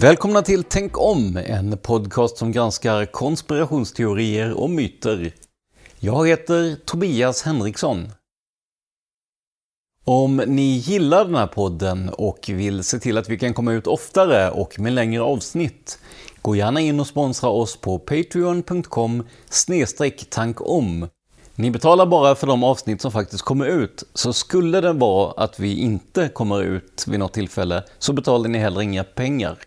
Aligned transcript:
Välkomna 0.00 0.42
till 0.42 0.64
Tänk 0.64 0.98
om, 0.98 1.36
en 1.36 1.78
podcast 1.78 2.36
som 2.36 2.52
granskar 2.52 3.06
konspirationsteorier 3.06 4.52
och 4.52 4.70
myter. 4.70 5.32
Jag 5.98 6.28
heter 6.28 6.76
Tobias 6.84 7.42
Henriksson. 7.42 8.08
Om 10.04 10.36
ni 10.36 10.62
gillar 10.62 11.24
den 11.24 11.34
här 11.34 11.46
podden 11.46 12.08
och 12.08 12.50
vill 12.52 12.84
se 12.84 12.98
till 12.98 13.18
att 13.18 13.28
vi 13.28 13.38
kan 13.38 13.54
komma 13.54 13.72
ut 13.72 13.86
oftare 13.86 14.50
och 14.50 14.80
med 14.80 14.92
längre 14.92 15.22
avsnitt, 15.22 15.98
gå 16.42 16.56
gärna 16.56 16.80
in 16.80 17.00
och 17.00 17.06
sponsra 17.06 17.50
oss 17.50 17.76
på 17.76 17.98
patreon.com 17.98 19.24
tankom. 20.30 21.08
Ni 21.54 21.70
betalar 21.70 22.06
bara 22.06 22.34
för 22.34 22.46
de 22.46 22.64
avsnitt 22.64 23.02
som 23.02 23.12
faktiskt 23.12 23.42
kommer 23.42 23.66
ut, 23.66 24.04
så 24.14 24.32
skulle 24.32 24.80
det 24.80 24.92
vara 24.92 25.32
att 25.44 25.60
vi 25.60 25.78
inte 25.78 26.28
kommer 26.28 26.62
ut 26.62 27.04
vid 27.08 27.18
något 27.18 27.32
tillfälle 27.32 27.84
så 27.98 28.12
betalar 28.12 28.48
ni 28.48 28.58
heller 28.58 28.82
inga 28.82 29.04
pengar. 29.04 29.58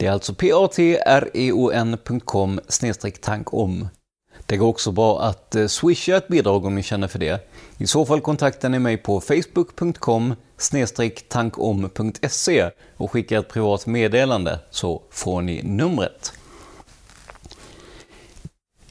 Det 0.00 0.06
är 0.06 0.10
alltså 0.10 0.34
patreon.com 0.34 1.90
tankom. 3.20 3.88
Det 4.46 4.56
går 4.56 4.68
också 4.68 4.92
bra 4.92 5.22
att 5.22 5.54
eh, 5.54 5.66
swisha 5.66 6.16
ett 6.16 6.28
bidrag 6.28 6.64
om 6.64 6.74
ni 6.74 6.82
känner 6.82 7.08
för 7.08 7.18
det. 7.18 7.50
I 7.78 7.86
så 7.86 8.06
fall 8.06 8.20
kontaktar 8.20 8.68
ni 8.68 8.78
mig 8.78 8.96
på 8.96 9.20
facebook.com 9.20 10.34
tankom.se 11.28 12.70
och 12.96 13.10
skickar 13.10 13.38
ett 13.38 13.48
privat 13.48 13.86
meddelande 13.86 14.58
så 14.70 15.02
får 15.10 15.42
ni 15.42 15.62
numret. 15.62 16.32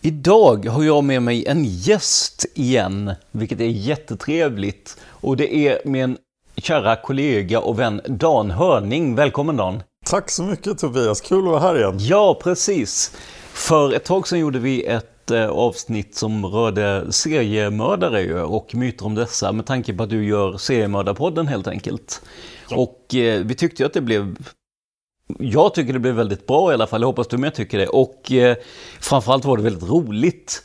Idag 0.02 0.66
har 0.66 0.84
jag 0.84 1.03
med 1.03 1.22
mig 1.22 1.46
en 1.46 1.66
gäst 1.66 2.46
igen, 2.56 3.12
vilket 3.31 3.59
är 3.59 3.66
jättetrevligt. 3.66 4.98
Och 5.03 5.38
det 5.38 5.56
är 5.56 5.81
min 5.86 6.18
kära 6.56 6.96
kollega 6.96 7.59
och 7.59 7.80
vän 7.80 8.02
Dan 8.08 8.52
Hörning. 8.52 9.16
Välkommen 9.16 9.58
Dan! 9.58 9.84
Tack 10.09 10.31
så 10.31 10.44
mycket 10.44 10.78
Tobias, 10.78 11.22
kul 11.22 11.40
att 11.40 11.44
vara 11.44 11.59
här 11.59 11.78
igen. 11.78 11.97
Ja, 12.00 12.40
precis. 12.44 13.18
För 13.53 13.94
ett 13.94 14.06
tag 14.06 14.28
sedan 14.28 14.40
gjorde 14.40 14.59
vi 14.59 14.84
ett 14.84 15.31
eh, 15.31 15.50
avsnitt 15.50 16.16
som 16.16 16.46
rörde 16.46 17.12
seriemördare 17.12 18.44
och 18.44 18.75
myter 18.75 19.06
om 19.06 19.16
dessa 19.16 19.52
med 19.52 19.66
tanke 19.66 19.94
på 19.94 20.03
att 20.03 20.09
du 20.09 20.25
gör 20.25 20.58
seriemördarpodden 20.58 21.48
helt 21.48 21.68
enkelt. 21.68 22.22
Ja. 22.69 22.78
Och 22.78 23.16
eh, 23.16 23.44
vi 23.46 23.56
tyckte 23.56 23.86
att 23.86 23.94
det 23.94 24.02
blev 24.02 24.38
jag 25.40 25.74
tycker 25.74 25.94
det 25.94 26.00
blev 26.00 26.16
väldigt 26.16 26.48
bra 26.48 26.72
i 26.72 26.74
alla 26.74 26.88
fall, 26.88 27.02
jag 27.02 27.08
hoppas 27.08 27.28
du 27.28 27.38
med 27.38 27.53
tycker 27.53 27.78
det. 27.78 27.88
Och 27.88 28.31
eh, 28.31 28.58
framförallt 29.00 29.46
var 29.46 29.58
det 29.58 29.64
väldigt 29.64 29.90
roligt. 29.90 30.64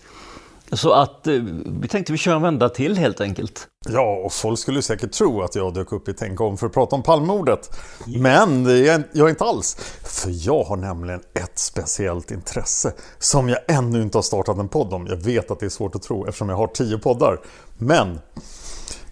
Så 0.77 0.93
att 0.93 1.27
eh, 1.27 1.35
vi 1.81 1.89
tänkte 1.89 2.13
vi 2.13 2.19
kör 2.19 2.37
en 2.37 2.43
vända 2.43 2.69
till 2.69 2.99
helt 2.99 3.21
enkelt. 3.21 3.69
Ja, 3.89 4.23
och 4.25 4.33
folk 4.33 4.59
skulle 4.59 4.83
säkert 4.83 5.13
tro 5.13 5.43
att 5.43 5.55
jag 5.55 5.75
dök 5.75 5.93
upp 5.93 6.09
i 6.09 6.15
Tänk 6.15 6.41
om 6.41 6.57
för 6.57 6.67
att 6.67 6.73
prata 6.73 6.97
om 6.97 7.03
Palmemordet. 7.03 7.77
Men 8.07 8.65
det 8.65 8.89
är 8.89 9.05
jag 9.13 9.31
inte 9.31 9.45
alls. 9.45 9.77
För 10.03 10.47
jag 10.47 10.65
har 10.65 10.77
nämligen 10.77 11.21
ett 11.35 11.59
speciellt 11.59 12.31
intresse 12.31 12.93
som 13.19 13.49
jag 13.49 13.59
ännu 13.69 14.03
inte 14.03 14.19
har 14.19 14.23
startat 14.23 14.59
en 14.59 14.69
podd 14.69 14.93
om. 14.93 15.07
Jag 15.07 15.17
vet 15.17 15.51
att 15.51 15.61
det 15.61 15.67
är 15.67 15.71
svårt 15.71 15.95
att 15.95 16.03
tro 16.03 16.27
eftersom 16.27 16.49
jag 16.49 16.57
har 16.57 16.67
tio 16.67 16.99
poddar. 16.99 17.41
Men 17.79 18.19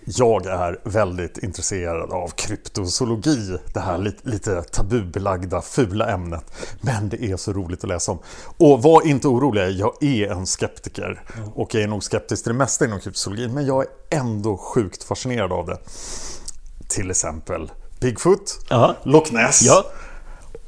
jag 0.04 0.46
är 0.46 0.80
väldigt 0.84 1.38
intresserad 1.38 2.12
av 2.12 2.28
kryptozoologi, 2.28 3.58
det 3.74 3.80
här 3.80 3.98
lite, 3.98 4.28
lite 4.28 4.62
tabubelagda, 4.62 5.62
fula 5.62 6.10
ämnet. 6.10 6.44
Men 6.80 7.08
det 7.08 7.22
är 7.24 7.36
så 7.36 7.52
roligt 7.52 7.84
att 7.84 7.88
läsa 7.88 8.12
om. 8.12 8.18
Och 8.56 8.82
var 8.82 9.06
inte 9.06 9.28
oroliga, 9.28 9.68
jag 9.68 10.02
är 10.02 10.30
en 10.30 10.46
skeptiker. 10.46 11.22
Och 11.54 11.74
jag 11.74 11.82
är 11.82 11.88
nog 11.88 12.04
skeptisk 12.04 12.42
till 12.42 12.52
det 12.52 12.58
mesta 12.58 12.84
inom 12.84 13.00
kryptozoologi, 13.00 13.48
men 13.48 13.66
jag 13.66 13.82
är 13.82 13.88
ändå 14.10 14.56
sjukt 14.56 15.04
fascinerad 15.04 15.52
av 15.52 15.66
det. 15.66 15.78
Till 16.88 17.10
exempel 17.10 17.70
Bigfoot, 18.00 18.66
Aha. 18.70 18.96
Loch 19.02 19.32
Ness 19.32 19.62
ja. 19.62 19.84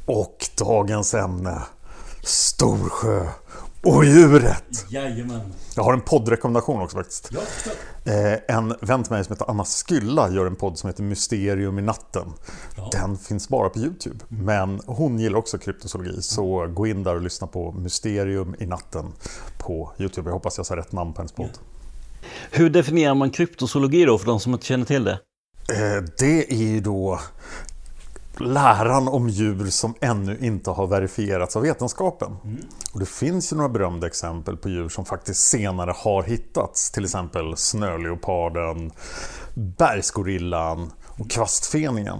och 0.07 0.49
dagens 0.59 1.15
ämne 1.15 1.63
Storsjö 2.23 3.27
och 3.83 4.05
djuret. 4.05 4.87
Jajamän. 4.89 5.53
Jag 5.77 5.83
har 5.83 5.93
en 5.93 6.01
poddrekommendation 6.01 6.81
också 6.81 6.97
faktiskt. 6.97 7.31
Ja, 7.33 7.41
eh, 8.13 8.57
en 8.57 8.75
vän 8.81 9.03
till 9.03 9.13
mig 9.13 9.25
som 9.25 9.33
heter 9.33 9.51
Anna 9.51 9.65
Skylla 9.65 10.31
gör 10.31 10.47
en 10.47 10.57
podd 10.57 10.79
som 10.79 10.89
heter 10.89 11.03
Mysterium 11.03 11.79
i 11.79 11.83
natten. 11.83 12.33
Ja. 12.77 12.89
Den 12.93 13.19
finns 13.19 13.49
bara 13.49 13.69
på 13.69 13.79
Youtube. 13.79 14.25
Men 14.29 14.81
hon 14.87 15.19
gillar 15.19 15.39
också 15.39 15.59
kryptozoologi. 15.59 16.23
Så 16.23 16.67
gå 16.67 16.87
in 16.87 17.03
där 17.03 17.15
och 17.15 17.23
lyssna 17.23 17.47
på 17.47 17.73
Mysterium 17.73 18.55
i 18.59 18.67
natten 18.67 19.13
på 19.59 19.93
Youtube. 19.99 20.29
Jag 20.29 20.35
hoppas 20.35 20.57
jag 20.57 20.67
sa 20.67 20.77
rätt 20.77 20.93
namn 20.93 21.13
på 21.13 21.21
hennes 21.21 21.33
podd. 21.33 21.51
Ja. 21.53 22.29
Hur 22.51 22.71
definierar 22.71 23.15
man 23.15 23.31
kryptozoologi 23.31 24.05
då 24.05 24.19
för 24.19 24.27
de 24.27 24.41
som 24.41 24.53
inte 24.53 24.67
känner 24.67 24.85
till 24.85 25.05
det? 25.05 25.19
Eh, 25.73 26.05
det 26.19 26.53
är 26.53 26.57
ju 26.57 26.81
då 26.81 27.21
läran 28.41 29.09
om 29.09 29.29
djur 29.29 29.71
som 29.71 29.95
ännu 30.01 30.39
inte 30.41 30.71
har 30.71 30.87
verifierats 30.87 31.57
av 31.57 31.63
vetenskapen. 31.63 32.37
Mm. 32.45 32.59
Och 32.93 33.01
det 33.01 33.07
finns 33.07 33.53
ju 33.53 33.57
några 33.57 33.69
berömda 33.69 34.07
exempel 34.07 34.57
på 34.57 34.69
djur 34.69 34.89
som 34.89 35.05
faktiskt 35.05 35.41
senare 35.41 35.93
har 35.97 36.23
hittats. 36.23 36.91
Till 36.91 37.05
exempel 37.05 37.57
snöleoparden, 37.57 38.93
bergsgorillan 39.55 40.93
och 41.19 41.31
kvastfeningen. 41.31 42.19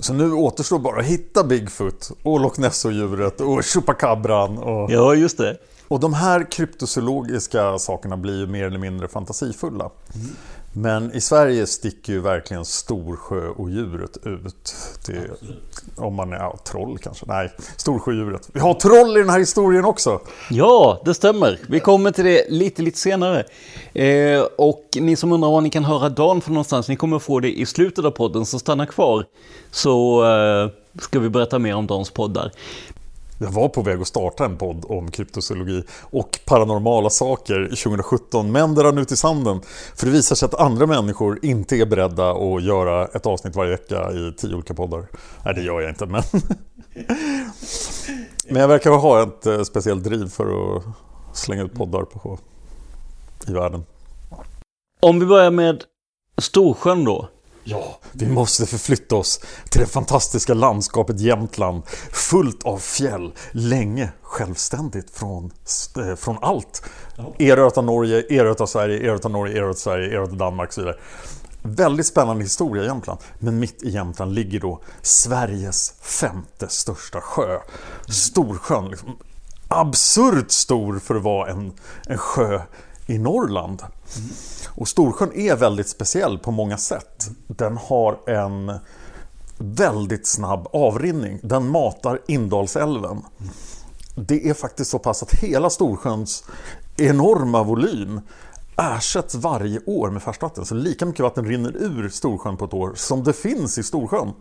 Så 0.00 0.12
nu 0.12 0.32
återstår 0.32 0.78
bara 0.78 1.00
att 1.00 1.06
hitta 1.06 1.44
Bigfoot 1.44 2.10
och 2.22 2.40
Loch 2.40 2.58
Ness-djuret 2.58 3.40
och 3.40 3.64
Chupacabran. 3.64 4.58
Och... 4.58 4.90
Ja, 4.90 5.14
just 5.14 5.38
det. 5.38 5.56
Och 5.88 6.00
de 6.00 6.14
här 6.14 6.52
kryptozoologiska 6.52 7.78
sakerna 7.78 8.16
blir 8.16 8.38
ju 8.38 8.46
mer 8.46 8.64
eller 8.64 8.78
mindre 8.78 9.08
fantasifulla. 9.08 9.90
Men 10.78 11.14
i 11.14 11.20
Sverige 11.20 11.66
sticker 11.66 12.12
ju 12.12 12.20
verkligen 12.20 12.64
Storsjöodjuret 12.64 14.16
ut. 14.26 14.74
Det, 15.06 15.30
om 15.96 16.14
man 16.14 16.32
är 16.32 16.36
ja, 16.36 16.58
troll 16.64 16.98
kanske. 16.98 17.26
Nej, 17.28 17.52
Storsjöodjuret. 17.76 18.48
Vi 18.52 18.60
har 18.60 18.74
troll 18.74 19.16
i 19.16 19.20
den 19.20 19.30
här 19.30 19.38
historien 19.38 19.84
också. 19.84 20.20
Ja, 20.50 21.02
det 21.04 21.14
stämmer. 21.14 21.58
Vi 21.68 21.80
kommer 21.80 22.10
till 22.10 22.24
det 22.24 22.50
lite, 22.50 22.82
lite 22.82 22.98
senare. 22.98 23.44
Eh, 23.92 24.42
och 24.58 24.84
ni 24.94 25.16
som 25.16 25.32
undrar 25.32 25.50
var 25.50 25.60
ni 25.60 25.70
kan 25.70 25.84
höra 25.84 26.08
Dan 26.08 26.40
från 26.40 26.54
någonstans, 26.54 26.88
ni 26.88 26.96
kommer 26.96 27.18
få 27.18 27.40
det 27.40 27.58
i 27.58 27.66
slutet 27.66 28.04
av 28.04 28.10
podden, 28.10 28.46
så 28.46 28.58
stanna 28.58 28.86
kvar. 28.86 29.24
Så 29.70 30.24
eh, 30.24 30.70
ska 31.02 31.18
vi 31.18 31.28
berätta 31.28 31.58
mer 31.58 31.74
om 31.74 31.86
Dans 31.86 32.10
poddar. 32.10 32.52
Jag 33.38 33.50
var 33.50 33.68
på 33.68 33.82
väg 33.82 34.00
att 34.00 34.06
starta 34.06 34.44
en 34.44 34.56
podd 34.56 34.84
om 34.88 35.10
kryptozoologi 35.10 35.82
och 36.02 36.38
paranormala 36.44 37.10
saker 37.10 37.64
2017, 37.64 38.52
men 38.52 38.74
det 38.74 38.82
rann 38.82 38.98
ut 38.98 39.12
i 39.12 39.16
sanden. 39.16 39.60
För 39.94 40.06
det 40.06 40.12
visar 40.12 40.36
sig 40.36 40.46
att 40.46 40.54
andra 40.54 40.86
människor 40.86 41.38
inte 41.42 41.76
är 41.76 41.86
beredda 41.86 42.30
att 42.30 42.62
göra 42.62 43.06
ett 43.06 43.26
avsnitt 43.26 43.56
varje 43.56 43.70
vecka 43.70 44.12
i 44.12 44.32
tio 44.36 44.54
olika 44.54 44.74
poddar. 44.74 45.06
Nej, 45.44 45.54
det 45.54 45.62
gör 45.62 45.80
jag 45.80 45.90
inte, 45.90 46.06
men... 46.06 46.22
men 48.48 48.60
jag 48.60 48.68
verkar 48.68 48.90
ha 48.90 49.22
ett 49.22 49.46
eh, 49.46 49.62
speciellt 49.62 50.04
driv 50.04 50.28
för 50.28 50.76
att 50.76 50.82
slänga 51.32 51.62
ut 51.62 51.74
poddar 51.74 52.02
på, 52.02 52.38
i 53.48 53.52
världen. 53.52 53.84
Om 55.00 55.20
vi 55.20 55.26
börjar 55.26 55.50
med 55.50 55.84
Storsjön 56.38 57.04
då. 57.04 57.28
Ja, 57.68 57.98
vi 58.12 58.26
måste 58.26 58.66
förflytta 58.66 59.16
oss 59.16 59.40
till 59.70 59.80
det 59.80 59.86
fantastiska 59.86 60.54
landskapet 60.54 61.20
Jämtland 61.20 61.82
fullt 62.12 62.62
av 62.62 62.78
fjäll, 62.78 63.32
länge 63.52 64.08
självständigt 64.22 65.10
från, 65.10 65.50
eh, 65.98 66.14
från 66.16 66.38
allt. 66.42 66.82
Erövrat 67.38 67.78
av 67.78 67.84
Norge, 67.84 68.22
erövrat 68.28 68.60
av 68.60 68.66
Sverige, 68.66 68.98
erövrat 68.98 69.24
av 69.24 69.30
Norge, 69.30 69.56
erövrat 69.56 69.76
av 69.76 69.80
Sverige, 69.80 70.08
erövrat 70.08 70.30
av 70.30 70.36
Danmark 70.36 70.68
och 70.68 70.74
så 70.74 70.80
vidare. 70.80 70.96
Väldigt 71.62 72.06
spännande 72.06 72.44
historia 72.44 72.82
i 72.82 72.86
Jämtland. 72.86 73.20
Men 73.38 73.58
mitt 73.58 73.82
i 73.82 73.90
Jämtland 73.90 74.34
ligger 74.34 74.60
då 74.60 74.80
Sveriges 75.02 75.94
femte 76.00 76.68
största 76.68 77.20
sjö. 77.20 77.58
Storsjön. 78.08 78.88
Liksom, 78.88 79.16
absurt 79.68 80.50
stor 80.50 80.98
för 80.98 81.14
att 81.14 81.22
vara 81.22 81.50
en, 81.50 81.72
en 82.06 82.18
sjö 82.18 82.60
i 83.06 83.18
Norrland. 83.18 83.82
Och 84.68 84.88
Storsjön 84.88 85.32
är 85.34 85.56
väldigt 85.56 85.88
speciell 85.88 86.38
på 86.38 86.50
många 86.50 86.78
sätt. 86.78 87.28
Den 87.46 87.76
har 87.76 88.30
en 88.30 88.78
väldigt 89.58 90.26
snabb 90.26 90.66
avrinning. 90.72 91.40
Den 91.42 91.68
matar 91.68 92.20
Indalsälven. 92.26 93.22
Det 94.14 94.48
är 94.48 94.54
faktiskt 94.54 94.90
så 94.90 94.98
pass 94.98 95.22
att 95.22 95.34
hela 95.34 95.70
Storsjöns 95.70 96.44
enorma 96.96 97.62
volym 97.62 98.20
ersätts 98.76 99.34
varje 99.34 99.80
år 99.86 100.10
med 100.10 100.22
färskvatten. 100.22 100.66
Så 100.66 100.74
lika 100.74 101.06
mycket 101.06 101.20
vatten 101.20 101.44
rinner 101.44 101.76
ur 101.76 102.08
Storsjön 102.08 102.56
på 102.56 102.64
ett 102.64 102.74
år 102.74 102.92
som 102.94 103.24
det 103.24 103.32
finns 103.32 103.78
i 103.78 103.82
Storsjön. 103.82 104.32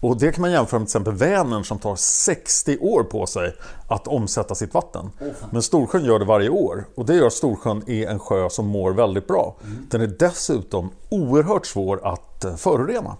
Och 0.00 0.18
det 0.18 0.32
kan 0.32 0.40
man 0.40 0.52
jämföra 0.52 0.80
med 0.80 0.88
till 0.88 0.96
exempel 0.96 1.14
Vänern 1.14 1.64
som 1.64 1.78
tar 1.78 1.96
60 1.96 2.78
år 2.78 3.02
på 3.02 3.26
sig 3.26 3.54
att 3.88 4.08
omsätta 4.08 4.54
sitt 4.54 4.74
vatten. 4.74 5.10
Men 5.50 5.62
Storsjön 5.62 6.04
gör 6.04 6.18
det 6.18 6.24
varje 6.24 6.48
år. 6.48 6.84
Och 6.94 7.06
det 7.06 7.14
gör 7.14 7.26
att 7.26 7.32
Storsjön 7.32 7.82
är 7.86 8.06
en 8.06 8.18
sjö 8.18 8.50
som 8.50 8.66
mår 8.66 8.90
väldigt 8.92 9.26
bra. 9.26 9.56
Den 9.90 10.00
är 10.00 10.06
dessutom 10.06 10.90
oerhört 11.08 11.66
svår 11.66 12.06
att 12.06 12.44
eh, 12.44 12.56
förorena. 12.56 13.16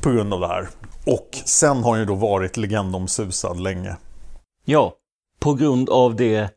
På 0.00 0.10
grund 0.10 0.34
av 0.34 0.40
det 0.40 0.46
här. 0.46 0.68
Och 1.06 1.28
sen 1.44 1.82
har 1.82 1.92
den 1.92 2.00
ju 2.00 2.06
då 2.06 2.14
varit 2.14 2.56
legendomsusad 2.56 3.60
länge. 3.60 3.96
Ja, 4.64 4.94
på 5.38 5.54
grund 5.54 5.90
av 5.90 6.16
det 6.16 6.50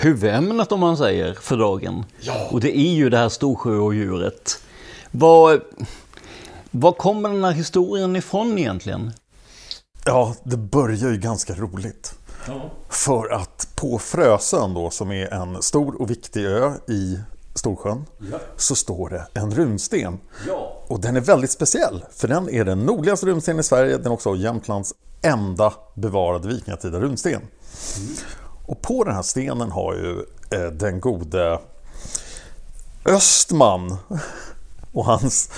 huvudämnet 0.00 0.72
om 0.72 0.80
man 0.80 0.96
säger 0.96 1.34
för 1.34 1.56
dagen. 1.56 2.04
Ja. 2.20 2.48
Och 2.50 2.60
det 2.60 2.78
är 2.78 2.94
ju 2.94 3.10
det 3.10 3.18
här 3.18 3.28
Storsjöodjuret. 3.28 4.62
Vad, 5.10 5.60
vad 6.70 6.96
kommer 6.96 7.28
den 7.28 7.44
här 7.44 7.52
historien 7.52 8.16
ifrån 8.16 8.58
egentligen? 8.58 9.12
Ja, 10.04 10.34
det 10.42 10.56
börjar 10.56 11.10
ju 11.10 11.16
ganska 11.16 11.54
roligt. 11.54 12.14
För 12.88 13.32
att 13.32 13.68
på 13.76 13.98
Frösön 13.98 14.74
då, 14.74 14.90
som 14.90 15.12
är 15.12 15.34
en 15.34 15.62
stor 15.62 16.02
och 16.02 16.10
viktig 16.10 16.44
ö 16.44 16.72
i 16.88 17.18
Storsjön, 17.54 18.04
så 18.56 18.74
står 18.74 19.08
det 19.08 19.26
en 19.40 19.54
runsten. 19.54 20.18
Och 20.86 21.00
den 21.00 21.16
är 21.16 21.20
väldigt 21.20 21.50
speciell, 21.50 22.04
för 22.10 22.28
den 22.28 22.50
är 22.50 22.64
den 22.64 22.78
nordligaste 22.78 23.26
runstenen 23.26 23.60
i 23.60 23.62
Sverige. 23.62 23.96
Den 23.96 24.06
är 24.06 24.12
också 24.12 24.36
Jämtlands 24.36 24.94
enda 25.22 25.72
bevarade 25.94 26.48
vikingatida 26.48 27.00
runsten. 27.00 27.42
Och 28.70 28.82
på 28.82 29.04
den 29.04 29.14
här 29.14 29.22
stenen 29.22 29.70
har 29.70 29.94
ju 29.94 30.24
eh, 30.50 30.70
den 30.72 31.00
gode 31.00 31.58
Östman 33.04 33.96
och 34.92 35.04
hans, 35.04 35.50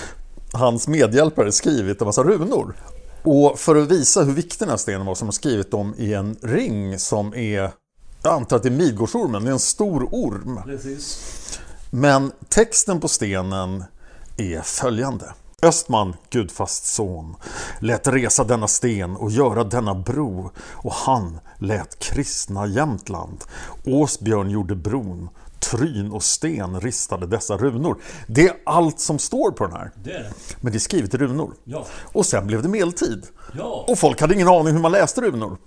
hans 0.53 0.87
medhjälpare 0.87 1.51
skrivit 1.51 2.01
en 2.01 2.05
massa 2.05 2.23
runor. 2.23 2.75
Och 3.23 3.59
för 3.59 3.75
att 3.75 3.91
visa 3.91 4.23
hur 4.23 4.33
viktig 4.33 4.59
den 4.59 4.69
här 4.69 4.77
stenen 4.77 5.05
var 5.05 5.15
så 5.15 5.25
har 5.25 5.27
de 5.27 5.33
skrivit 5.33 5.71
dem 5.71 5.93
i 5.97 6.13
en 6.13 6.35
ring 6.41 6.99
som 6.99 7.33
är, 7.33 7.71
jag 8.23 8.33
antar 8.33 8.55
att 8.55 8.63
det 8.63 8.69
är 8.69 8.71
Midgårdsormen, 8.71 9.43
det 9.43 9.49
är 9.49 9.53
en 9.53 9.59
stor 9.59 10.07
orm. 10.11 10.59
Men 11.89 12.31
texten 12.49 12.99
på 12.99 13.07
stenen 13.07 13.83
är 14.37 14.61
följande. 14.61 15.25
Östman, 15.63 16.15
Gudfast 16.29 16.85
son, 16.85 17.35
lät 17.79 18.07
resa 18.07 18.43
denna 18.43 18.67
sten 18.67 19.15
och 19.15 19.31
göra 19.31 19.63
denna 19.63 19.95
bro 19.95 20.51
och 20.71 20.93
han 20.93 21.39
lät 21.59 21.99
kristna 21.99 22.67
Jämtland. 22.67 23.43
Åsbjörn 23.85 24.49
gjorde 24.49 24.75
bron, 24.75 25.29
Tryn 25.59 26.11
och 26.11 26.23
sten 26.23 26.81
ristade 26.81 27.27
dessa 27.27 27.57
runor. 27.57 27.97
Det 28.27 28.47
är 28.47 28.55
allt 28.65 28.99
som 28.99 29.19
står 29.19 29.51
på 29.51 29.67
den 29.67 29.75
här. 29.75 29.91
Men 30.61 30.71
det 30.71 30.77
är 30.77 30.79
skrivet 30.79 31.13
i 31.13 31.17
runor. 31.17 31.53
Och 32.03 32.25
sen 32.25 32.47
blev 32.47 32.61
det 32.61 32.69
medeltid. 32.69 33.23
Och 33.87 33.99
folk 33.99 34.21
hade 34.21 34.33
ingen 34.33 34.47
aning 34.47 34.73
hur 34.73 34.81
man 34.81 34.91
läste 34.91 35.21
runor. 35.21 35.57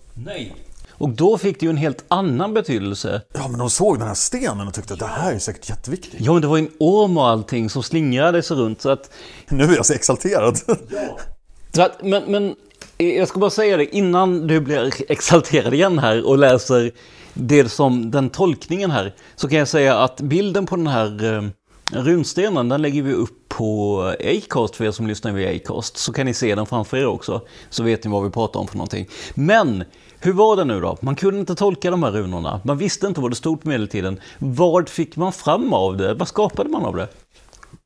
Och 0.98 1.08
då 1.08 1.38
fick 1.38 1.60
det 1.60 1.66
ju 1.66 1.70
en 1.70 1.76
helt 1.76 2.04
annan 2.08 2.54
betydelse. 2.54 3.22
Ja, 3.34 3.48
men 3.48 3.58
de 3.58 3.70
såg 3.70 3.98
den 3.98 4.08
här 4.08 4.14
stenen 4.14 4.68
och 4.68 4.74
tyckte 4.74 4.92
att 4.94 5.00
det 5.00 5.06
här 5.06 5.32
är 5.32 5.38
säkert 5.38 5.68
jätteviktigt. 5.68 6.20
Ja, 6.20 6.32
men 6.32 6.42
det 6.42 6.48
var 6.48 6.56
ju 6.56 6.62
en 6.62 6.72
orm 6.78 7.18
och 7.18 7.28
allting 7.28 7.70
som 7.70 7.82
slingrade 7.82 8.42
sig 8.42 8.56
runt. 8.56 8.82
Så 8.82 8.90
att, 8.90 9.10
Nu 9.48 9.64
är 9.64 9.76
jag 9.76 9.86
så 9.86 9.92
exalterad. 9.92 10.58
så 11.72 11.82
att, 11.82 12.02
men, 12.02 12.24
men 12.24 12.54
jag 12.96 13.28
ska 13.28 13.38
bara 13.38 13.50
säga 13.50 13.76
det 13.76 13.96
innan 13.96 14.46
du 14.46 14.60
blir 14.60 14.92
exalterad 15.12 15.74
igen 15.74 15.98
här 15.98 16.26
och 16.26 16.38
läser 16.38 16.92
det 17.34 17.68
som 17.68 18.10
den 18.10 18.30
tolkningen 18.30 18.90
här. 18.90 19.14
Så 19.36 19.48
kan 19.48 19.58
jag 19.58 19.68
säga 19.68 19.98
att 19.98 20.20
bilden 20.20 20.66
på 20.66 20.76
den 20.76 20.86
här 20.86 21.34
eh, 21.34 21.42
runstenen 21.92 22.68
den 22.68 22.82
lägger 22.82 23.02
vi 23.02 23.12
upp 23.12 23.48
på 23.48 24.00
Acast 24.20 24.76
för 24.76 24.84
er 24.84 24.90
som 24.90 25.06
lyssnar 25.06 25.32
via 25.32 25.56
Acast. 25.56 25.96
Så 25.96 26.12
kan 26.12 26.26
ni 26.26 26.34
se 26.34 26.54
den 26.54 26.66
framför 26.66 26.96
er 26.96 27.06
också. 27.06 27.40
Så 27.70 27.82
vet 27.82 28.04
ni 28.04 28.10
vad 28.10 28.24
vi 28.24 28.30
pratar 28.30 28.60
om 28.60 28.68
för 28.68 28.76
någonting. 28.76 29.08
Men 29.34 29.84
hur 30.26 30.32
var 30.32 30.56
det 30.56 30.64
nu 30.64 30.80
då? 30.80 30.98
Man 31.00 31.16
kunde 31.16 31.40
inte 31.40 31.54
tolka 31.54 31.90
de 31.90 32.02
här 32.02 32.10
runorna. 32.10 32.60
Man 32.64 32.78
visste 32.78 33.06
inte 33.06 33.20
vad 33.20 33.30
det 33.30 33.36
stod 33.36 33.62
på 33.62 33.68
medeltiden. 33.68 34.20
Vad 34.38 34.88
fick 34.88 35.16
man 35.16 35.32
fram 35.32 35.72
av 35.72 35.96
det? 35.96 36.14
Vad 36.14 36.28
skapade 36.28 36.70
man 36.70 36.84
av 36.84 36.96
det? 36.96 37.08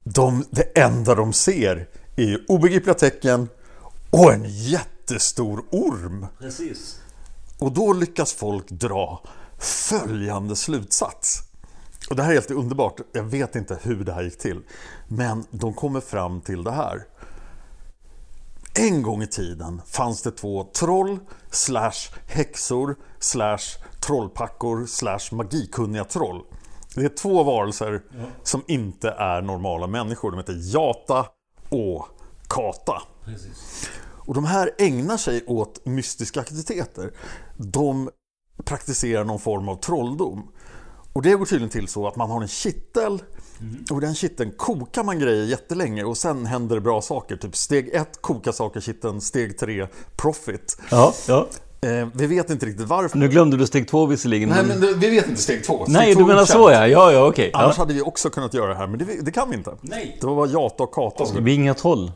De, 0.05 0.45
det 0.51 0.79
enda 0.79 1.15
de 1.15 1.33
ser 1.33 1.89
är 2.17 2.45
obegripliga 2.49 2.95
tecken 2.95 3.49
och 4.11 4.33
en 4.33 4.45
jättestor 4.47 5.65
orm. 5.71 6.27
Precis. 6.39 7.01
Och 7.59 7.73
då 7.73 7.93
lyckas 7.93 8.33
folk 8.33 8.69
dra 8.69 9.23
följande 9.59 10.57
slutsats. 10.57 11.39
Och 12.11 12.17
det 12.17 12.23
här 12.23 12.31
är 12.31 12.35
helt 12.35 12.51
underbart. 12.51 13.01
Jag 13.13 13.25
vet 13.25 13.57
inte 13.57 13.79
hur 13.83 14.05
det 14.05 14.13
här 14.13 14.23
gick 14.23 14.39
till. 14.39 14.61
Men 15.09 15.45
de 15.51 15.75
kommer 15.75 16.01
fram 16.01 16.41
till 16.41 16.65
det 16.65 16.73
här. 16.73 17.05
En 18.81 19.03
gång 19.03 19.23
i 19.23 19.27
tiden 19.27 19.83
fanns 19.87 20.23
det 20.23 20.31
två 20.31 20.65
troll 20.65 21.19
slash 21.51 21.93
häxor 22.27 22.97
slash 23.19 23.59
trollpackor 24.07 24.87
slash 24.87 25.21
magikunniga 25.33 26.05
troll. 26.05 26.43
Det 26.95 27.05
är 27.05 27.09
två 27.09 27.43
varelser 27.43 28.03
som 28.43 28.63
inte 28.69 29.11
är 29.11 29.43
normala 29.43 29.87
människor. 29.87 30.31
De 30.31 30.37
heter 30.37 30.75
Jata 30.75 31.27
och 31.69 32.07
Kata. 32.49 33.03
Och 34.27 34.35
de 34.35 34.45
här 34.45 34.71
ägnar 34.79 35.17
sig 35.17 35.45
åt 35.47 35.87
mystiska 35.87 36.41
aktiviteter. 36.41 37.13
De 37.57 38.11
praktiserar 38.65 39.25
någon 39.25 39.41
form 39.41 39.69
av 39.69 39.77
trolldom. 39.77 40.51
Och 41.13 41.23
det 41.23 41.35
går 41.35 41.47
tydligen 41.47 41.71
till 41.71 41.89
så 41.89 42.09
att 42.09 42.17
man 42.17 42.31
har 42.31 42.43
en 42.43 42.49
kittel 42.49 43.23
och 43.91 43.99
i 43.99 44.01
den 44.01 44.15
kitteln 44.15 44.53
kokar 44.57 45.05
man 45.05 45.19
grejer 45.19 45.45
jättelänge 45.45 46.05
och 46.05 46.17
sen 46.17 46.47
händer 46.47 46.75
det 46.75 46.81
bra 46.81 47.03
saker. 47.03 47.37
Typ 47.37 47.57
steg 47.57 47.89
ett, 47.95 48.23
koka 48.23 48.53
saker 48.53 48.81
kitteln. 48.81 49.21
Steg 49.21 49.59
tre, 49.59 49.87
profit. 50.17 50.81
Ja, 50.91 51.15
ja. 51.29 51.47
Eh, 51.83 52.09
vi 52.15 52.27
vet 52.27 52.51
inte 52.51 52.67
riktigt 52.67 52.87
varför. 52.87 53.19
Nu 53.19 53.29
glömde 53.29 53.57
du 53.57 53.67
steg 53.67 53.89
två 53.89 54.07
visserligen. 54.07 54.49
Nej, 54.49 54.65
men 54.65 54.81
det, 54.81 54.93
vi 54.95 55.11
vet 55.11 55.29
inte 55.29 55.43
steg 55.43 55.65
två. 55.65 55.85
Steg 55.85 55.95
Nej, 55.95 56.15
två 56.15 56.21
du 56.21 56.27
menar 56.27 56.45
så 56.45 56.71
ja. 56.71 56.87
Ja, 56.87 57.13
ja, 57.13 57.27
okej. 57.29 57.51
Annars 57.55 57.77
Ja. 57.77 57.83
hade 57.83 57.95
vi 57.95 58.03
också 58.03 58.31
kunnat 58.31 58.55
göra 58.55 58.69
det 58.69 58.75
här, 58.75 58.87
men 58.87 58.99
det, 58.99 59.25
det 59.25 59.31
kan 59.31 59.51
vi 59.51 59.57
inte. 59.57 59.75
Nej. 59.81 60.19
Det 60.21 60.27
var 60.27 60.47
Jata 60.47 60.83
och 60.83 60.95
Kata. 60.95 61.25
Vi 61.41 61.51
är 61.51 61.55
inga 61.55 61.75
troll. 61.75 62.13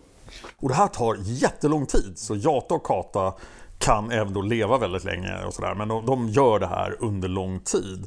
Och 0.57 0.69
det 0.69 0.75
här 0.75 0.87
tar 0.89 1.17
jättelång 1.21 1.87
tid. 1.87 2.13
Så 2.17 2.37
Jata 2.37 2.75
och 2.75 2.87
Kata 2.87 3.35
kan 3.79 4.11
även 4.11 4.33
då 4.33 4.43
leva 4.43 4.79
väldigt 4.79 5.05
länge 5.05 5.45
och 5.47 5.55
sådär. 5.55 5.75
Men 5.75 5.89
de, 5.89 6.07
de 6.07 6.29
gör 6.29 6.59
det 6.59 6.67
här 6.67 6.97
under 7.01 7.29
lång 7.29 7.61
tid. 7.61 8.07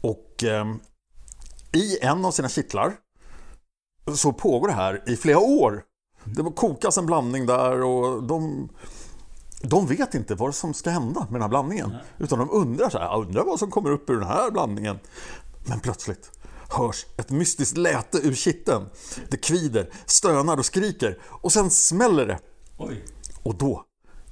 Och 0.00 0.44
ehm, 0.44 0.80
i 1.72 1.98
en 2.00 2.24
av 2.24 2.30
sina 2.30 2.48
kittlar 2.48 2.96
så 4.14 4.32
pågår 4.32 4.68
det 4.68 4.74
här 4.74 5.02
i 5.06 5.16
flera 5.16 5.38
år. 5.38 5.82
Det 6.24 6.42
kokas 6.56 6.98
en 6.98 7.06
blandning 7.06 7.46
där 7.46 7.82
och 7.82 8.22
de, 8.22 8.68
de 9.62 9.86
vet 9.86 10.14
inte 10.14 10.34
vad 10.34 10.54
som 10.54 10.74
ska 10.74 10.90
hända 10.90 11.20
med 11.20 11.32
den 11.32 11.42
här 11.42 11.48
blandningen. 11.48 11.94
Utan 12.18 12.38
de 12.38 12.50
undrar 12.50 12.90
så 12.90 12.98
här, 12.98 13.04
"Jag 13.04 13.26
undrar 13.26 13.44
vad 13.44 13.58
som 13.58 13.70
kommer 13.70 13.90
upp 13.90 14.10
ur 14.10 14.14
den 14.14 14.28
här 14.28 14.50
blandningen. 14.50 14.98
Men 15.66 15.80
plötsligt 15.80 16.30
hörs 16.70 17.06
ett 17.16 17.30
mystiskt 17.30 17.76
läte 17.76 18.18
ur 18.18 18.34
kitteln. 18.34 18.84
Det 19.30 19.36
kvider, 19.36 19.92
stönar 20.06 20.56
och 20.56 20.66
skriker 20.66 21.18
och 21.24 21.52
sen 21.52 21.70
smäller 21.70 22.26
det. 22.26 22.38
Oj. 22.78 23.04
Och 23.42 23.54
då 23.54 23.84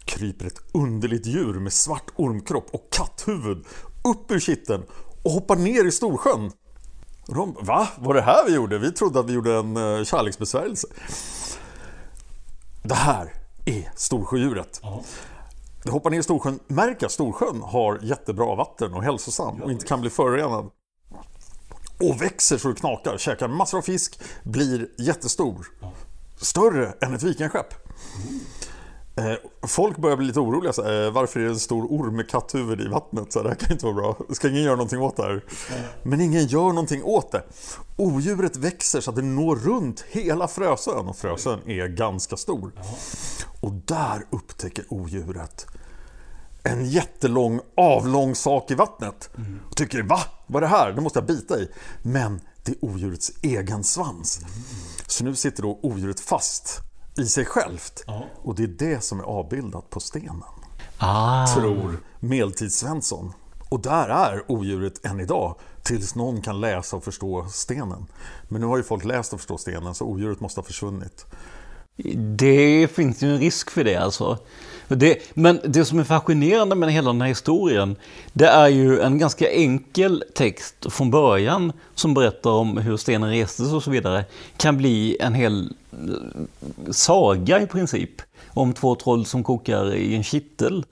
kryper 0.05 0.47
ett 0.47 0.61
underligt 0.75 1.27
djur 1.27 1.55
med 1.55 1.73
svart 1.73 2.11
ormkropp 2.17 2.69
och 2.73 2.89
katthuvud 2.91 3.67
upp 4.05 4.31
ur 4.31 4.41
kitteln 4.41 4.83
och 5.25 5.31
hoppar 5.31 5.57
ner 5.57 5.85
i 5.85 5.93
Storsjön. 5.93 6.51
De, 7.27 7.57
va? 7.61 7.89
Var 7.99 8.15
det 8.15 8.21
här 8.21 8.45
vi 8.47 8.55
gjorde? 8.55 8.79
Vi 8.79 8.93
trodde 8.93 9.21
att 9.21 9.27
vi 9.27 9.33
gjorde 9.33 9.55
en 9.55 9.77
uh, 9.77 10.05
kärleksbesvärjelse. 10.05 10.89
Det 12.83 12.95
här 12.95 13.33
är 13.65 13.91
Storsjödjuret. 13.97 14.81
Det 15.83 15.91
hoppar 15.91 16.11
ner 16.11 16.19
i 16.19 16.23
Storsjön, 16.23 16.59
märker 16.67 17.07
att 17.07 17.13
Storsjön 17.13 17.63
har 17.63 17.99
jättebra 18.03 18.55
vatten 18.55 18.95
och 18.95 19.03
hälsosam 19.03 19.63
och 19.63 19.71
inte 19.71 19.87
kan 19.87 20.01
bli 20.01 20.11
förorenad. 20.11 20.71
Och 22.01 22.23
växer 22.23 22.59
så 22.59 22.69
det 22.69 22.75
knakar, 22.75 23.19
käkar 23.19 23.49
massor 23.49 23.79
av 23.79 23.83
fisk, 23.83 24.21
blir 24.43 24.89
jättestor. 24.99 25.67
Större 26.37 26.95
än 27.01 27.15
ett 27.15 27.23
vikingaskepp. 27.23 27.75
Eh, 29.17 29.35
folk 29.69 29.97
börjar 29.97 30.17
bli 30.17 30.27
lite 30.27 30.41
oroliga. 30.41 30.73
Så, 30.73 30.83
här, 30.83 31.07
eh, 31.07 31.11
varför 31.11 31.41
är 31.41 31.45
det 31.45 31.51
en 31.51 31.59
stor 31.59 31.87
orm 31.91 32.17
med 32.17 32.31
katthuvud 32.31 32.81
i 32.81 32.89
vattnet? 32.89 33.33
Så, 33.33 33.43
det 33.43 33.49
här 33.49 33.57
kan 33.57 33.73
inte 33.73 33.85
vara 33.87 33.95
bra. 33.95 34.17
Ska 34.31 34.49
ingen 34.49 34.63
göra 34.63 34.77
någonting 34.77 35.01
åt 35.01 35.17
det 35.17 35.23
här? 35.23 35.45
Men 36.03 36.21
ingen 36.21 36.47
gör 36.47 36.69
någonting 36.69 37.05
åt 37.05 37.33
det. 37.33 37.43
Odjuret 37.97 38.57
växer 38.57 39.01
så 39.01 39.11
att 39.11 39.17
det 39.17 39.23
når 39.23 39.57
runt 39.57 40.05
hela 40.09 40.49
Frösön. 40.49 41.09
Och 41.09 41.17
Frösön 41.17 41.61
är 41.67 41.87
ganska 41.87 42.37
stor. 42.37 42.73
Och 43.61 43.73
där 43.73 44.27
upptäcker 44.31 44.85
odjuret 44.89 45.67
en 46.63 46.85
jättelång 46.85 47.61
avlång 47.77 48.35
sak 48.35 48.71
i 48.71 48.75
vattnet. 48.75 49.31
Och 49.71 49.77
tycker 49.77 50.03
va? 50.03 50.21
Vad 50.47 50.65
är 50.65 50.69
det 50.69 50.77
här? 50.77 50.93
Det 50.93 51.01
måste 51.01 51.19
jag 51.19 51.27
bita 51.27 51.59
i. 51.59 51.69
Men 52.03 52.41
det 52.65 52.73
är 52.73 52.85
odjurets 52.85 53.33
egen 53.43 53.85
svans. 53.85 54.41
Så 55.07 55.25
nu 55.25 55.35
sitter 55.35 55.63
då 55.63 55.79
odjuret 55.83 56.21
fast 56.21 56.81
i 57.19 57.27
sig 57.27 57.45
självt. 57.45 58.05
Och 58.43 58.55
det 58.55 58.63
är 58.63 58.67
det 58.67 59.01
som 59.01 59.21
är 59.21 59.25
avbildat 59.25 59.91
på 59.91 60.01
stenen. 60.01 60.43
Ah. 60.99 61.47
Tror 61.47 62.01
Medeltidssvensson. 62.21 63.33
Och 63.69 63.81
där 63.81 64.09
är 64.09 64.51
odjuret 64.51 65.07
än 65.07 65.21
idag. 65.21 65.55
Tills 65.83 66.15
någon 66.15 66.43
kan 66.43 66.61
läsa 66.61 66.97
och 66.97 67.05
förstå 67.05 67.47
stenen. 67.49 68.07
Men 68.49 68.61
nu 68.61 68.67
har 68.67 68.77
ju 68.77 68.83
folk 68.83 69.05
läst 69.05 69.33
och 69.33 69.41
förstått 69.41 69.61
stenen 69.61 69.95
så 69.95 70.05
odjuret 70.05 70.41
måste 70.41 70.61
ha 70.61 70.65
försvunnit. 70.65 71.27
Det 72.39 72.89
finns 72.93 73.23
ju 73.23 73.33
en 73.35 73.39
risk 73.39 73.71
för 73.71 73.85
det 73.85 73.97
alltså. 73.97 74.39
Det, 74.89 75.19
men 75.35 75.61
det 75.65 75.85
som 75.85 75.99
är 75.99 76.05
fascinerande 76.05 76.75
med 76.75 76.93
hela 76.93 77.13
den 77.13 77.21
här 77.21 77.29
historien, 77.29 77.97
det 78.33 78.47
är 78.47 78.69
ju 78.69 79.01
en 79.01 79.19
ganska 79.19 79.51
enkel 79.51 80.25
text 80.35 80.75
från 80.93 81.11
början 81.11 81.73
som 81.95 82.15
berättar 82.15 82.51
om 82.51 82.77
hur 82.77 82.97
stenen 82.97 83.31
restes 83.31 83.73
och 83.73 83.83
så 83.83 83.91
vidare, 83.91 84.25
kan 84.57 84.77
bli 84.77 85.17
en 85.21 85.35
hel 85.35 85.75
eh, 85.93 86.91
saga 86.91 87.61
i 87.61 87.67
princip. 87.67 88.23
Om 88.49 88.73
två 88.73 88.95
troll 88.95 89.27
som 89.27 89.45
kokar 89.45 89.95
i 89.95 90.15
en 90.15 90.25
kittel. 90.25 90.85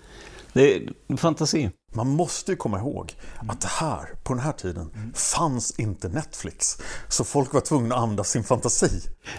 Det 0.52 0.76
är 0.76 1.16
fantasi. 1.16 1.70
Man 1.94 2.08
måste 2.08 2.52
ju 2.52 2.56
komma 2.56 2.78
ihåg 2.78 3.12
att 3.48 3.60
det 3.60 3.68
här, 3.68 4.08
på 4.24 4.34
den 4.34 4.42
här 4.42 4.52
tiden, 4.52 5.12
fanns 5.14 5.78
inte 5.78 6.08
Netflix. 6.08 6.78
Så 7.08 7.24
folk 7.24 7.52
var 7.52 7.60
tvungna 7.60 7.94
att 7.94 8.02
använda 8.02 8.24
sin 8.24 8.44
fantasi. 8.44 8.88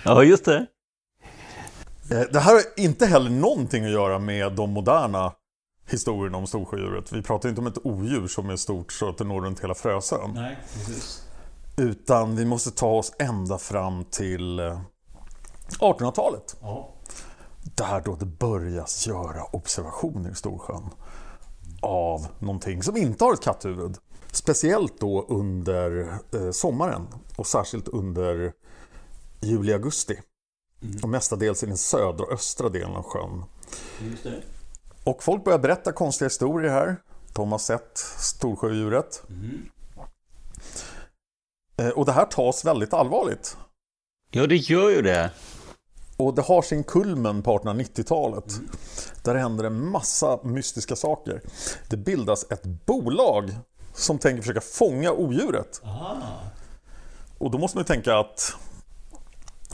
Ja, 0.04 0.24
just 0.24 0.46
det. 0.46 0.66
Eh, 2.12 2.22
Det 2.34 2.40
här 2.40 2.54
har 2.54 2.62
inte 2.78 3.06
heller 3.06 3.30
någonting 3.30 3.86
att 3.86 3.92
göra 3.92 4.20
med 4.20 4.54
de 4.56 4.70
moderna 4.70 5.34
historierna 5.90 6.38
om 6.38 6.48
Storsjödjuret. 6.48 7.12
Vi 7.12 7.22
pratar 7.22 7.50
inte 7.50 7.62
om 7.62 7.68
ett 7.68 7.86
odjur 7.86 8.28
som 8.28 8.50
är 8.50 8.56
stort 8.56 8.92
så 8.92 9.10
att 9.10 9.18
det 9.18 9.24
når 9.24 9.42
runt 9.42 9.60
hela 9.60 9.76
Frösön. 9.76 10.32
Nej, 10.34 10.58
precis. 10.74 11.22
Utan 11.78 12.36
vi 12.36 12.46
måste 12.46 12.72
ta 12.72 12.88
oss 12.92 13.12
ända 13.20 13.58
fram 13.58 14.04
till 14.04 14.60
eh, 14.60 14.80
1800-talet. 15.80 16.56
Ja. 16.62 16.90
Där 17.76 18.02
då 18.06 18.16
det 18.16 18.26
börjas 18.26 19.08
göra 19.08 19.44
observationer 19.44 20.32
i 20.32 20.36
Storsjön. 20.36 20.90
Av 21.82 22.28
någonting 22.40 22.84
som 22.84 22.98
inte 22.98 23.24
har 23.24 23.34
ett 23.34 23.44
katthuvud. 23.44 23.98
Speciellt 24.32 25.00
då 25.00 25.26
under 25.30 26.08
eh, 26.34 26.52
sommaren 26.52 27.08
och 27.36 27.48
särskilt 27.48 27.88
under 27.88 28.52
juli-augusti. 29.42 30.20
Och 31.04 31.10
mestadels 31.10 31.64
i 31.64 31.66
den 31.66 31.78
södra 31.78 32.26
och 32.26 32.32
östra 32.34 32.70
delen 32.70 32.96
av 32.96 33.04
sjön. 33.04 33.44
Just 34.02 34.24
det. 34.24 34.42
Och 35.04 35.24
folk 35.24 35.44
börjar 35.44 35.60
berätta 35.60 35.92
konstiga 35.92 36.26
historier 36.26 36.70
här. 36.72 36.96
De 37.34 37.52
har 37.52 37.60
sett 37.60 37.98
Storsjödjuret. 38.20 39.24
Eh, 41.78 41.90
Och 41.90 42.06
det 42.06 42.12
här 42.12 42.26
tas 42.26 42.66
väldigt 42.66 42.94
allvarligt. 42.94 43.58
Ja, 44.32 44.48
det 44.48 44.56
gör 44.56 44.90
ju 44.90 45.02
det. 45.02 45.32
Och 46.18 46.36
det 46.36 46.42
har 46.42 46.62
sin 46.62 46.84
kulmen 46.84 47.44
på 47.44 47.58
1890-talet. 47.60 48.60
Där 49.24 49.36
händer 49.36 49.64
en 49.64 49.90
massa 49.90 50.40
mystiska 50.44 50.96
saker. 50.96 51.42
Det 51.90 51.98
bildas 51.98 52.46
ett 52.52 52.64
bolag 52.64 53.56
som 53.94 54.20
tänker 54.20 54.42
försöka 54.42 54.62
fånga 54.62 55.12
odjuret. 55.12 55.82
Och 57.38 57.52
då 57.52 57.58
måste 57.58 57.78
man 57.78 57.82
ju 57.82 57.88
tänka 57.88 58.18
att 58.18 58.54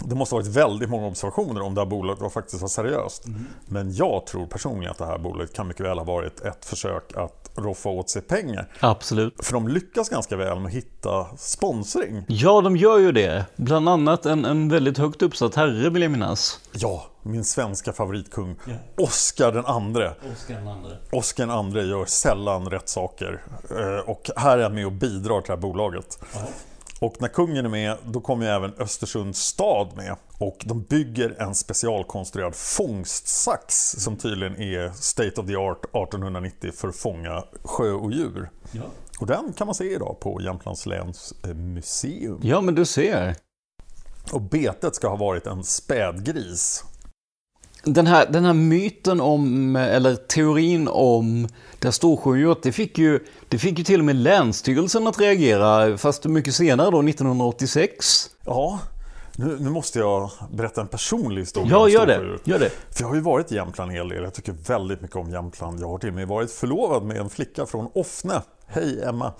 det 0.05 0.15
måste 0.15 0.35
ha 0.35 0.39
varit 0.41 0.55
väldigt 0.55 0.89
många 0.89 1.07
observationer 1.07 1.61
om 1.61 1.75
det 1.75 1.81
här 1.81 1.85
bolaget 1.85 2.33
faktiskt 2.33 2.61
var 2.61 2.69
seriöst. 2.69 3.23
Men 3.65 3.93
jag 3.93 4.25
tror 4.25 4.45
personligen 4.45 4.91
att 4.91 4.97
det 4.97 5.05
här 5.05 5.17
bolaget 5.17 5.53
kan 5.53 5.67
mycket 5.67 5.85
väl 5.85 5.97
ha 5.97 6.05
varit 6.05 6.41
ett 6.41 6.65
försök 6.65 7.17
att 7.17 7.51
roffa 7.55 7.89
åt 7.89 8.09
sig 8.09 8.21
pengar. 8.21 8.67
Absolut. 8.79 9.45
För 9.45 9.53
de 9.53 9.67
lyckas 9.67 10.09
ganska 10.09 10.35
väl 10.35 10.59
med 10.59 10.65
att 10.67 10.73
hitta 10.73 11.25
sponsring. 11.37 12.23
Ja, 12.27 12.61
de 12.61 12.77
gör 12.77 12.97
ju 12.99 13.11
det. 13.11 13.45
Bland 13.55 13.89
annat 13.89 14.25
en, 14.25 14.45
en 14.45 14.69
väldigt 14.69 14.97
högt 14.97 15.21
uppsatt 15.21 15.55
herre 15.55 15.89
vill 15.89 16.01
jag 16.01 16.11
minnas. 16.11 16.59
Ja, 16.73 17.05
min 17.23 17.43
svenska 17.45 17.93
favoritkung, 17.93 18.55
Oscar 18.97 19.51
den 19.51 19.65
andre. 19.65 20.13
Den. 20.47 20.97
Oscar 21.11 21.43
den 21.45 21.55
andre 21.57 21.83
gör 21.83 22.05
sällan 22.05 22.69
rätt 22.69 22.89
saker. 22.89 23.43
Eh, 23.69 24.09
Och 24.09 24.29
här 24.35 24.57
är 24.57 24.61
jag 24.61 24.73
med 24.73 24.85
och 24.85 24.91
bidrar 24.91 25.41
till 25.41 25.47
det 25.47 25.53
här 25.53 25.61
bolaget. 25.61 26.19
Och 27.01 27.15
när 27.19 27.27
kungen 27.27 27.65
är 27.65 27.69
med, 27.69 27.97
då 28.05 28.21
kommer 28.21 28.45
ju 28.45 28.51
även 28.51 28.73
Östersunds 28.77 29.39
stad 29.39 29.95
med. 29.95 30.15
Och 30.37 30.57
de 30.65 30.81
bygger 30.83 31.41
en 31.41 31.55
specialkonstruerad 31.55 32.55
fångstsax 32.55 33.75
som 33.91 34.17
tydligen 34.17 34.61
är 34.61 34.91
state 34.91 35.41
of 35.41 35.47
the 35.47 35.55
art 35.55 35.85
1890 35.85 36.71
för 36.71 36.87
att 36.87 36.95
fånga 36.95 37.43
sjöodjur. 37.63 38.49
Ja. 38.71 38.83
Och 39.19 39.27
den 39.27 39.53
kan 39.53 39.67
man 39.67 39.75
se 39.75 39.93
idag 39.93 40.17
på 40.19 40.41
Jämtlands 40.41 40.85
läns 40.85 41.33
eh, 41.43 41.53
museum. 41.53 42.39
ja, 42.43 42.61
men 42.61 42.75
du 42.75 42.85
ser. 42.85 43.35
Och 44.31 44.41
betet 44.41 44.95
ska 44.95 45.07
ha 45.07 45.15
varit 45.15 45.47
en 45.47 45.63
spädgris. 45.63 46.83
Den 47.83 48.07
här, 48.07 48.27
den 48.29 48.45
här 48.45 48.53
myten 48.53 49.21
om, 49.21 49.75
eller 49.75 50.15
teorin 50.15 50.87
om 50.87 51.47
det 51.79 51.91
storsjödjuret, 51.91 52.63
det 52.63 52.71
fick, 52.71 52.97
ju, 52.97 53.19
det 53.47 53.57
fick 53.57 53.77
ju 53.77 53.83
till 53.83 53.99
och 53.99 54.05
med 54.05 54.15
Länsstyrelsen 54.15 55.07
att 55.07 55.19
reagera, 55.19 55.97
fast 55.97 56.25
mycket 56.25 56.55
senare 56.55 56.91
då, 56.91 57.01
1986. 57.01 58.29
Ja, 58.45 58.79
nu, 59.35 59.57
nu 59.59 59.69
måste 59.69 59.99
jag 59.99 60.31
berätta 60.51 60.81
en 60.81 60.87
personlig 60.87 61.41
historia 61.41 61.69
Ja, 61.71 61.89
gör 61.89 62.05
det. 62.05 62.39
Gör 62.43 62.59
det. 62.59 62.69
För 62.69 63.01
jag 63.03 63.07
har 63.07 63.15
ju 63.15 63.21
varit 63.21 63.51
i 63.51 63.55
Jämtland 63.55 63.91
en 63.91 63.97
hel 63.97 64.09
del. 64.09 64.23
Jag 64.23 64.33
tycker 64.33 64.51
väldigt 64.51 65.01
mycket 65.01 65.15
om 65.15 65.31
Jämtland. 65.31 65.81
Jag 65.81 65.87
har 65.87 65.97
till 65.97 66.09
och 66.09 66.15
med 66.15 66.27
varit 66.27 66.51
förlovad 66.51 67.03
med 67.03 67.17
en 67.17 67.29
flicka 67.29 67.65
från 67.65 67.89
Offne. 67.93 68.41
Hej 68.67 69.03
Emma! 69.03 69.33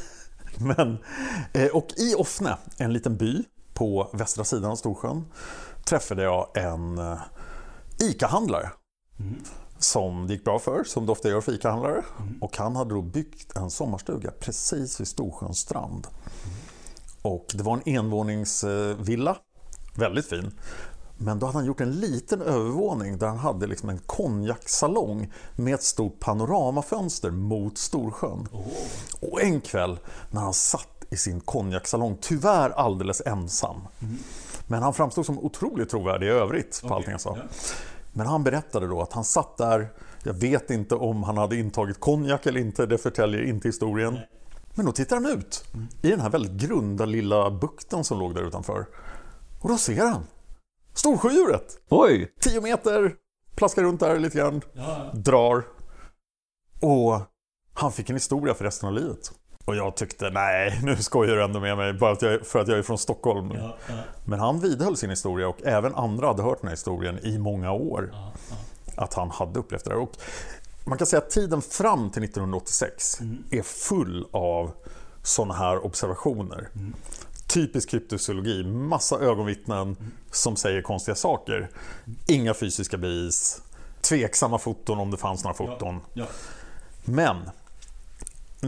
Men, 0.58 0.98
eh, 1.52 1.66
och 1.66 1.88
i 1.96 2.14
Offne, 2.14 2.56
en 2.78 2.92
liten 2.92 3.16
by 3.16 3.44
på 3.74 4.10
västra 4.12 4.44
sidan 4.44 4.70
av 4.70 4.76
Storsjön, 4.76 5.24
träffade 5.84 6.22
jag 6.22 6.46
en 6.54 6.98
ICA-handlare. 8.02 8.70
Som 9.78 10.26
det 10.26 10.32
gick 10.32 10.44
bra 10.44 10.58
för, 10.58 10.84
som 10.84 11.06
det 11.06 11.12
ofta 11.12 11.28
gör 11.28 11.40
för 11.40 11.52
ICA-handlare. 11.52 12.02
Och 12.40 12.56
han 12.56 12.76
hade 12.76 12.94
då 12.94 13.02
byggt 13.02 13.56
en 13.56 13.70
sommarstuga 13.70 14.30
precis 14.40 15.00
vid 15.00 15.08
Storsjöns 15.08 15.58
strand. 15.58 16.06
Och 17.22 17.46
det 17.54 17.62
var 17.62 17.74
en 17.74 17.82
envåningsvilla. 17.96 19.36
Väldigt 19.94 20.28
fin. 20.28 20.50
Men 21.18 21.38
då 21.38 21.46
hade 21.46 21.58
han 21.58 21.66
gjort 21.66 21.80
en 21.80 21.92
liten 21.92 22.42
övervåning 22.42 23.18
där 23.18 23.26
han 23.26 23.38
hade 23.38 23.66
liksom 23.66 23.88
en 23.88 23.98
konjaksalong 23.98 25.32
med 25.56 25.74
ett 25.74 25.82
stort 25.82 26.20
panoramafönster 26.20 27.30
mot 27.30 27.78
Storsjön. 27.78 28.48
Och 29.20 29.42
en 29.42 29.60
kväll 29.60 29.98
när 30.30 30.40
han 30.40 30.54
satt 30.54 30.88
i 31.10 31.16
sin 31.16 31.40
konjaksalong, 31.40 32.18
tyvärr 32.20 32.70
alldeles 32.70 33.22
ensam. 33.26 33.76
Men 34.66 34.82
han 34.82 34.94
framstod 34.94 35.26
som 35.26 35.38
otroligt 35.38 35.90
trovärdig 35.90 36.26
i 36.26 36.30
övrigt 36.30 36.82
på 36.82 36.94
allting 36.94 37.10
han 37.10 37.20
sa. 37.20 37.36
Men 38.12 38.26
han 38.26 38.44
berättade 38.44 38.86
då 38.86 39.02
att 39.02 39.12
han 39.12 39.24
satt 39.24 39.56
där, 39.56 39.92
jag 40.22 40.34
vet 40.34 40.70
inte 40.70 40.94
om 40.94 41.22
han 41.22 41.36
hade 41.38 41.56
intagit 41.56 42.00
konjak 42.00 42.46
eller 42.46 42.60
inte, 42.60 42.86
det 42.86 42.98
förtäljer 42.98 43.42
inte 43.42 43.68
historien. 43.68 44.18
Men 44.74 44.86
då 44.86 44.92
tittar 44.92 45.16
han 45.16 45.26
ut 45.26 45.64
i 46.02 46.10
den 46.10 46.20
här 46.20 46.30
väldigt 46.30 46.52
grunda 46.52 47.04
lilla 47.04 47.50
bukten 47.50 48.04
som 48.04 48.18
låg 48.18 48.34
där 48.34 48.42
utanför. 48.42 48.86
Och 49.60 49.68
då 49.68 49.78
ser 49.78 50.06
han 50.06 50.26
Storsjödjuret! 50.94 51.78
Oj! 51.88 52.32
10 52.40 52.60
meter, 52.60 53.14
plaskar 53.54 53.82
runt 53.82 54.00
där 54.00 54.18
lite 54.18 54.38
grann, 54.38 54.62
drar. 55.12 55.64
Och 56.80 57.20
han 57.74 57.92
fick 57.92 58.10
en 58.10 58.16
historia 58.16 58.54
för 58.54 58.64
resten 58.64 58.88
av 58.88 58.94
livet. 58.94 59.32
Och 59.64 59.76
jag 59.76 59.96
tyckte, 59.96 60.30
nej, 60.30 60.80
nu 60.82 60.96
skojar 60.96 61.36
du 61.36 61.44
ändå 61.44 61.60
med 61.60 61.76
mig 61.76 61.92
bara 61.92 62.12
att 62.12 62.22
jag, 62.22 62.46
för 62.46 62.58
att 62.58 62.68
jag 62.68 62.78
är 62.78 62.82
från 62.82 62.98
Stockholm. 62.98 63.52
Men 64.24 64.40
han 64.40 64.60
vidhöll 64.60 64.96
sin 64.96 65.10
historia 65.10 65.48
och 65.48 65.62
även 65.64 65.94
andra 65.94 66.26
hade 66.26 66.42
hört 66.42 66.60
den 66.60 66.68
här 66.68 66.72
historien 66.72 67.18
i 67.22 67.38
många 67.38 67.72
år. 67.72 68.14
Att 68.96 69.14
han 69.14 69.30
hade 69.30 69.58
upplevt 69.58 69.84
det 69.84 69.90
där. 69.90 69.98
Och 69.98 70.16
man 70.84 70.98
kan 70.98 71.06
säga 71.06 71.22
att 71.22 71.30
tiden 71.30 71.62
fram 71.62 72.10
till 72.10 72.24
1986 72.24 73.20
är 73.50 73.62
full 73.62 74.26
av 74.30 74.70
sådana 75.22 75.54
här 75.54 75.84
observationer. 75.84 76.68
Typisk 77.46 77.90
kryptozoologi, 77.90 78.64
massa 78.64 79.18
ögonvittnen 79.18 79.96
som 80.30 80.56
säger 80.56 80.82
konstiga 80.82 81.14
saker. 81.14 81.70
Inga 82.26 82.54
fysiska 82.54 82.96
bevis, 82.96 83.62
tveksamma 84.00 84.58
foton 84.58 84.98
om 84.98 85.10
det 85.10 85.16
fanns 85.16 85.44
några 85.44 85.54
foton. 85.54 86.00
Men 87.04 87.36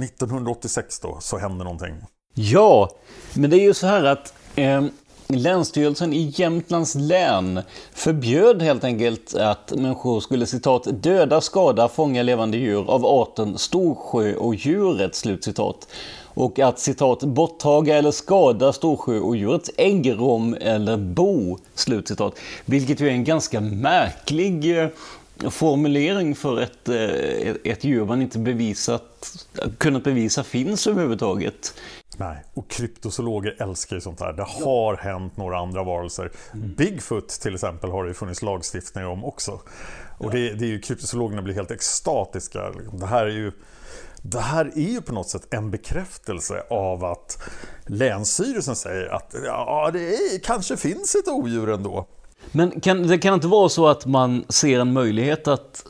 1986 0.03 1.01
då 1.01 1.19
så 1.21 1.39
hände 1.39 1.65
någonting. 1.65 1.95
Ja, 2.35 2.91
men 3.35 3.51
det 3.51 3.57
är 3.57 3.63
ju 3.63 3.75
så 3.75 3.87
här 3.87 4.05
att 4.05 4.35
eh, 4.57 4.85
Länsstyrelsen 5.29 6.13
i 6.13 6.33
Jämtlands 6.37 6.95
län 6.95 7.61
förbjöd 7.93 8.63
helt 8.63 8.85
enkelt 8.85 9.35
att 9.35 9.73
människor 9.77 10.21
skulle 10.21 10.47
citat 10.47 11.03
döda, 11.03 11.41
skada, 11.41 11.89
fånga 11.89 12.23
levande 12.23 12.57
djur 12.57 12.91
av 12.91 13.07
arten 13.07 13.59
storsjöodjuret, 13.59 15.15
slutcitat. 15.15 15.89
Och 16.25 16.59
att 16.59 16.79
citat 16.79 17.23
borttaga 17.23 17.99
eller 17.99 18.11
skada 18.11 18.73
storsjöodjurets 18.73 19.71
äggrom 19.77 20.57
eller 20.61 20.97
bo, 20.97 21.59
slutcitat. 21.75 22.39
Vilket 22.65 23.01
ju 23.01 23.07
är 23.07 23.13
en 23.13 23.25
ganska 23.25 23.61
märklig 23.61 24.79
eh, 24.79 24.89
formulering 25.50 26.35
för 26.35 26.61
eh, 26.61 26.62
ett, 26.62 27.57
ett 27.64 27.85
djur 27.85 28.05
man 28.05 28.23
inte 28.23 28.38
bevisat, 28.38 29.47
kunnat 29.79 30.05
bevisa 30.05 30.45
finns 30.45 30.87
överhuvudtaget. 30.87 31.75
Nej, 32.17 32.45
och 32.55 32.71
kryptozoologer 32.71 33.57
älskar 33.62 33.97
ju 33.97 34.00
sånt 34.00 34.21
här. 34.21 34.33
Det 34.33 34.43
har 34.43 34.97
hänt 34.97 35.37
några 35.37 35.59
andra 35.59 35.85
varelser. 35.85 36.31
Bigfoot 36.53 37.29
till 37.29 37.55
exempel 37.55 37.91
har 37.91 38.05
det 38.05 38.09
ju 38.09 38.14
funnits 38.14 38.43
lagstiftning 38.43 39.07
om 39.07 39.25
också. 39.25 39.61
Och 40.19 40.31
det, 40.31 40.55
det 40.55 40.64
är 40.64 40.69
ju, 40.69 40.81
kryptozoologerna 40.81 41.43
blir 41.43 41.55
helt 41.55 41.71
extatiska. 41.71 42.73
Det 42.93 43.07
här 43.07 43.26
är 43.26 43.31
ju 43.31 43.53
det 44.26 44.41
här 44.41 44.64
är 44.64 44.91
ju 44.91 45.03
på 45.03 45.12
något 45.12 45.29
sätt 45.29 45.55
en 45.55 45.71
bekräftelse 45.71 46.62
av 46.71 47.05
att 47.05 47.38
Länsstyrelsen 47.87 48.76
säger 48.76 49.07
att 49.07 49.35
ja, 49.45 49.91
det 49.93 50.14
är, 50.14 50.38
kanske 50.38 50.76
finns 50.76 51.14
ett 51.14 51.29
odjur 51.29 51.69
ändå. 51.69 52.07
Men 52.53 52.81
kan, 52.81 53.07
det 53.07 53.19
kan 53.19 53.35
inte 53.35 53.47
vara 53.47 53.69
så 53.69 53.87
att 53.87 54.07
man 54.07 54.45
ser 54.49 54.81
en 54.81 54.93
möjlighet 54.93 55.49
att... 55.49 55.87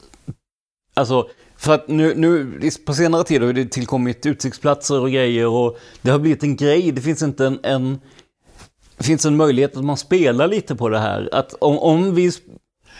Alltså, 0.94 1.28
för 1.56 1.74
att 1.74 1.88
nu, 1.88 2.14
nu 2.16 2.60
på 2.86 2.94
senare 2.94 3.24
tid 3.24 3.42
har 3.42 3.52
det 3.52 3.64
tillkommit 3.64 4.26
utsiktsplatser 4.26 5.00
och 5.00 5.10
grejer 5.10 5.46
och 5.48 5.78
det 6.02 6.10
har 6.10 6.18
blivit 6.18 6.42
en 6.42 6.56
grej. 6.56 6.92
Det 6.92 7.00
finns 7.00 7.22
inte 7.22 7.46
en... 7.46 7.58
en 7.62 8.00
det 8.96 9.04
finns 9.04 9.24
en 9.24 9.36
möjlighet 9.36 9.76
att 9.76 9.84
man 9.84 9.96
spelar 9.96 10.48
lite 10.48 10.74
på 10.74 10.88
det 10.88 10.98
här. 10.98 11.28
Att 11.32 11.54
om, 11.54 11.78
om 11.78 12.14
vi 12.14 12.32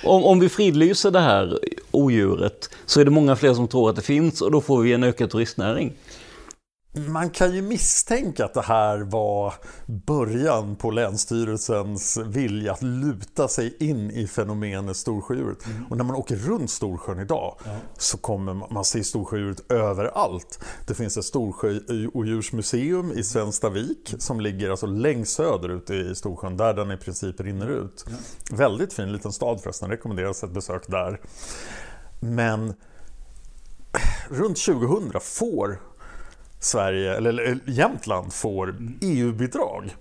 om, 0.04 0.24
om 0.24 0.40
vi 0.40 0.48
fridlyser 0.48 1.10
det 1.10 1.20
här 1.20 1.58
odjuret 1.90 2.70
så 2.86 3.00
är 3.00 3.04
det 3.04 3.10
många 3.10 3.36
fler 3.36 3.54
som 3.54 3.68
tror 3.68 3.90
att 3.90 3.96
det 3.96 4.02
finns 4.02 4.40
och 4.40 4.50
då 4.50 4.60
får 4.60 4.82
vi 4.82 4.92
en 4.92 5.04
ökad 5.04 5.30
turistnäring. 5.30 5.92
Man 6.96 7.30
kan 7.30 7.54
ju 7.54 7.62
misstänka 7.62 8.44
att 8.44 8.54
det 8.54 8.62
här 8.62 8.98
var 8.98 9.54
början 9.86 10.76
på 10.76 10.90
Länsstyrelsens 10.90 12.16
vilja 12.16 12.72
att 12.72 12.82
luta 12.82 13.48
sig 13.48 13.76
in 13.80 14.10
i 14.10 14.26
fenomenet 14.26 14.96
Storsjödjuret. 14.96 15.66
Mm. 15.66 15.86
Och 15.90 15.96
när 15.96 16.04
man 16.04 16.16
åker 16.16 16.36
runt 16.36 16.70
Storsjön 16.70 17.20
idag 17.20 17.56
ja. 17.64 17.76
så 17.98 18.18
kommer 18.18 18.54
man, 18.54 18.68
man 18.72 18.84
se 18.84 19.04
Storsjödjuret 19.04 19.72
överallt. 19.72 20.60
Det 20.86 20.94
finns 20.94 21.16
ett 21.16 21.24
Storsjöodjursmuseum 21.24 23.12
i 23.12 23.24
Svenstavik 23.24 24.14
som 24.18 24.40
ligger 24.40 24.70
alltså 24.70 24.86
längst 24.86 25.32
söderut 25.32 25.90
i 25.90 26.14
Storsjön, 26.14 26.56
där 26.56 26.74
den 26.74 26.90
i 26.90 26.96
princip 26.96 27.40
rinner 27.40 27.68
ut. 27.68 28.04
Ja. 28.08 28.16
Väldigt 28.56 28.92
fin 28.92 29.12
liten 29.12 29.32
stad 29.32 29.60
förresten, 29.60 29.90
rekommenderas 29.90 30.44
ett 30.44 30.50
besök 30.50 30.82
där. 30.88 31.20
Men 32.20 32.74
runt 34.28 34.64
2000 34.64 35.20
får 35.20 35.80
Sverige, 36.64 37.16
eller 37.16 37.60
Jämtland 37.66 38.32
får 38.32 38.76
EU-bidrag 39.00 39.96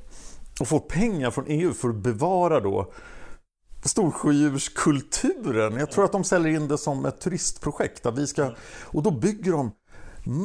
och 0.59 0.67
får 0.67 0.79
pengar 0.79 1.31
från 1.31 1.45
EU 1.47 1.73
för 1.73 1.89
att 1.89 1.95
bevara 1.95 2.59
då 2.59 2.93
storsjödjurskulturen. 3.83 5.77
Jag 5.77 5.91
tror 5.91 6.05
att 6.05 6.11
de 6.11 6.23
säljer 6.23 6.55
in 6.55 6.67
det 6.67 6.77
som 6.77 7.05
ett 7.05 7.21
turistprojekt. 7.21 8.03
Där 8.03 8.11
vi 8.11 8.27
ska, 8.27 8.51
och 8.83 9.03
då 9.03 9.11
bygger 9.11 9.51
de 9.51 9.71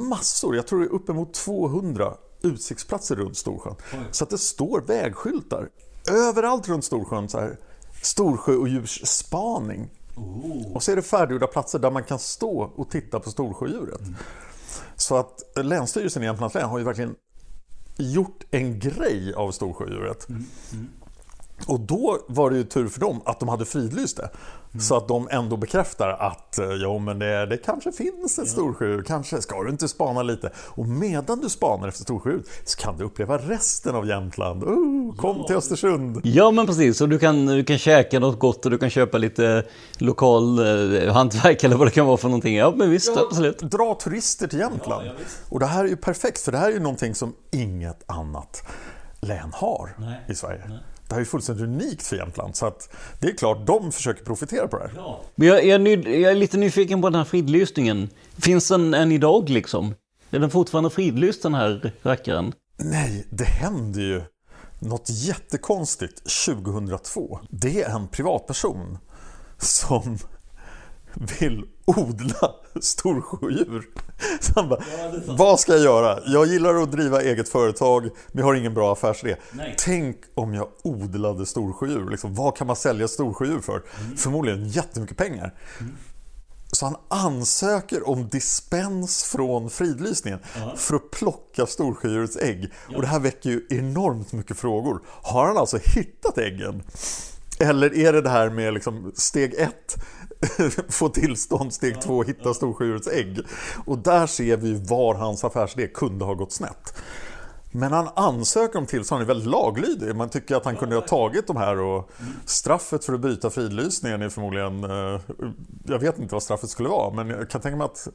massor, 0.09 0.57
jag 0.57 0.67
tror 0.67 0.81
det 0.81 0.87
är 0.87 0.93
uppemot 0.93 1.35
200 1.35 2.15
utsiktsplatser 2.43 3.17
runt 3.17 3.37
Storsjön. 3.37 3.75
Så 4.11 4.25
att 4.25 4.31
det 4.31 4.39
står 4.39 4.81
vägskyltar 4.81 5.69
överallt 6.11 6.69
runt 6.69 6.85
Storsjön. 6.85 7.29
Så 7.29 7.41
här, 7.41 7.57
Storsjöodjursspaning. 8.03 9.91
Oh. 10.17 10.73
Och 10.75 10.83
så 10.83 10.93
är 10.93 10.97
det 10.97 11.03
färdiggjorda 11.03 11.47
platser 11.47 11.79
där 11.79 11.91
man 11.91 12.05
kan 12.05 12.19
stå 12.19 12.73
och 12.77 12.91
titta 12.91 13.21
på 13.21 13.31
storsjödjuret. 13.31 14.01
Mm. 14.01 14.15
Så 14.99 15.17
att 15.17 15.43
Länsstyrelsen 15.57 16.23
i 16.23 16.27
Jämtlands 16.27 16.55
län 16.55 16.69
har 16.69 16.79
ju 16.79 16.85
verkligen 16.85 17.15
gjort 17.97 18.45
en 18.51 18.79
grej 18.79 19.35
av 19.35 19.51
Storsjöodjuret. 19.53 20.29
Mm. 20.29 20.45
Mm. 20.73 20.89
Och 21.67 21.81
då 21.81 22.19
var 22.29 22.51
det 22.51 22.57
ju 22.57 22.65
tur 22.65 22.89
för 22.89 23.01
dem 23.01 23.21
att 23.25 23.41
de 23.41 23.49
hade 23.49 23.65
fridlyst 23.65 24.17
det. 24.17 24.31
Mm. 24.73 24.81
Så 24.81 24.97
att 24.97 25.09
de 25.09 25.29
ändå 25.31 25.57
bekräftar 25.57 26.09
att 26.09 26.59
eh, 26.59 26.67
ja, 26.67 26.99
men 26.99 27.19
det, 27.19 27.47
det 27.47 27.57
kanske 27.57 27.93
finns 27.93 28.39
ett 28.39 28.45
ja. 28.47 28.53
storsjödjur. 28.53 29.03
Kanske 29.03 29.43
ska 29.43 29.63
du 29.63 29.71
inte 29.71 29.89
spana 29.89 30.23
lite. 30.23 30.51
Och 30.57 30.89
medan 30.89 31.41
du 31.41 31.49
spanar 31.49 31.89
efter 31.89 32.03
storsjödjur 32.03 32.43
så 32.65 32.79
kan 32.79 32.99
du 32.99 33.05
uppleva 33.05 33.39
resten 33.39 33.95
av 33.95 34.07
Jämtland. 34.07 34.65
Uh, 34.65 35.15
kom 35.17 35.37
ja. 35.37 35.47
till 35.47 35.57
Östersund! 35.57 36.21
Ja 36.25 36.51
men 36.51 36.67
precis, 36.67 37.01
och 37.01 37.09
du 37.09 37.19
kan, 37.19 37.47
du 37.47 37.65
kan 37.65 37.79
käka 37.79 38.19
något 38.19 38.39
gott 38.39 38.65
och 38.65 38.71
du 38.71 38.79
kan 38.79 38.91
köpa 38.91 39.19
lite 39.19 39.65
lokal 39.99 40.59
eh, 40.59 41.13
hantverk 41.13 41.65
eller 41.65 41.77
vad 41.77 41.87
det 41.87 41.91
kan 41.93 42.07
vara 42.07 42.17
för 42.17 42.29
någonting. 42.29 42.57
Ja 42.57 42.75
men 42.77 42.91
visst, 42.91 43.13
ja, 43.17 43.23
absolut. 43.31 43.59
Dra 43.59 43.95
turister 43.95 44.47
till 44.47 44.59
Jämtland. 44.59 45.11
Och 45.49 45.61
det 45.61 45.67
här 45.67 45.85
är 45.85 45.89
ju 45.89 45.97
perfekt 45.97 46.41
för 46.41 46.53
det 46.53 46.59
här 46.59 46.69
är 46.69 46.73
ju 46.73 46.81
någonting 46.81 47.15
som 47.15 47.35
inget 47.51 48.11
annat 48.11 48.63
län 49.21 49.53
har 49.55 49.97
Nej. 49.99 50.25
i 50.29 50.35
Sverige. 50.35 50.63
Nej 50.69 50.79
det 51.09 51.15
här 51.15 51.21
är 51.21 51.25
fullständigt 51.25 51.65
unikt 51.65 52.07
för 52.07 52.17
Jämtland. 52.17 52.57
Så 52.57 52.67
att 52.67 52.95
det 53.21 53.29
är 53.29 53.37
klart, 53.37 53.67
de 53.67 53.93
försöker 53.93 54.25
profitera 54.25 54.69
på 54.69 54.79
det 54.79 54.83
här. 54.83 54.93
Ja. 54.97 55.21
Men 55.35 55.49
jag, 55.49 55.67
jag, 55.67 55.89
jag, 55.89 56.31
är 56.33 56.35
lite 56.35 56.57
nyfiken 56.57 57.03
på 57.03 57.11
den 57.11 57.19
här 57.19 57.25
fridlysningen. 57.25 58.09
Finns 58.37 58.69
den 58.69 58.95
än 58.95 59.13
idag 59.13 59.49
liksom? 59.49 59.95
Är 60.31 60.39
den 60.39 60.51
fortfarande 60.51 60.91
fridlyst 60.91 61.43
den 61.43 61.55
här 61.55 61.93
rackaren? 62.03 62.53
Nej, 62.77 63.27
det 63.31 63.45
händer 63.45 64.01
ju 64.01 64.23
något 64.79 65.11
jättekonstigt 65.11 66.47
2002. 66.47 67.41
Det 67.51 67.83
är 67.83 67.95
en 67.95 68.09
privatperson 68.09 68.99
som 69.59 70.19
vill 71.41 71.65
odla 71.89 72.55
storsjödjur. 72.81 73.89
Så 74.41 74.53
han 74.55 74.69
bara, 74.69 74.81
ja, 74.99 75.13
vad 75.27 75.61
ska 75.61 75.73
jag 75.73 75.81
göra? 75.81 76.19
Jag 76.27 76.47
gillar 76.47 76.75
att 76.75 76.93
driva 76.93 77.23
eget 77.23 77.49
företag, 77.49 78.03
men 78.03 78.39
jag 78.39 78.45
har 78.45 78.55
ingen 78.55 78.75
bra 78.75 78.93
affärsidé. 78.93 79.37
Nej. 79.53 79.75
Tänk 79.79 80.17
om 80.35 80.55
jag 80.55 80.69
odlade 80.83 81.47
storsjödjur. 81.47 82.11
Liksom, 82.11 82.35
vad 82.35 82.57
kan 82.57 82.67
man 82.67 82.77
sälja 82.77 83.09
storsjödjur 83.09 83.61
för? 83.61 83.83
Mm. 84.05 84.17
Förmodligen 84.17 84.69
jättemycket 84.69 85.17
pengar. 85.17 85.55
Mm. 85.81 85.97
Så 86.73 86.87
han 86.87 86.97
ansöker 87.09 88.09
om 88.09 88.29
dispens 88.29 89.25
från 89.25 89.71
fridlysningen 89.71 90.39
-huh. 90.55 90.77
för 90.77 90.95
att 90.95 91.11
plocka 91.11 91.67
storsjödjurets 91.67 92.37
ägg. 92.37 92.73
Ja. 92.89 92.97
Och 92.97 93.03
det 93.03 93.09
här 93.09 93.21
väcker 93.21 93.51
ju 93.51 93.67
enormt 93.71 94.33
mycket 94.33 94.59
frågor. 94.59 95.01
Har 95.07 95.47
han 95.47 95.59
alltså 95.59 95.79
hittat 95.85 96.39
äggen? 96.39 96.83
Eller 97.61 97.95
är 97.95 98.13
det 98.13 98.21
det 98.21 98.31
här 98.31 98.51
med 98.51 98.75
liksom 98.75 99.13
steg 99.15 99.55
ett 99.55 99.95
få 100.89 101.09
tillstånd, 101.09 101.75
steg 101.75 102.01
två, 102.01 102.23
hitta 102.23 102.55
storsjödjurets 102.55 103.09
ägg. 103.09 103.39
Och 103.87 103.99
där 103.99 104.27
ser 104.27 104.57
vi 104.57 104.85
var 104.89 105.15
hans 105.15 105.45
affärsidé 105.45 105.87
kunde 105.87 106.25
ha 106.25 106.35
gått 106.35 106.53
snett. 106.53 106.95
Men 107.73 107.93
han 107.93 108.09
ansöker 108.17 108.79
om 108.79 108.87
tillstånd, 108.87 109.19
han 109.19 109.25
är 109.31 109.35
väldigt 109.35 109.51
laglydig. 109.51 110.17
Man 110.17 110.29
tycker 110.29 110.57
att 110.57 110.65
han 110.65 110.77
kunde 110.77 110.95
ha 110.95 111.03
tagit 111.03 111.47
de 111.47 111.57
här 111.57 111.81
och 111.81 112.11
straffet 112.45 113.05
för 113.05 113.13
att 113.13 113.21
bryta 113.21 113.51
fridlysningen 113.51 114.23
är 114.23 114.29
förmodligen... 114.29 114.85
eh, 114.85 115.21
Jag 115.87 115.99
vet 115.99 116.19
inte 116.19 116.35
vad 116.35 116.43
straffet 116.43 116.71
skulle 116.71 116.89
vara, 116.89 117.15
men 117.15 117.29
jag 117.29 117.51
kan 117.51 117.61
tänka 117.61 117.77
mig 117.77 117.85
att 117.85 118.09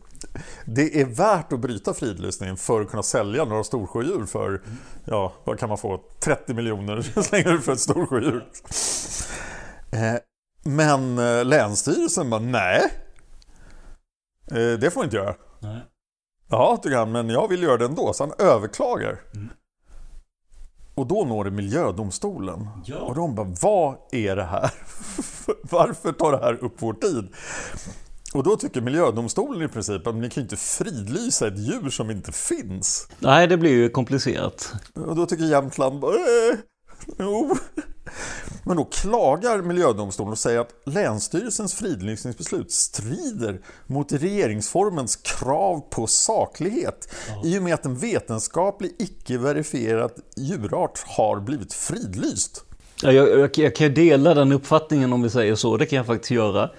det 0.66 1.02
är 1.02 1.06
värt 1.06 1.54
att 1.54 1.60
bryta 1.60 1.94
fridlysningen 1.94 2.58
för 2.58 2.82
att 2.82 2.90
kunna 2.90 3.04
sälja 3.04 3.46
några 3.46 3.64
storsjödjur 3.64 4.26
för, 4.26 4.62
ja, 5.06 5.34
vad 5.44 5.60
kan 5.60 5.70
man 5.70 5.78
få? 5.78 6.02
30 6.20 6.54
miljoner 6.54 7.02
slänger 7.22 7.52
du 7.52 7.62
för 7.62 7.72
ett 7.74 7.80
storsjödjur. 7.80 8.46
Men 10.64 11.18
eh, 11.18 11.46
Länsstyrelsen 11.46 12.30
bara, 12.30 12.42
nej. 12.42 12.82
Eh, 14.52 14.80
Det 14.80 14.94
får 14.94 15.00
man 15.00 15.06
inte 15.06 15.18
göra. 15.18 15.36
Nej. 15.60 15.82
Ja, 16.50 16.80
tycker 16.84 16.98
han, 16.98 17.12
men 17.12 17.30
jag 17.30 17.48
vill 17.48 17.64
göra 17.64 17.78
det 17.78 17.86
ändå. 17.86 18.14
Så 18.14 18.24
han 18.24 18.48
överklagar. 18.48 19.22
Och 20.96 21.08
då 21.08 21.26
når 21.26 21.44
det 21.44 21.52
miljödomstolen. 21.52 22.68
Ja. 22.86 22.98
Och 23.00 23.16
de 23.16 23.36
bara, 23.36 23.48
vad 23.62 23.96
är 24.12 24.36
det 24.36 24.44
här? 24.44 24.72
Varför 25.72 26.12
tar 26.12 26.32
det 26.32 26.38
här 26.38 26.64
upp 26.64 26.76
vår 26.80 26.94
tid? 26.94 27.28
Och 28.34 28.44
då 28.44 28.56
tycker 28.56 28.82
miljödomstolen 28.82 29.62
i 29.62 29.68
princip 29.68 30.08
att 30.08 30.16
ni 30.16 30.30
kan 30.30 30.42
ju 30.42 30.46
inte 30.46 30.58
fridlysa 30.58 31.48
ett 31.48 31.58
djur 31.58 31.90
som 31.90 32.12
inte 32.12 32.32
finns. 32.32 33.08
Nej, 33.20 33.48
det 33.48 33.58
blir 33.58 33.72
ju 33.72 33.90
komplicerat. 33.90 34.74
Och 34.96 35.16
då 35.16 35.26
tycker 35.26 35.44
Jämtland 35.44 36.00
bara, 36.00 36.14
eh, 36.14 36.58
jo. 37.20 37.58
Men 38.64 38.78
då 38.78 38.84
klagar 38.84 39.62
miljödomstolen 39.62 40.32
och 40.32 40.38
säger 40.38 40.60
att 40.60 40.74
Länsstyrelsens 40.86 41.74
fridlysningsbeslut 41.74 42.72
strider 42.72 43.62
mot 43.88 44.12
regeringsformens 44.12 45.16
krav 45.16 45.80
på 45.90 46.08
saklighet 46.08 47.14
i 47.44 47.60
och 47.60 47.64
med 47.64 47.74
att 47.74 47.86
en 47.86 47.98
vetenskaplig 47.98 48.96
icke-verifierad 49.00 50.12
djurart 50.36 51.04
har 51.06 51.40
blivit 51.40 51.74
fridlyst. 51.74 52.64
Ja, 53.02 53.12
jag, 53.12 53.30
jag, 53.30 53.58
jag 53.58 53.76
kan 53.76 53.94
dela 53.94 54.34
den 54.34 54.52
uppfattningen 54.52 55.14
om 55.14 55.22
vi 55.22 55.30
säger 55.30 55.56
så, 55.56 55.78
det 55.78 55.86
kan 55.86 55.98
jag 55.98 56.06
faktiskt 56.06 56.32
göra. 56.32 56.70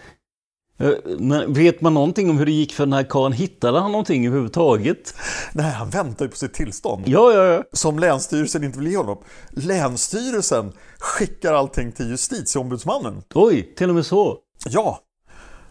Eh, 0.78 0.90
Men 1.18 1.52
vet 1.52 1.80
man 1.80 1.94
någonting 1.94 2.30
om 2.30 2.38
hur 2.38 2.46
det 2.46 2.52
gick 2.52 2.72
för 2.74 2.86
den 2.86 2.92
här 2.92 3.02
karln? 3.02 3.32
Hittade 3.32 3.80
han 3.80 3.92
någonting 3.92 4.26
överhuvudtaget? 4.26 5.14
Nej, 5.52 5.70
han 5.72 5.90
väntar 5.90 6.24
ju 6.24 6.30
på 6.30 6.36
sitt 6.36 6.54
tillstånd. 6.54 7.02
Ja, 7.06 7.32
ja, 7.32 7.44
ja. 7.44 7.62
Som 7.72 7.98
Länsstyrelsen 7.98 8.64
inte 8.64 8.78
vill 8.78 8.88
ge 8.90 8.96
honom. 8.96 9.18
Länsstyrelsen 9.50 10.72
skickar 10.98 11.54
allting 11.54 11.92
till 11.92 12.08
justitieombudsmannen. 12.10 13.22
Oj, 13.34 13.74
till 13.76 13.88
och 13.88 13.94
med 13.94 14.06
så. 14.06 14.38
Ja, 14.70 15.00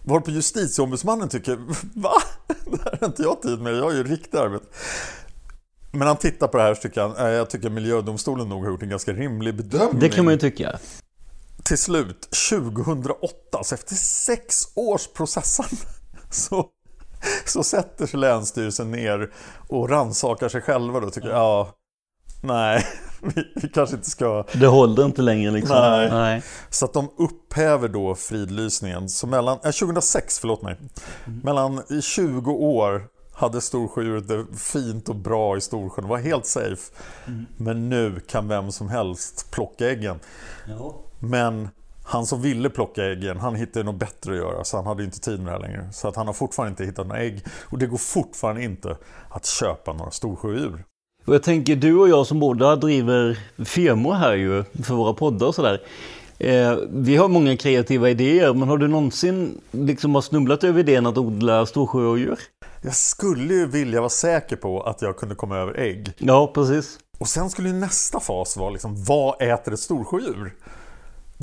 varpå 0.03 0.31
justitieombudsmannen 0.31 1.29
tycker 1.29 1.55
Va? 1.93 2.11
Det 2.65 2.83
här 2.83 2.97
har 3.01 3.07
inte 3.07 3.21
jag 3.23 3.41
tid 3.41 3.59
med, 3.61 3.73
jag 3.75 3.83
har 3.83 3.91
ju 3.93 4.03
riktigt 4.03 4.35
arbete. 4.35 4.65
Men 5.91 6.07
han 6.07 6.17
tittar 6.17 6.47
på 6.47 6.57
det 6.57 6.63
här 6.63 6.75
så 6.75 6.81
tycker 6.81 7.01
han, 7.01 7.13
"Nej, 7.17 7.33
jag 7.33 7.49
tycker 7.49 7.69
miljödomstolen 7.69 8.49
nog 8.49 8.63
har 8.63 8.71
gjort 8.71 8.83
en 8.83 8.89
ganska 8.89 9.13
rimlig 9.13 9.55
bedömning. 9.55 9.99
Det 9.99 10.09
kan 10.09 10.25
man 10.25 10.33
ju 10.33 10.39
tycka. 10.39 10.79
Till 11.63 11.77
slut, 11.77 12.29
2008, 12.49 13.63
så 13.63 13.75
efter 13.75 13.95
sex 13.95 14.63
års 14.75 15.07
processande, 15.07 15.81
så, 16.29 16.65
så 17.45 17.63
sätter 17.63 18.05
sig 18.05 18.19
Länsstyrelsen 18.19 18.91
ner 18.91 19.31
och 19.67 19.89
rannsakar 19.89 20.49
sig 20.49 20.61
själva 20.61 20.99
då 20.99 21.09
tycker 21.09 21.29
ja, 21.29 21.75
nej, 22.41 22.85
vi, 23.21 23.53
vi 23.55 23.69
kanske 23.69 23.95
inte 23.95 24.09
ska 24.09 24.45
Det 24.53 24.67
håller 24.67 25.05
inte 25.05 25.21
längre 25.21 25.51
liksom. 25.51 25.77
Nej. 25.77 26.09
Nej. 26.11 26.43
Så 26.69 26.85
att 26.85 26.93
de 26.93 27.09
upphäver 27.17 27.87
då 27.87 28.15
fridlysningen. 28.15 29.09
Så 29.09 29.27
mellan, 29.27 29.57
eh, 29.63 29.71
2006, 29.71 30.39
förlåt 30.39 30.61
mig. 30.61 30.77
Mellan 31.43 31.83
i 31.89 32.01
20 32.01 32.51
år 32.51 33.07
hade 33.33 33.61
Storsjödjuret 33.61 34.27
det 34.27 34.45
fint 34.57 35.09
och 35.09 35.15
bra 35.15 35.57
i 35.57 35.61
Storsjön. 35.61 36.07
var 36.07 36.17
helt 36.17 36.45
safe. 36.45 36.93
Men 37.57 37.89
nu 37.89 38.19
kan 38.19 38.47
vem 38.47 38.71
som 38.71 38.89
helst 38.89 39.51
plocka 39.51 39.89
äggen. 39.89 40.19
Men 41.23 41.69
han 42.03 42.25
som 42.25 42.41
ville 42.41 42.69
plocka 42.69 43.05
äggen, 43.05 43.39
han 43.39 43.55
hittade 43.55 43.85
något 43.85 43.95
bättre 43.95 44.31
att 44.31 44.37
göra. 44.37 44.63
Så 44.63 44.77
han 44.77 44.85
hade 44.85 45.03
inte 45.03 45.19
tid 45.19 45.39
med 45.39 45.47
det 45.47 45.51
här 45.51 45.59
längre. 45.59 45.89
Så 45.93 46.07
att 46.07 46.15
han 46.15 46.27
har 46.27 46.33
fortfarande 46.33 46.69
inte 46.69 46.85
hittat 46.85 47.07
några 47.07 47.21
ägg. 47.21 47.43
Och 47.63 47.79
det 47.79 47.87
går 47.87 47.97
fortfarande 47.97 48.63
inte 48.63 48.97
att 49.29 49.45
köpa 49.45 49.93
några 49.93 50.11
storsjödjur. 50.11 50.83
Och 51.25 51.33
jag 51.35 51.43
tänker, 51.43 51.75
du 51.75 51.99
och 51.99 52.09
jag 52.09 52.27
som 52.27 52.39
båda 52.39 52.75
driver 52.75 53.39
firmor 53.65 54.13
här 54.13 54.33
ju, 54.33 54.63
för 54.83 54.93
våra 54.93 55.13
poddar 55.13 55.47
och 55.47 55.55
sådär. 55.55 55.81
Eh, 56.37 56.77
vi 56.89 57.15
har 57.15 57.27
många 57.27 57.57
kreativa 57.57 58.09
idéer, 58.09 58.53
men 58.53 58.69
har 58.69 58.77
du 58.77 58.87
någonsin 58.87 59.61
liksom 59.71 60.15
har 60.15 60.21
snubblat 60.21 60.63
över 60.63 60.79
idén 60.79 61.05
att 61.05 61.17
odla 61.17 61.65
storsjödjur? 61.65 62.39
Jag 62.81 62.95
skulle 62.95 63.53
ju 63.53 63.67
vilja 63.67 63.99
vara 63.99 64.09
säker 64.09 64.55
på 64.55 64.81
att 64.81 65.01
jag 65.01 65.17
kunde 65.17 65.35
komma 65.35 65.57
över 65.57 65.79
ägg. 65.79 66.11
Ja, 66.17 66.51
precis. 66.53 66.99
Och 67.17 67.27
sen 67.27 67.49
skulle 67.49 67.73
nästa 67.73 68.19
fas 68.19 68.57
vara 68.57 68.69
liksom, 68.69 69.03
vad 69.03 69.41
äter 69.41 69.73
ett 69.73 69.79
storsjödjur? 69.79 70.53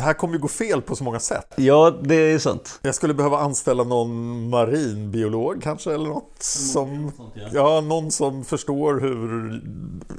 Det 0.01 0.05
här 0.05 0.15
kommer 0.15 0.35
ju 0.35 0.41
gå 0.41 0.49
fel 0.49 0.83
på 0.83 0.97
så 0.97 1.05
många 1.05 1.21
sätt. 1.21 1.55
Ja, 1.57 1.99
det 2.03 2.15
är 2.15 2.39
sant. 2.39 2.81
Jag 2.83 2.95
skulle 2.95 3.15
behöva 3.15 3.39
anställa 3.39 3.85
någon 3.85 4.49
marinbiolog 4.49 5.63
kanske 5.63 5.95
eller 5.95 6.09
något. 6.09 6.43
Som, 6.43 7.13
ja, 7.53 7.81
någon 7.81 8.11
som 8.11 8.45
förstår 8.45 9.01
hur... 9.01 9.61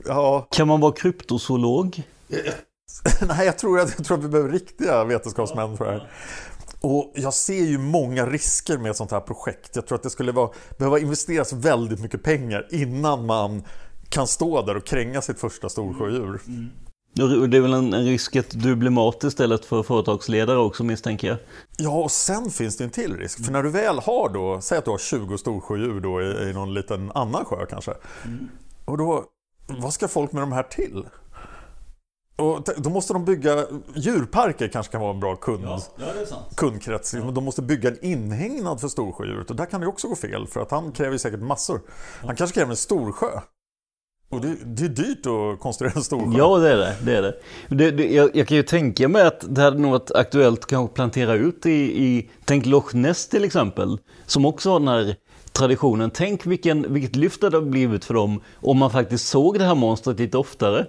Ja, 0.06 0.48
Kan 0.52 0.68
man 0.68 0.80
vara 0.80 0.92
kryptozoolog? 0.92 2.04
nej, 3.28 3.46
jag 3.46 3.58
tror, 3.58 3.80
att, 3.80 3.94
jag 3.98 4.06
tror 4.06 4.18
att 4.18 4.24
vi 4.24 4.28
behöver 4.28 4.50
riktiga 4.52 5.04
vetenskapsmän 5.04 5.78
för 5.78 5.86
det 5.86 5.92
här. 5.92 6.12
Och 6.82 7.12
jag 7.16 7.34
ser 7.34 7.64
ju 7.64 7.78
många 7.78 8.26
risker 8.26 8.78
med 8.78 8.92
ett 8.92 8.98
sånt 8.98 9.12
här 9.12 9.20
projekt. 9.22 9.76
Jag 9.76 9.88
tror 9.88 9.96
att 9.96 10.04
det 10.04 10.10
skulle 10.10 10.32
vara, 10.32 10.50
behöva 10.78 11.00
investeras 11.00 11.54
väldigt 11.54 12.00
mycket 12.00 12.24
pengar 12.24 12.68
innan 12.72 13.26
man 13.26 13.64
kan 14.10 14.28
stå 14.28 14.62
där 14.62 14.78
och 14.78 14.86
kränga 14.86 15.22
sitt 15.22 15.40
första 15.40 15.70
storsjödjur. 15.70 16.36
Och 16.36 16.42
Det 17.14 17.58
är 17.58 17.62
väl 17.62 17.74
en 17.74 17.94
en 17.94 18.06
risk 18.06 18.36
att 18.36 18.50
du 18.50 18.76
blir 18.76 18.90
mat 18.90 19.24
istället 19.24 19.66
för 19.66 19.84
företagsledare 19.84 20.58
också 20.58 20.84
misstänker 20.84 21.28
jag. 21.28 21.38
Ja, 21.78 22.04
och 22.04 22.12
sen 22.12 22.50
finns 22.50 22.78
det 22.78 22.84
en 22.84 22.90
till 22.90 23.18
risk. 23.18 23.46
För 23.46 23.52
när 23.52 23.64
du 23.64 23.70
väl 23.70 24.00
har 24.00 24.30
då, 24.30 24.62
säg 24.62 24.78
att 24.78 24.86
du 24.86 24.92
har 24.92 24.98
20 24.98 25.38
storsjödjur 25.38 26.00
då 26.00 26.22
i, 26.22 26.50
i 26.50 26.54
någon 26.54 26.74
liten 26.74 27.12
annan 27.16 27.46
sjö 27.46 27.66
kanske. 27.66 27.94
Och 28.86 28.98
då, 28.98 29.24
vad 29.68 29.94
ska 29.94 30.08
folk 30.08 30.32
med 30.32 30.44
de 30.44 30.52
här 30.52 30.64
till? 30.64 31.06
Och 32.36 32.68
då 32.78 32.90
måste 32.90 33.14
de 33.14 33.26
bygga, 33.26 33.66
djurparker 33.96 34.68
kanske 34.68 34.92
kan 34.92 35.02
vara 35.02 35.14
en 35.14 35.20
bra 35.20 35.36
kund, 35.36 35.82
sant. 36.28 36.56
kundkrets. 36.56 37.14
Men 37.14 37.34
de 37.34 37.44
måste 37.44 37.62
bygga 37.62 37.90
en 37.90 38.06
inhägnad 38.06 38.82
för 38.82 38.88
storsjödjuret 38.88 39.50
och 39.50 39.56
där 39.56 39.66
kan 39.66 39.82
det 39.82 39.88
också 39.88 40.08
gå 40.08 40.16
fel 40.16 40.48
för 40.48 40.62
att 40.62 40.72
han 40.72 40.92
kräver 40.92 41.18
säkert 41.18 41.42
massor. 41.42 41.82
Han 42.26 42.36
kanske 42.36 42.54
kräver 42.54 42.72
en 42.72 42.78
storsjö. 42.78 43.42
Och 44.32 44.42
det, 44.42 44.56
det 44.66 44.86
är 44.86 44.90
dyrt 44.90 45.26
att 45.26 45.60
konstruera 45.60 45.94
en 45.96 46.04
storsjö. 46.04 46.38
Ja, 46.38 46.58
det 46.58 46.72
är 46.72 46.78
det. 46.78 46.96
det, 47.04 47.16
är 47.16 47.22
det. 47.22 47.36
det, 47.70 47.92
det 47.92 48.08
jag, 48.14 48.36
jag 48.36 48.48
kan 48.48 48.58
ju 48.58 48.64
tänka 48.64 49.08
mig 49.08 49.22
att 49.22 49.56
det 49.56 49.62
hade 49.62 49.78
nog 49.78 49.92
varit 49.92 50.12
aktuellt 50.12 50.66
kanske 50.66 50.86
att 50.86 50.94
plantera 50.94 51.34
ut 51.34 51.66
i, 51.66 52.04
i 52.06 52.30
tänk 52.46 52.66
Loch 52.66 52.94
Ness 52.94 53.28
till 53.28 53.44
exempel, 53.44 53.98
som 54.26 54.46
också 54.46 54.70
har 54.72 54.80
den 54.80 54.88
här 54.88 55.16
traditionen. 55.52 56.12
Tänk 56.14 56.46
vilken, 56.46 56.94
vilket 56.94 57.16
lyft 57.16 57.42
det 57.42 57.48
hade 57.48 57.62
blivit 57.62 58.06
för 58.06 58.14
dem 58.14 58.42
om 58.56 58.78
man 58.78 58.92
faktiskt 58.92 59.28
såg 59.28 59.60
det 59.60 59.66
här 59.66 59.76
monstret 59.76 60.20
lite 60.20 60.38
oftare. 60.38 60.86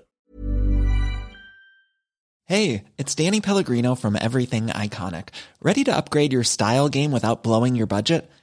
Hey, 2.49 2.85
it's 2.97 3.25
Danny 3.25 3.41
Pellegrino 3.41 3.97
from 3.97 4.17
Everything 4.17 4.67
Iconic. 4.67 5.25
Ready 5.63 5.85
to 5.85 5.97
upgrade 5.97 6.33
your 6.33 6.45
style 6.45 6.89
game 6.89 7.13
without 7.13 7.43
blowing 7.43 7.77
your 7.77 7.87
budget? 7.87 8.31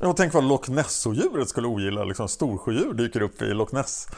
Jag 0.00 0.16
tänker 0.16 0.34
vad 0.34 0.44
Loch 0.48 0.68
Ness-odjuret 0.68 1.48
skulle 1.48 1.68
ogilla. 1.68 2.04
Liksom 2.04 2.28
storsjödjur 2.28 2.94
dyker 2.94 3.22
upp 3.22 3.42
i 3.42 3.44
Loch 3.54 3.72
Ness. 3.72 4.08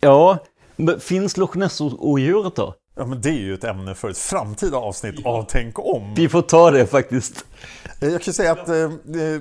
Ja, 0.00 0.38
men 0.76 1.00
finns 1.00 1.36
Loch 1.36 1.56
Ness-odjuret 1.56 2.56
då? 2.56 2.74
Ja, 2.96 3.06
men 3.06 3.20
det 3.20 3.28
är 3.28 3.38
ju 3.40 3.54
ett 3.54 3.64
ämne 3.64 3.94
för 3.94 4.08
ett 4.10 4.18
framtida 4.18 4.76
avsnitt 4.76 5.26
av 5.26 5.46
Tänk 5.48 5.78
om. 5.78 6.14
Vi 6.14 6.28
får 6.28 6.42
ta 6.42 6.70
det 6.70 6.86
faktiskt. 6.86 7.44
Eh, 8.00 8.08
Jag 8.08 8.22
kan 8.22 8.34
säga 8.34 8.52
att 8.52 8.68
eh, 8.68 8.76
eh, 8.76 9.40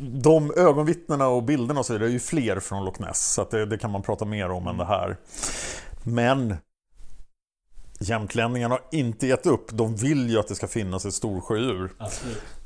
de 0.00 0.52
ögonvittnena 0.56 1.28
och 1.28 1.42
bilderna 1.42 1.80
och 1.80 1.86
så 1.86 1.92
vidare 1.92 2.08
är 2.08 2.12
ju 2.12 2.20
fler 2.20 2.60
från 2.60 2.84
Loch 2.84 3.00
Ness. 3.00 3.32
Så 3.34 3.46
det, 3.50 3.66
det 3.66 3.78
kan 3.78 3.90
man 3.90 4.02
prata 4.02 4.24
mer 4.24 4.50
om 4.50 4.66
än 4.66 4.76
det 4.76 4.84
här. 4.84 5.16
Men 6.04 6.56
jämtlänningarna 8.00 8.74
har 8.74 8.98
inte 8.98 9.26
gett 9.26 9.46
upp. 9.46 9.66
De 9.72 9.96
vill 9.96 10.30
ju 10.30 10.38
att 10.38 10.48
det 10.48 10.54
ska 10.54 10.68
finnas 10.68 11.04
ett 11.04 11.14
storsjödjur. 11.14 11.92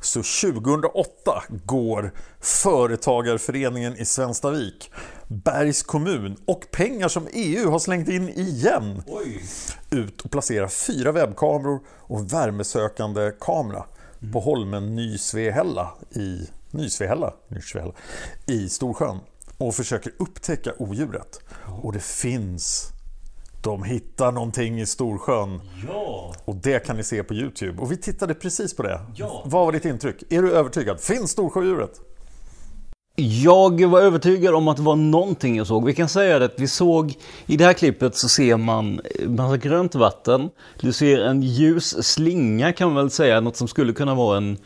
Så 0.01 0.23
2008 0.51 1.42
går 1.64 2.12
Företagarföreningen 2.40 3.97
i 3.97 4.05
Svenstavik, 4.05 4.90
Bergs 5.29 5.83
kommun 5.83 6.37
och 6.47 6.70
pengar 6.70 7.09
som 7.09 7.29
EU 7.33 7.70
har 7.70 7.79
slängt 7.79 8.09
in 8.09 8.29
igen 8.29 9.03
ut 9.90 10.20
och 10.20 10.31
placerar 10.31 10.68
fyra 10.68 11.12
webbkameror 11.12 11.81
och 11.88 12.18
en 12.18 12.27
värmesökande 12.27 13.33
kamera 13.40 13.85
på 14.33 14.40
holmen 14.40 14.97
Nysvehälla 14.97 15.92
i 16.11 16.49
Nysvehälla, 16.70 17.35
Nysvehälla 17.49 17.92
i 18.47 18.68
Storsjön 18.68 19.18
och 19.59 19.75
försöker 19.75 20.12
upptäcka 20.18 20.73
odjuret. 20.79 21.40
Och 21.83 21.92
det 21.92 22.03
finns 22.03 22.93
de 23.64 23.83
hittar 23.83 24.33
någonting 24.33 24.81
i 24.81 24.87
Storsjön. 24.87 25.61
Ja. 25.88 26.33
Och 26.44 26.57
det 26.57 26.87
kan 26.87 26.96
ni 26.96 27.03
se 27.05 27.22
på 27.22 27.35
Youtube. 27.35 27.83
Och 27.83 27.92
vi 27.92 27.96
tittade 27.96 28.35
precis 28.35 28.77
på 28.77 28.83
det. 28.83 29.00
Vad 29.44 29.64
var 29.66 29.72
ditt 29.72 29.85
intryck? 29.85 30.33
Är 30.33 30.42
du 30.42 30.53
övertygad? 30.53 31.00
Finns 31.00 31.31
Storsjödjuret? 31.31 32.00
Jag 33.16 33.85
var 33.87 34.00
övertygad 34.00 34.55
om 34.55 34.68
att 34.68 34.77
det 34.77 34.83
var 34.83 34.96
någonting 34.96 35.57
jag 35.57 35.66
såg. 35.66 35.85
Vi 35.85 35.94
kan 35.94 36.09
säga 36.09 36.38
det 36.38 36.44
att 36.44 36.61
vi 36.61 36.68
såg, 36.68 37.14
i 37.46 37.57
det 37.57 37.64
här 37.64 37.72
klippet 37.72 38.16
så 38.16 38.29
ser 38.29 38.57
man 38.57 39.00
massa 39.27 39.57
grönt 39.57 39.94
vatten. 39.94 40.50
Du 40.81 40.92
ser 40.92 41.20
en 41.20 41.42
ljus 41.42 42.05
slinga 42.07 42.72
kan 42.72 42.88
man 42.88 42.96
väl 42.96 43.11
säga, 43.11 43.40
något 43.40 43.57
som 43.57 43.68
skulle 43.68 43.92
kunna 43.92 44.14
vara 44.14 44.37
en 44.37 44.59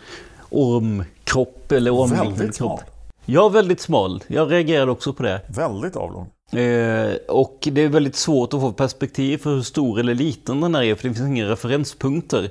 ormkropp 0.51 1.73
eller 1.73 1.95
ormliknande 1.95 2.31
Väldigt 2.39 2.59
kropp. 2.59 2.79
smal. 2.81 2.91
Ja, 3.25 3.49
väldigt 3.49 3.81
smal. 3.81 4.25
Jag 4.27 4.53
reagerade 4.53 4.91
också 4.93 5.13
på 5.13 5.23
det. 5.23 5.41
Väldigt 5.49 5.97
avlång. 5.97 6.27
Eh, 6.53 7.17
och 7.29 7.69
det 7.73 7.83
är 7.83 7.89
väldigt 7.89 8.17
svårt 8.17 8.55
att 8.55 8.61
få 8.61 8.73
perspektiv 8.73 9.39
för 9.39 9.55
hur 9.55 9.63
stor 9.63 10.01
eller 10.01 10.15
liten 10.15 10.61
den 10.61 10.75
här 10.75 10.83
är, 10.83 10.95
för 10.95 11.09
det 11.09 11.15
finns 11.15 11.29
inga 11.29 11.49
referenspunkter. 11.49 12.51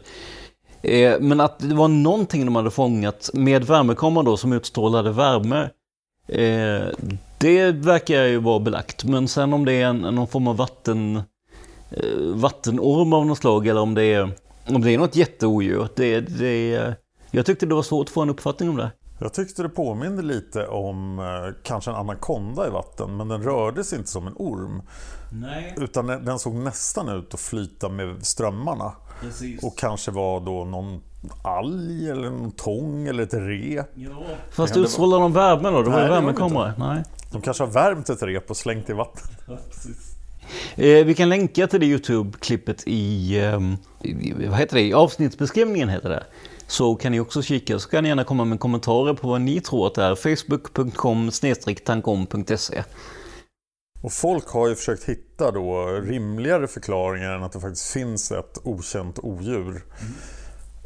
Eh, 0.82 1.20
men 1.20 1.40
att 1.40 1.60
det 1.60 1.76
var 1.76 1.88
någonting 1.88 2.46
de 2.46 2.56
hade 2.56 2.72
fångat 2.72 3.30
med 3.34 3.64
värmekameran 3.64 4.26
då 4.26 4.38
som 4.38 4.54
utstrålade 4.54 5.12
värme. 5.12 5.70
Eh, 6.28 6.88
det 7.38 7.72
verkar 7.72 8.24
ju 8.24 8.38
vara 8.38 8.60
belagt. 8.60 9.04
Men 9.04 9.28
sen 9.28 9.54
om 9.54 9.66
det 9.66 9.74
är 9.74 9.86
en, 9.86 9.98
någon 9.98 10.28
form 10.28 10.48
av 10.48 10.58
vatten, 10.58 11.22
eh, 11.92 12.18
vattenorm 12.34 13.14
av 13.14 13.26
något 13.26 13.38
slag 13.38 13.68
eller 13.68 13.82
om 13.82 13.94
det 13.94 14.04
är, 14.04 14.32
om 14.68 14.82
det 14.82 14.92
är 14.92 14.98
något 14.98 15.16
jätteodjur. 15.16 15.88
Det, 15.96 16.20
det, 16.20 16.96
jag 17.32 17.46
tyckte 17.46 17.66
det 17.66 17.76
var 17.76 17.84
svårt 17.84 18.08
att 18.08 18.14
få 18.14 18.22
en 18.22 18.30
uppfattning 18.30 18.70
om 18.70 18.78
det. 18.78 18.92
Jag 19.20 19.34
tyckte 19.34 19.64
det 19.64 19.70
påminde 19.70 20.22
lite 20.22 20.68
om 20.68 21.20
eh, 21.20 21.54
kanske 21.64 21.92
en 21.92 21.98
anakonda 21.98 22.68
i 22.68 22.70
vatten, 22.70 23.18
men 23.18 23.28
den 23.28 23.44
rörde 23.44 23.84
sig 23.84 23.98
inte 23.98 24.10
som 24.12 24.28
en 24.28 24.34
orm. 24.36 24.82
Nej, 25.32 25.74
Utan 25.78 26.08
den 26.08 26.40
såg 26.40 26.54
nästan 26.56 27.10
ut 27.10 27.34
att 27.34 27.40
flyta 27.40 27.90
med 27.90 28.26
strömmarna. 28.26 28.92
precis. 29.22 29.64
Och 29.64 29.78
kanske 29.78 30.12
var 30.12 30.40
då 30.40 30.66
någon 30.66 31.02
alg 31.44 32.10
eller 32.10 32.30
någon 32.30 32.52
tång 32.52 33.08
eller 33.08 33.24
ett 33.24 33.34
rep. 33.34 33.86
Fast 34.52 34.74
det 34.74 34.80
var- 34.80 34.86
utstrålade 34.86 35.22
de 35.22 35.34
värme 35.34 35.70
då? 35.70 35.82
Det 35.82 35.90
var 35.90 35.98
Nej, 35.98 36.06
ju 36.06 36.10
värmekamera. 36.12 36.74
Nej. 36.78 37.04
De 37.32 37.42
kanske 37.42 37.64
har 37.64 37.72
värmt 37.72 38.10
ett 38.10 38.24
rep 38.24 38.50
och 38.50 38.58
slängt 38.58 38.90
i 38.90 38.94
vattnet. 38.94 39.40
Eh, 40.76 41.06
vi 41.06 41.14
kan 41.18 41.30
länka 41.30 41.68
till 41.68 41.80
det 41.80 41.86
Youtube-klippet 41.86 42.84
i, 42.88 43.36
i, 44.04 44.34
vad 44.50 44.58
heter 44.60 44.76
det, 44.76 44.82
i 44.82 44.94
avsnittsbeskrivningen 44.94 45.90
heter 45.90 46.10
det. 46.10 46.24
Så 46.68 46.96
kan 46.96 47.12
ni 47.12 47.20
också 47.20 47.42
kika, 47.42 47.80
så 47.80 47.90
kan 47.90 48.04
ni 48.04 48.10
gärna 48.10 48.24
komma 48.24 48.46
med 48.46 48.60
kommentarer 48.60 49.14
på 49.14 49.28
vad 49.28 49.42
ni 49.42 49.62
tror 49.62 49.88
att 49.88 49.96
det 49.96 50.04
är. 50.04 50.16
Facebook.com 50.16 51.32
tankom.se 51.86 52.84
Och 54.04 54.14
folk 54.14 54.48
har 54.48 54.68
ju 54.68 54.76
försökt 54.76 55.04
hitta 55.04 55.52
då 55.52 55.88
rimligare 55.88 56.68
förklaringar 56.68 57.32
än 57.32 57.44
att 57.44 57.52
det 57.52 57.60
faktiskt 57.60 57.92
finns 57.92 58.32
ett 58.32 58.58
okänt 58.64 59.20
odjur. 59.20 59.82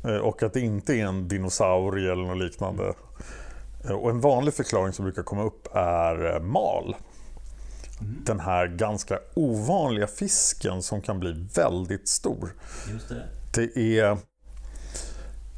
Eh, 0.04 0.16
Och 0.16 0.44
att 0.44 0.54
det 0.54 0.60
inte 0.60 0.94
är 0.94 1.06
en 1.06 1.28
dinosaurie 1.28 2.12
eller 2.12 2.24
något 2.24 2.38
liknande. 2.38 2.94
Eh, 3.86 3.92
Och 3.92 4.10
en 4.10 4.22
vanlig 4.22 4.54
förklaring 4.54 4.94
som 4.94 5.06
brukar 5.06 5.24
komma 5.24 5.44
upp 5.44 5.68
är 5.76 6.36
eh, 6.36 6.42
mal. 6.42 6.96
Den 8.26 8.40
här 8.40 8.68
ganska 8.68 9.20
ovanliga 9.34 10.08
fisken 10.08 10.82
som 10.82 11.02
kan 11.02 11.20
bli 11.20 11.46
väldigt 11.56 12.08
stor. 12.08 12.54
Just 12.92 13.10
det. 13.10 13.28
Det 13.54 14.00
är 14.00 14.18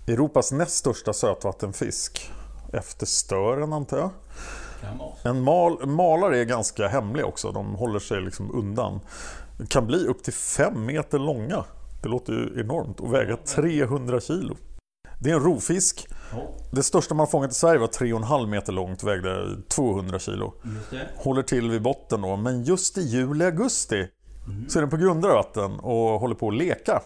Europas 0.08 0.52
näst 0.52 0.76
största 0.76 1.14
sötvattenfisk. 1.14 2.32
Efter 2.74 3.06
stören 3.06 3.74
antar 3.74 3.98
jag. 3.98 4.10
En 5.24 5.42
mal, 5.42 5.86
malare 5.86 6.40
är 6.40 6.44
ganska 6.44 6.88
hemliga 6.88 7.26
också. 7.26 7.52
De 7.52 7.76
håller 7.76 8.00
sig 8.00 8.22
liksom 8.22 8.56
undan. 8.56 9.00
Kan 9.70 9.88
bli 9.88 10.08
upp 10.08 10.24
till 10.24 10.34
5 10.34 10.86
meter 10.86 11.20
långa. 11.20 11.66
Det 12.02 12.10
låter 12.10 12.34
ju 12.34 12.62
enormt. 12.62 13.00
Och 13.00 13.14
väga 13.14 13.38
300 13.38 14.20
kilo. 14.20 14.58
Det 15.20 15.30
är 15.30 15.34
en 15.34 15.44
rovfisk. 15.44 16.08
Det 16.72 16.84
största 16.84 17.16
man 17.16 17.28
fångat 17.28 17.52
i 17.52 17.54
Sverige 17.54 17.80
var 17.80 17.88
3,5 17.88 18.48
meter 18.48 18.74
långt 18.74 19.04
och 19.04 19.10
vägde 19.10 19.62
200 19.68 20.20
kilo. 20.20 20.54
Håller 21.16 21.44
till 21.44 21.70
vid 21.70 21.82
botten 21.82 22.22
då. 22.22 22.36
Men 22.36 22.64
just 22.64 22.98
i 22.98 23.02
juli-augusti 23.02 24.08
så 24.70 24.80
är 24.80 24.82
den 24.82 24.90
på 24.90 24.98
grundare 24.98 25.34
vatten 25.34 25.80
och 25.80 26.20
håller 26.20 26.36
på 26.36 26.48
att 26.48 26.54
leka. 26.56 27.02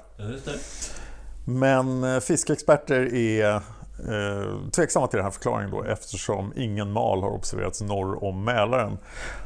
Men 1.50 2.04
eh, 2.04 2.20
fiskeexperter 2.20 3.16
är 3.16 3.54
eh, 3.56 4.70
tveksamma 4.72 5.08
till 5.08 5.18
den 5.18 5.24
här 5.24 5.32
förklaringen 5.32 5.72
då 5.72 5.84
eftersom 5.84 6.54
ingen 6.56 6.92
mal 6.92 7.22
har 7.22 7.30
observerats 7.30 7.82
norr 7.82 8.24
om 8.24 8.44
Mälaren. 8.44 8.98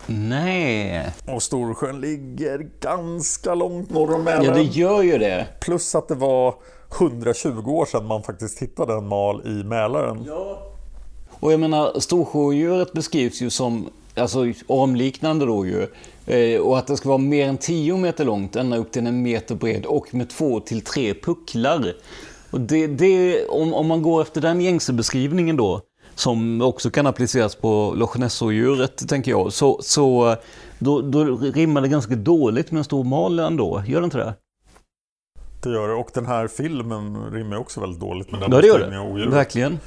Nej, 0.05 1.09
Och 1.27 1.43
Storsjön 1.43 2.01
ligger 2.01 2.67
ganska 2.79 3.55
långt 3.55 3.89
norr 3.89 4.15
om 4.15 4.23
Mälaren. 4.23 4.45
ja 4.45 4.53
det 4.53 4.63
gör 4.63 5.01
ju 5.01 5.17
det. 5.17 5.47
Plus 5.61 5.95
att 5.95 6.07
det 6.07 6.15
var 6.15 6.55
120 6.99 7.69
år 7.69 7.85
sedan 7.85 8.05
man 8.05 8.23
faktiskt 8.23 8.59
hittade 8.61 8.93
en 8.93 9.07
mal 9.07 9.41
i 9.45 9.63
Mälaren. 9.63 10.29
Och 11.31 11.53
jag 11.53 11.59
menar, 11.59 11.99
storsjöodjuret 11.99 12.93
beskrivs 12.93 13.41
ju 13.41 13.49
som 13.49 13.89
alltså, 14.15 14.39
ormliknande 14.67 15.45
rådjur. 15.45 15.89
Eh, 16.25 16.59
och 16.59 16.77
att 16.77 16.87
det 16.87 16.97
ska 16.97 17.09
vara 17.09 17.17
mer 17.17 17.47
än 17.47 17.57
10 17.57 17.97
meter 17.97 18.25
långt, 18.25 18.55
ända 18.55 18.77
upp 18.77 18.91
till 18.91 19.07
en 19.07 19.21
meter 19.21 19.55
bred 19.55 19.85
och 19.85 20.13
med 20.13 20.29
två 20.29 20.59
till 20.59 20.81
tre 20.81 21.13
pucklar. 21.13 21.93
Och 22.51 22.61
det, 22.61 22.87
det, 22.87 23.45
om, 23.47 23.73
om 23.73 23.87
man 23.87 24.01
går 24.01 24.21
efter 24.21 24.41
den 24.41 24.61
gängse 24.61 24.93
beskrivningen 24.93 25.57
då, 25.57 25.81
som 26.15 26.61
också 26.61 26.89
kan 26.89 27.07
appliceras 27.07 27.55
på 27.55 27.93
Loch 27.95 28.17
Ness-odjuret, 28.17 29.07
tänker 29.09 29.31
jag, 29.31 29.53
så, 29.53 29.79
så 29.81 30.35
då, 30.79 31.01
då 31.01 31.23
rimmar 31.37 31.81
det 31.81 31.87
ganska 31.87 32.15
dåligt 32.15 32.71
med 32.71 32.77
en 32.77 32.83
stor 32.83 33.03
mal 33.03 33.39
ändå. 33.39 33.83
Gör 33.87 34.01
det 34.01 34.05
inte 34.05 34.17
det? 34.17 34.33
Det 35.63 35.69
gör 35.69 35.87
det. 35.87 35.93
Och 35.93 36.09
den 36.13 36.25
här 36.25 36.47
filmen 36.47 37.31
rimmar 37.31 37.57
också 37.57 37.81
väldigt 37.81 37.99
dåligt 37.99 38.31
med 38.31 38.41
den 38.41 38.51
Ja, 38.51 38.61
det 38.61 38.67
gör 38.67 38.73
beskrivningen 38.73 39.01
av 39.01 39.07
det. 39.07 39.13
odjuret. 39.13 39.33
Verkligen. 39.33 39.79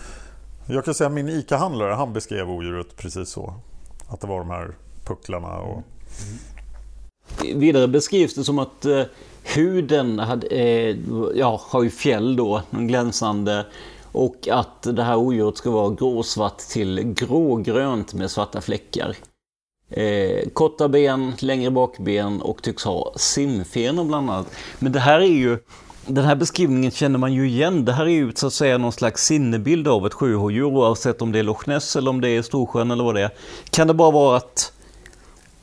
Jag 0.66 0.84
kan 0.84 0.94
säga 0.94 1.08
att 1.08 1.14
min 1.14 1.28
ICA-handlare, 1.28 1.92
han 1.92 2.12
beskrev 2.12 2.50
odjuret 2.50 2.96
precis 2.96 3.28
så. 3.28 3.54
Att 4.08 4.20
det 4.20 4.26
var 4.26 4.38
de 4.38 4.50
här 4.50 4.74
pucklarna 5.04 5.56
och... 5.58 5.82
Mm. 6.22 7.60
Vidare 7.60 7.88
beskrivs 7.88 8.34
det 8.34 8.44
som 8.44 8.58
att 8.58 8.84
eh, 8.84 9.02
huden 9.42 10.18
hade, 10.18 10.46
eh, 10.46 10.96
ja, 11.34 11.60
har 11.64 11.82
ju 11.82 11.90
fjäll 11.90 12.36
då, 12.36 12.62
glänsande. 12.70 13.66
Och 14.12 14.48
att 14.50 14.82
det 14.82 15.02
här 15.02 15.16
odjuret 15.16 15.56
ska 15.56 15.70
vara 15.70 15.94
gråsvart 15.94 16.58
till 16.58 17.02
grågrönt 17.02 18.14
med 18.14 18.30
svarta 18.30 18.60
fläckar. 18.60 19.16
Eh, 19.90 20.48
korta 20.52 20.88
ben, 20.88 21.32
längre 21.38 21.70
bakben 21.70 22.40
och 22.42 22.62
tycks 22.62 22.84
ha 22.84 23.12
simfenor 23.16 24.04
bland 24.04 24.30
annat. 24.30 24.46
Men 24.78 24.92
det 24.92 25.00
här 25.00 25.20
är 25.20 25.26
ju, 25.26 25.58
den 26.06 26.24
här 26.24 26.36
beskrivningen 26.36 26.90
känner 26.90 27.18
man 27.18 27.32
ju 27.32 27.48
igen. 27.48 27.84
Det 27.84 27.92
här 27.92 28.04
är 28.04 28.10
ju 28.10 28.32
så 28.34 28.46
att 28.46 28.52
säga 28.52 28.78
någon 28.78 28.92
slags 28.92 29.24
sinnebild 29.24 29.88
av 29.88 30.06
ett 30.06 30.14
sjöodjur 30.14 30.64
oavsett 30.64 31.22
om 31.22 31.32
det 31.32 31.38
är 31.38 31.42
Loch 31.42 31.68
Ness 31.68 31.96
eller 31.96 32.10
om 32.10 32.20
det 32.20 32.28
är 32.28 32.42
Storsjön 32.42 32.90
eller 32.90 33.04
vad 33.04 33.14
det 33.14 33.22
är. 33.22 33.30
Kan 33.70 33.86
det 33.86 33.94
bara 33.94 34.10
vara 34.10 34.36
att 34.36 34.72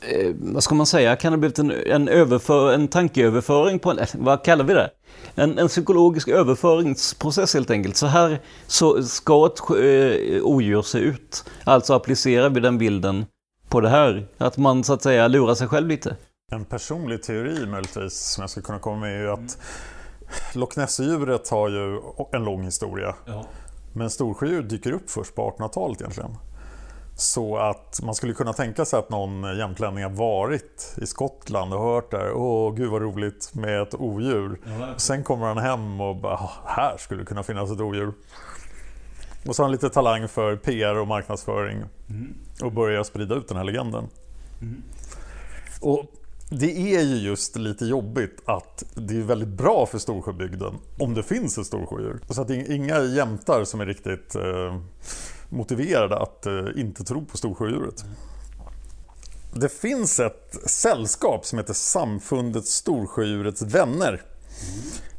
eh, 0.02 0.36
vad 0.36 0.64
ska 0.64 0.76
man 0.76 0.86
säga, 0.86 1.16
kan 1.16 1.32
det 1.32 1.36
ha 1.36 1.40
blivit 1.40 1.60
en, 1.60 1.72
en, 1.72 2.08
överför, 2.08 2.74
en 2.74 2.88
tankeöverföring 2.88 3.80
på 3.80 3.92
en, 3.92 4.00
eh, 4.00 4.08
vad 4.14 4.44
kallar 4.44 4.66
vi 4.66 4.74
det? 4.74 4.90
En, 5.36 5.60
en 5.60 5.68
psykologisk 5.68 6.28
överföringsprocess 6.28 7.54
helt 7.54 7.72
enkelt. 7.72 7.98
Så 7.98 8.08
här 8.08 8.40
så 8.68 9.04
ska 9.04 9.46
ett 9.46 9.60
eh, 9.60 10.44
odjur 10.44 10.82
se 10.82 10.98
ut. 10.98 11.44
Alltså 11.64 11.94
applicerar 11.94 12.50
vi 12.50 12.60
den 12.60 12.78
bilden 12.78 13.26
på 13.70 13.82
det 13.82 13.90
här. 13.90 14.28
Att 14.38 14.58
man 14.58 14.84
så 14.84 14.94
att 14.94 15.04
säga 15.04 15.28
lurar 15.28 15.56
sig 15.56 15.68
själv 15.68 15.88
lite. 15.88 16.16
En 16.52 16.66
personlig 16.66 17.24
teori 17.24 17.66
möjligtvis 17.66 18.14
som 18.14 18.42
jag 18.42 18.50
skulle 18.50 18.64
kunna 18.64 18.80
komma 18.80 19.00
med 19.00 19.16
är 19.16 19.22
ju 19.22 19.32
att 19.32 19.58
Loch 20.54 20.78
Ness-djuret 20.78 21.50
har 21.50 21.70
ju 21.70 22.02
en 22.32 22.44
lång 22.44 22.64
historia. 22.64 23.16
Ja. 23.26 23.46
Men 23.94 24.10
storsjödjur 24.10 24.62
dyker 24.62 24.92
upp 24.92 25.10
först 25.10 25.36
på 25.36 25.56
1800-talet 25.60 26.02
egentligen. 26.02 26.38
Så 27.22 27.58
att 27.58 28.00
man 28.04 28.16
skulle 28.16 28.34
kunna 28.34 28.54
tänka 28.54 28.86
sig 28.86 29.00
att 29.00 29.10
någon 29.10 29.58
jämtlänning 29.58 30.04
har 30.04 30.12
varit 30.12 30.96
i 31.02 31.06
Skottland 31.06 31.74
och 31.74 31.82
hört 31.82 32.12
där. 32.12 32.34
Åh, 32.34 32.74
gud 32.74 32.90
vad 32.90 33.02
roligt 33.02 33.52
med 33.54 33.82
ett 33.82 33.96
odjur. 33.96 34.60
Ja, 34.80 34.94
Sen 34.98 35.24
kommer 35.24 35.46
han 35.46 35.58
hem 35.58 36.02
och 36.02 36.16
bara, 36.16 36.50
här 36.66 36.98
skulle 36.98 37.22
det 37.22 37.26
kunna 37.26 37.44
finnas 37.44 37.72
ett 37.72 37.82
odjur. 37.82 38.14
Och 39.48 39.56
så 39.56 39.62
har 39.62 39.66
han 39.66 39.72
lite 39.72 39.90
talang 39.90 40.28
för 40.28 40.56
PR 40.56 40.96
och 40.96 41.08
marknadsföring. 41.08 41.84
Mm. 42.10 42.34
Och 42.64 42.72
börjar 42.72 43.04
sprida 43.04 43.36
ut 43.36 43.48
den 43.48 43.58
här 43.58 43.64
legenden. 43.64 44.08
Mm. 44.62 44.84
Och 45.82 46.06
det 46.50 46.96
är 46.96 47.02
ju 47.02 47.16
just 47.16 47.56
lite 47.56 47.86
jobbigt 47.86 48.42
att 48.46 48.84
det 48.94 49.18
är 49.18 49.22
väldigt 49.22 49.50
bra 49.50 49.86
för 49.86 49.98
Storsjöbygden 49.98 50.74
om 51.00 51.14
det 51.14 51.24
finns 51.24 51.58
ett 51.58 51.66
storsjödjur. 51.66 52.20
Så 52.30 52.42
att 52.42 52.48
det 52.48 52.56
är 52.56 52.72
inga 52.72 53.02
jämtar 53.02 53.64
som 53.64 53.82
är 53.82 53.86
riktigt 53.86 54.36
eh, 54.36 54.76
motiverade 55.52 56.18
att 56.18 56.46
eh, 56.46 56.66
inte 56.76 57.04
tro 57.04 57.26
på 57.26 57.38
storsjödjuret. 57.38 58.06
Det 59.54 59.70
finns 59.70 60.20
ett 60.20 60.58
sällskap 60.66 61.46
som 61.46 61.60
heter 61.60 61.74
Samfundet 61.74 62.66
Storsjödjurets 62.66 63.62
vänner 63.62 64.22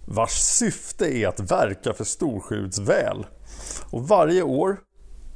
vars 0.07 0.33
syfte 0.33 1.16
är 1.16 1.29
att 1.29 1.40
verka 1.40 1.92
för 1.92 2.05
storsjödjurets 2.05 2.79
väl. 2.79 3.27
Och 3.90 4.09
varje 4.09 4.42
år 4.42 4.77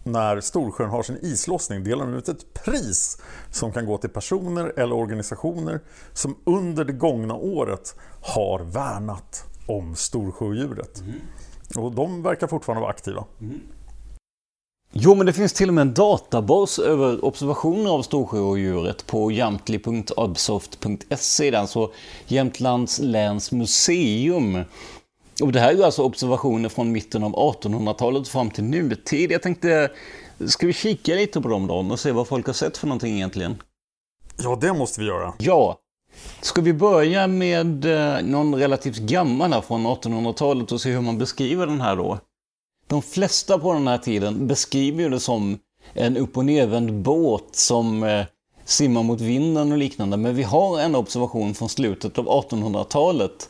när 0.05 0.41
Storsjön 0.41 0.91
har 0.91 1.03
sin 1.03 1.19
islossning 1.23 1.85
delar 1.85 2.07
de 2.07 2.15
ut 2.15 2.29
ett 2.29 2.55
pris 2.55 3.23
som 3.51 3.73
kan 3.73 3.87
gå 3.87 3.99
till 3.99 4.11
personer 4.11 4.73
eller 4.77 4.95
organisationer 4.95 5.81
som 6.13 6.37
under 6.45 6.85
det 6.85 6.93
gångna 6.93 7.35
året 7.35 7.95
har 8.23 8.61
värnat 8.61 9.45
om 9.67 9.95
Storsjödjuret. 9.95 11.01
Mm. 11.01 11.85
Och 11.85 11.93
de 11.93 12.23
verkar 12.23 12.47
fortfarande 12.47 12.81
vara 12.81 12.91
aktiva. 12.91 13.25
Mm. 13.41 13.61
Jo, 14.93 15.15
men 15.15 15.27
det 15.27 15.33
finns 15.33 15.53
till 15.53 15.69
och 15.69 15.75
med 15.75 15.83
en 15.83 15.95
databas 15.95 16.79
över 16.79 17.25
observationer 17.25 17.91
av 17.91 18.03
storsjöodjuret 18.03 19.07
på 19.07 19.33
jamtli.absoft.se, 19.33 21.55
alltså 21.55 21.91
Jämtlands 22.27 22.99
läns 22.99 23.53
museum. 23.53 24.65
Och 25.43 25.53
det 25.53 25.61
här 25.61 25.69
är 25.69 25.77
ju 25.77 25.85
alltså 25.85 26.03
observationer 26.03 26.69
från 26.69 26.93
mitten 26.93 27.25
av 27.25 27.33
1800-talet 27.33 28.29
fram 28.29 28.51
till 28.51 28.65
nutid. 28.65 29.33
Jag 29.33 29.43
tänkte, 29.43 29.91
ska 30.47 30.67
vi 30.67 30.73
kika 30.73 31.15
lite 31.15 31.41
på 31.41 31.49
dem 31.49 31.67
då 31.67 31.75
och 31.75 32.01
se 32.01 32.13
vad 32.13 32.29
folk 32.29 32.47
har 32.47 32.53
sett 32.53 32.77
för 32.77 32.87
någonting 32.87 33.15
egentligen? 33.15 33.63
Ja, 34.39 34.59
det 34.61 34.73
måste 34.73 35.01
vi 35.01 35.07
göra. 35.07 35.35
Ja. 35.39 35.79
Ska 36.41 36.61
vi 36.61 36.73
börja 36.73 37.27
med 37.27 37.85
eh, 37.85 38.23
någon 38.23 38.55
relativt 38.55 38.97
gammal 38.97 39.53
här 39.53 39.61
från 39.61 39.87
1800-talet 39.87 40.73
och 40.73 40.81
se 40.81 40.91
hur 40.91 41.01
man 41.01 41.19
beskriver 41.19 41.67
den 41.67 41.81
här 41.81 41.97
då? 41.97 42.19
De 42.87 43.03
flesta 43.03 43.59
på 43.59 43.73
den 43.73 43.89
här 43.89 43.99
tiden 43.99 44.47
beskriver 44.47 45.03
ju 45.03 45.09
det 45.09 45.21
som 45.21 45.59
en 45.95 46.17
upp 46.17 46.37
och 46.37 46.45
nervänd 46.45 46.93
båt 46.93 47.49
som 47.57 48.03
eh, 48.03 48.25
simmar 48.65 49.03
mot 49.03 49.21
vinden 49.21 49.73
och 49.73 49.79
liknande. 49.79 50.17
Men 50.17 50.35
vi 50.35 50.43
har 50.43 50.81
en 50.81 50.95
observation 50.95 51.55
från 51.55 51.69
slutet 51.69 52.19
av 52.19 52.27
1800-talet 52.27 53.49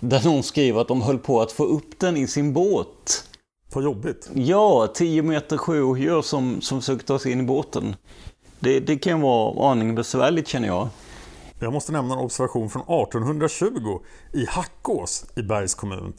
där 0.00 0.24
någon 0.24 0.42
skriver 0.42 0.80
att 0.80 0.88
de 0.88 1.02
höll 1.02 1.18
på 1.18 1.40
att 1.40 1.52
få 1.52 1.64
upp 1.64 1.98
den 1.98 2.16
i 2.16 2.26
sin 2.26 2.52
båt. 2.52 3.24
Vad 3.72 3.84
jobbigt. 3.84 4.30
Ja, 4.34 4.92
10 4.94 5.22
meter 5.22 5.56
sjöodjur 5.56 6.22
som, 6.22 6.60
som 6.60 6.80
försökte 6.80 7.06
ta 7.06 7.18
sig 7.18 7.32
in 7.32 7.40
i 7.40 7.42
båten. 7.42 7.96
Det, 8.60 8.80
det 8.80 8.96
kan 8.96 9.20
vara 9.20 9.70
aningen 9.70 9.94
besvärligt 9.94 10.48
känner 10.48 10.68
jag. 10.68 10.88
Jag 11.58 11.72
måste 11.72 11.92
nämna 11.92 12.14
en 12.14 12.20
observation 12.20 12.70
från 12.70 12.82
1820 12.82 14.00
i 14.32 14.46
Hackås 14.48 15.24
i 15.36 15.42
Bergs 15.42 15.74
kommun. 15.74 16.12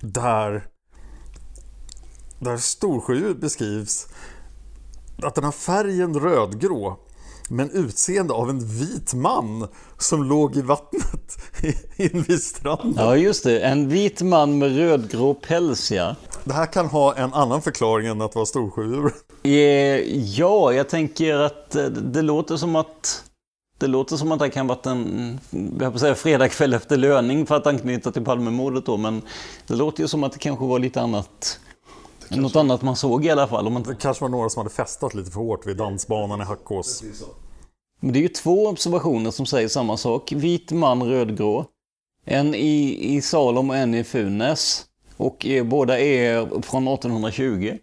Där, 0.00 0.64
där 2.44 2.56
storsjödjur 2.56 3.34
beskrivs 3.34 4.06
att 5.22 5.34
den 5.34 5.44
har 5.44 5.52
färgen 5.52 6.20
rödgrå 6.20 6.96
men 7.48 7.70
utseende 7.70 8.34
av 8.34 8.50
en 8.50 8.58
vit 8.58 9.14
man 9.14 9.68
som 9.98 10.24
låg 10.24 10.56
i 10.56 10.62
vattnet 10.62 11.36
invid 11.96 12.42
stranden. 12.42 12.94
Ja, 12.96 13.16
just 13.16 13.44
det. 13.44 13.60
En 13.60 13.88
vit 13.88 14.22
man 14.22 14.58
med 14.58 14.76
rödgrå 14.76 15.34
päls, 15.34 15.92
ja. 15.92 16.16
Det 16.44 16.52
här 16.52 16.66
kan 16.66 16.86
ha 16.86 17.14
en 17.14 17.34
annan 17.34 17.62
förklaring 17.62 18.06
än 18.06 18.20
att 18.20 18.34
vara 18.34 18.46
storsjödjur. 18.46 19.12
Eh, 19.42 19.52
ja, 20.38 20.72
jag 20.72 20.88
tänker 20.88 21.34
att 21.34 21.74
eh, 21.74 21.84
det 21.84 22.22
låter 22.22 22.56
som 22.56 22.76
att 22.76 23.24
det 23.78 23.86
låter 23.86 24.16
som 24.16 24.32
att 24.32 24.38
det 24.38 24.50
kan 24.50 24.66
varit 24.66 24.86
en 24.86 25.40
jag 25.80 26.00
säga, 26.00 26.14
fredagkväll 26.14 26.74
efter 26.74 26.96
löning 26.96 27.46
för 27.46 27.56
att 27.56 27.66
anknyta 27.66 28.12
till 28.12 28.24
Palmemordet 28.24 28.86
då, 28.86 28.96
men 28.96 29.22
det 29.66 29.74
låter 29.74 30.02
ju 30.02 30.08
som 30.08 30.24
att 30.24 30.32
det 30.32 30.38
kanske 30.38 30.64
var 30.64 30.78
lite 30.78 31.00
annat 31.00 31.60
Kanske... 32.32 32.40
Något 32.40 32.56
annat 32.56 32.82
man 32.82 32.96
såg 32.96 33.24
i 33.24 33.30
alla 33.30 33.46
fall. 33.46 33.66
Om 33.66 33.72
man... 33.72 33.82
Det 33.82 33.94
kanske 33.94 34.24
var 34.24 34.28
några 34.28 34.48
som 34.48 34.60
hade 34.60 34.74
festat 34.74 35.14
lite 35.14 35.30
för 35.30 35.40
hårt 35.40 35.66
vid 35.66 35.76
dansbanan 35.76 36.40
i 36.40 36.44
Hackås. 36.44 37.02
Men 38.00 38.12
det 38.12 38.18
är 38.18 38.22
ju 38.22 38.28
två 38.28 38.66
observationer 38.66 39.30
som 39.30 39.46
säger 39.46 39.68
samma 39.68 39.96
sak. 39.96 40.32
Vit 40.32 40.70
man, 40.70 41.02
rödgrå. 41.02 41.64
En 42.24 42.54
i, 42.54 42.98
i 43.14 43.22
Salom 43.22 43.70
och 43.70 43.76
en 43.76 43.94
i 43.94 44.04
Funäs. 44.04 44.86
Och 45.16 45.46
är, 45.46 45.62
båda 45.62 46.00
är 46.00 46.62
från 46.62 46.88
1820. 46.88 47.78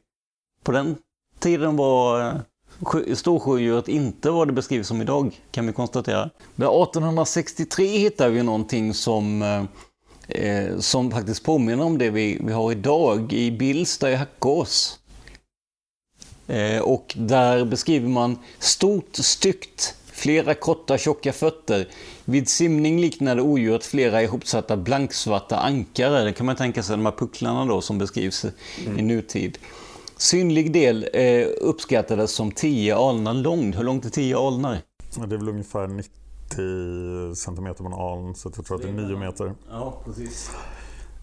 På 0.64 0.72
den 0.72 0.96
tiden 1.40 1.76
var 1.76 2.22
eh, 2.22 3.14
storsjödjuret 3.14 3.88
inte 3.88 4.30
vad 4.30 4.48
det 4.48 4.54
beskrivs 4.54 4.88
som 4.88 5.02
idag, 5.02 5.40
kan 5.52 5.68
vi 5.68 5.74
konstatera. 5.74 6.30
Men 6.56 6.68
1863 6.68 7.86
hittar 7.86 8.30
vi 8.30 8.44
någonting 8.44 8.94
som, 8.94 9.42
eh, 10.30 10.80
som 10.80 11.12
faktiskt 11.12 11.44
påminner 11.44 11.84
om 11.84 11.98
det 11.98 12.10
vi, 12.10 12.38
vi 12.44 12.54
har 12.54 12.72
idag 12.72 13.34
i 13.34 13.52
Billsta 13.52 14.12
i 14.12 14.16
Hackås. 14.16 15.00
Eh, 16.48 16.82
och 16.82 17.14
där 17.18 17.66
beskriver 17.66 18.10
man 18.10 18.40
stort, 18.60 19.16
styggt, 19.16 19.96
Flera 20.20 20.54
korta 20.54 20.98
tjocka 20.98 21.34
fötter. 21.34 21.88
Vid 22.26 22.50
simning 22.50 23.02
liknade 23.02 23.42
odjuret 23.42 23.86
flera 23.86 24.24
ihopsatta 24.24 24.78
blanksvarta 24.78 25.58
ankare. 25.58 26.24
Det 26.24 26.34
kan 26.34 26.46
man 26.46 26.56
tänka 26.56 26.84
sig 26.84 26.96
de 26.98 27.06
här 27.06 27.14
pucklarna 27.14 27.66
då 27.66 27.82
som 27.82 27.98
beskrivs 27.98 28.46
mm. 28.86 29.00
i 29.00 29.02
nutid. 29.02 29.58
Synlig 30.18 30.74
del 30.74 31.10
eh, 31.14 31.48
uppskattades 31.62 32.32
som 32.32 32.52
10 32.52 32.96
alnar 32.96 33.34
lång. 33.34 33.74
Hur 33.74 33.84
långt 33.84 34.06
är 34.06 34.10
10 34.10 34.38
alnar? 34.38 34.82
Det 35.16 35.24
är 35.24 35.38
väl 35.38 35.50
ungefär 35.50 35.88
90 35.88 36.12
cm 37.36 37.74
på 37.74 37.84
en 37.86 37.94
aln, 37.94 38.36
så 38.36 38.52
jag 38.56 38.66
tror 38.66 38.78
att 38.78 38.82
det 38.82 38.90
är 38.90 38.94
9 38.94 39.18
meter. 39.18 39.54
Ja, 39.70 40.02
precis. 40.06 40.52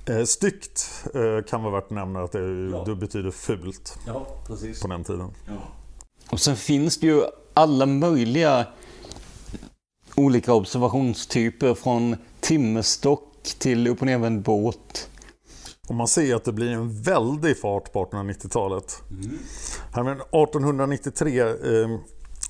Eh, 0.07 0.25
styggt 0.25 1.05
eh, 1.15 1.45
kan 1.45 1.62
vara 1.62 1.75
värt 1.75 1.85
att 1.85 1.91
nämna 1.91 2.23
att 2.23 2.33
det, 2.33 2.69
ja. 2.73 2.85
det 2.87 2.95
betyder 2.95 3.31
fult 3.31 3.99
ja, 4.07 4.27
precis. 4.47 4.83
på 4.83 4.89
den 4.89 5.05
tiden. 5.05 5.31
Ja. 5.47 5.53
Och 6.31 6.41
sen 6.41 6.57
finns 6.57 7.01
det 7.01 7.07
ju 7.07 7.23
alla 7.55 7.87
möjliga 7.87 8.67
olika 10.17 10.53
observationstyper 10.53 11.75
från 11.75 12.17
timmerstock 12.41 13.43
till 13.59 13.89
upp 13.89 14.01
och 14.01 14.07
nervänd 14.07 14.43
båt. 14.43 15.11
Och 15.89 15.95
man 15.95 16.09
ser 16.09 16.35
att 16.35 16.45
det 16.45 16.53
blir 16.53 16.71
en 16.71 17.03
väldig 17.03 17.59
fart 17.59 17.93
på 17.93 18.05
1890-talet. 18.05 19.03
Mm. 19.11 19.39
Här 19.93 20.03
med 20.03 20.12
en 20.12 20.21
1893 20.21 21.41
eh, 21.41 21.99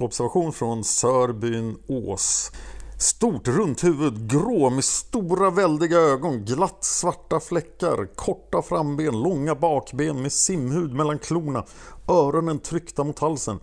observation 0.00 0.52
från 0.52 0.84
Sörbyn 0.84 1.76
Ås. 1.86 2.50
Stort 2.98 3.48
runt 3.48 3.84
huvud, 3.84 4.30
grå 4.30 4.70
med 4.70 4.84
stora 4.84 5.50
väldiga 5.50 5.98
ögon, 5.98 6.44
glatt 6.44 6.84
svarta 6.84 7.40
fläckar, 7.40 8.14
korta 8.14 8.62
framben, 8.62 9.22
långa 9.22 9.54
bakben 9.54 10.22
med 10.22 10.32
simhud 10.32 10.94
mellan 10.94 11.18
klorna, 11.18 11.64
öronen 12.08 12.58
tryckta 12.58 13.04
mot 13.04 13.18
halsen. 13.18 13.58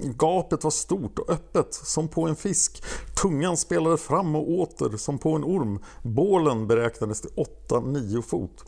Gapet 0.00 0.64
var 0.64 0.70
stort 0.70 1.18
och 1.18 1.30
öppet 1.30 1.74
som 1.74 2.08
på 2.08 2.28
en 2.28 2.36
fisk. 2.36 2.82
Tungan 3.22 3.56
spelade 3.56 3.96
fram 3.96 4.36
och 4.36 4.50
åter 4.50 4.96
som 4.96 5.18
på 5.18 5.32
en 5.32 5.44
orm. 5.44 5.78
Bålen 6.02 6.66
beräknades 6.66 7.20
till 7.20 7.30
8-9 7.68 8.22
fot. 8.22 8.64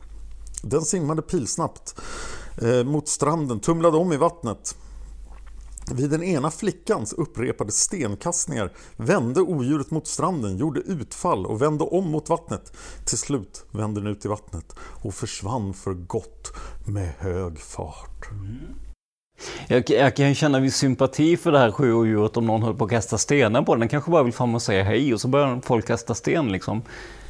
Den 0.62 0.82
simmade 0.82 1.22
pilsnabbt 1.22 1.94
eh, 2.62 2.84
mot 2.84 3.08
stranden, 3.08 3.60
tumlade 3.60 3.96
om 3.96 4.12
i 4.12 4.16
vattnet. 4.16 4.76
Vid 5.94 6.10
den 6.10 6.22
ena 6.22 6.50
flickans 6.50 7.12
upprepade 7.12 7.72
stenkastningar 7.72 8.72
vände 8.96 9.40
odjuret 9.40 9.90
mot 9.90 10.06
stranden, 10.06 10.56
gjorde 10.56 10.80
utfall 10.80 11.46
och 11.46 11.62
vände 11.62 11.84
om 11.84 12.10
mot 12.10 12.28
vattnet. 12.28 12.72
Till 13.04 13.18
slut 13.18 13.64
vände 13.70 14.00
den 14.00 14.10
ut 14.10 14.24
i 14.24 14.28
vattnet 14.28 14.74
och 14.80 15.14
försvann 15.14 15.74
för 15.74 15.94
gott 15.94 16.52
med 16.86 17.12
hög 17.18 17.60
fart. 17.60 18.30
Mm. 18.30 18.74
Jag, 19.68 19.90
jag 19.90 20.16
kan 20.16 20.34
känna 20.34 20.60
viss 20.60 20.76
sympati 20.76 21.36
för 21.36 21.52
det 21.52 21.58
här 21.58 21.70
sjöodjuret 21.70 22.36
om 22.36 22.46
någon 22.46 22.62
håller 22.62 22.78
på 22.78 22.84
att 22.84 22.90
kasta 22.90 23.18
stenar 23.18 23.62
på 23.62 23.74
den. 23.74 23.80
Den 23.80 23.88
kanske 23.88 24.10
bara 24.10 24.22
vill 24.22 24.32
fram 24.32 24.54
och 24.54 24.62
säga 24.62 24.84
hej 24.84 25.14
och 25.14 25.20
så 25.20 25.28
börjar 25.28 25.60
folk 25.64 25.86
kasta 25.86 26.14
sten 26.14 26.52
liksom. 26.52 26.82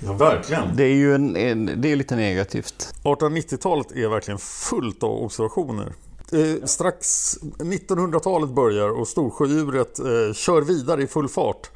Ja, 0.05 0.13
verkligen. 0.13 0.77
Det 0.77 0.85
är 0.85 0.95
ju 0.95 1.15
en, 1.15 1.37
en, 1.37 1.71
det 1.77 1.93
är 1.93 1.97
lite 1.97 2.17
negativt. 2.17 2.95
1890-talet 3.03 3.93
är 3.93 4.09
verkligen 4.09 4.39
fullt 4.39 5.03
av 5.03 5.11
observationer. 5.11 5.93
Eh, 6.33 6.65
strax 6.65 7.35
1900-talet 7.59 8.51
börjar 8.51 8.89
och 8.89 9.09
Storsjödjuret 9.09 9.99
eh, 9.99 10.33
kör 10.35 10.63
vidare 10.63 11.03
i 11.03 11.07
full 11.07 11.29
fart. 11.29 11.71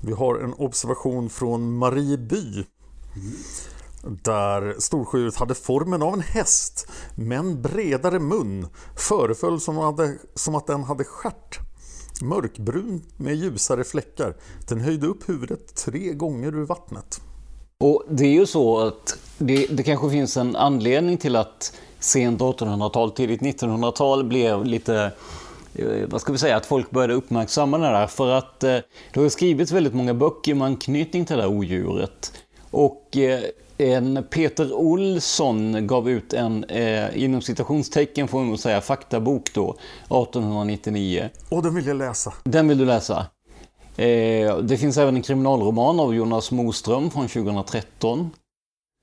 Vi 0.00 0.12
har 0.12 0.38
en 0.38 0.54
observation 0.54 1.30
från 1.30 1.76
Marieby. 1.76 2.64
Där 4.02 4.74
Storsjödjuret 4.78 5.36
hade 5.36 5.54
formen 5.54 6.02
av 6.02 6.14
en 6.14 6.20
häst 6.20 6.86
men 7.14 7.62
bredare 7.62 8.18
mun. 8.18 8.66
Föreföll 8.96 9.60
som, 9.60 9.76
hade, 9.76 10.18
som 10.34 10.54
att 10.54 10.66
den 10.66 10.82
hade 10.82 11.04
stjärt. 11.04 11.58
Mörkbrun 12.22 13.02
med 13.16 13.36
ljusare 13.36 13.84
fläckar. 13.84 14.36
Den 14.68 14.80
höjde 14.80 15.06
upp 15.06 15.28
huvudet 15.28 15.74
tre 15.74 16.12
gånger 16.12 16.54
ur 16.54 16.66
vattnet. 16.66 17.20
Och 17.80 18.04
det 18.10 18.24
är 18.24 18.32
ju 18.32 18.46
så 18.46 18.80
att 18.80 19.18
det, 19.38 19.66
det 19.66 19.82
kanske 19.82 20.10
finns 20.10 20.36
en 20.36 20.56
anledning 20.56 21.18
till 21.18 21.36
att 21.36 21.72
sent 22.04 22.40
1800-tal, 22.40 23.10
tidigt 23.10 23.40
1900-tal 23.40 24.24
blev 24.24 24.64
lite 24.64 25.12
eh, 25.74 25.86
vad 26.08 26.20
ska 26.20 26.32
vi 26.32 26.38
säga, 26.38 26.56
att 26.56 26.66
folk 26.66 26.90
började 26.90 27.14
uppmärksamma 27.14 27.78
det 27.78 27.86
där. 27.86 28.06
För 28.06 28.30
att 28.30 28.64
eh, 28.64 28.76
det 29.12 29.20
har 29.20 29.28
skrivits 29.28 29.72
väldigt 29.72 29.94
många 29.94 30.14
böcker 30.14 30.54
med 30.54 30.66
anknytning 30.66 31.24
till 31.24 31.36
det 31.36 31.42
där 31.42 31.48
odjuret. 31.50 32.32
Och 32.70 33.16
eh, 33.16 33.40
en 33.78 34.24
Peter 34.30 34.72
Olsson 34.72 35.86
gav 35.86 36.10
ut 36.10 36.32
en, 36.32 36.64
eh, 36.64 37.24
inom 37.24 37.42
citationstecken 37.42 38.28
får 38.28 38.40
man 38.40 38.58
säga, 38.58 38.80
faktabok 38.80 39.54
då, 39.54 39.70
1899. 39.70 41.28
Och 41.48 41.62
den 41.62 41.74
vill 41.74 41.86
jag 41.86 41.96
läsa. 41.96 42.32
Den 42.44 42.68
vill 42.68 42.78
du 42.78 42.84
läsa? 42.84 43.26
Eh, 43.96 44.56
det 44.58 44.76
finns 44.80 44.98
även 44.98 45.16
en 45.16 45.22
kriminalroman 45.22 46.00
av 46.00 46.14
Jonas 46.14 46.50
Moström 46.50 47.10
från 47.10 47.28
2013. 47.28 48.30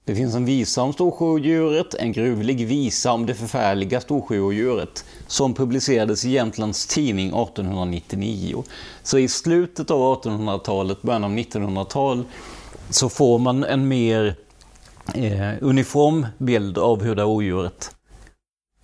Det 0.09 0.15
finns 0.15 0.35
en 0.35 0.45
visa 0.45 0.81
om 0.81 0.93
Storsjöodjuret, 0.93 1.93
en 1.93 2.11
gruvlig 2.11 2.67
visa 2.67 3.11
om 3.11 3.25
det 3.25 3.33
förfärliga 3.33 4.01
Storsjöodjuret 4.01 5.05
som 5.27 5.53
publicerades 5.53 6.25
i 6.25 6.29
Jämtlands 6.29 6.87
Tidning 6.87 7.27
1899. 7.27 8.63
Så 9.03 9.17
i 9.17 9.27
slutet 9.27 9.91
av 9.91 10.21
1800-talet, 10.21 11.01
början 11.01 11.23
av 11.23 11.31
1900-tal 11.31 12.23
så 12.89 13.09
får 13.09 13.39
man 13.39 13.63
en 13.63 13.87
mer 13.87 14.35
eh, 15.15 15.53
uniform 15.61 16.27
bild 16.37 16.77
av 16.77 17.03
hur 17.03 17.15
det 17.15 17.21
här 17.21 17.29
odjuret 17.29 17.95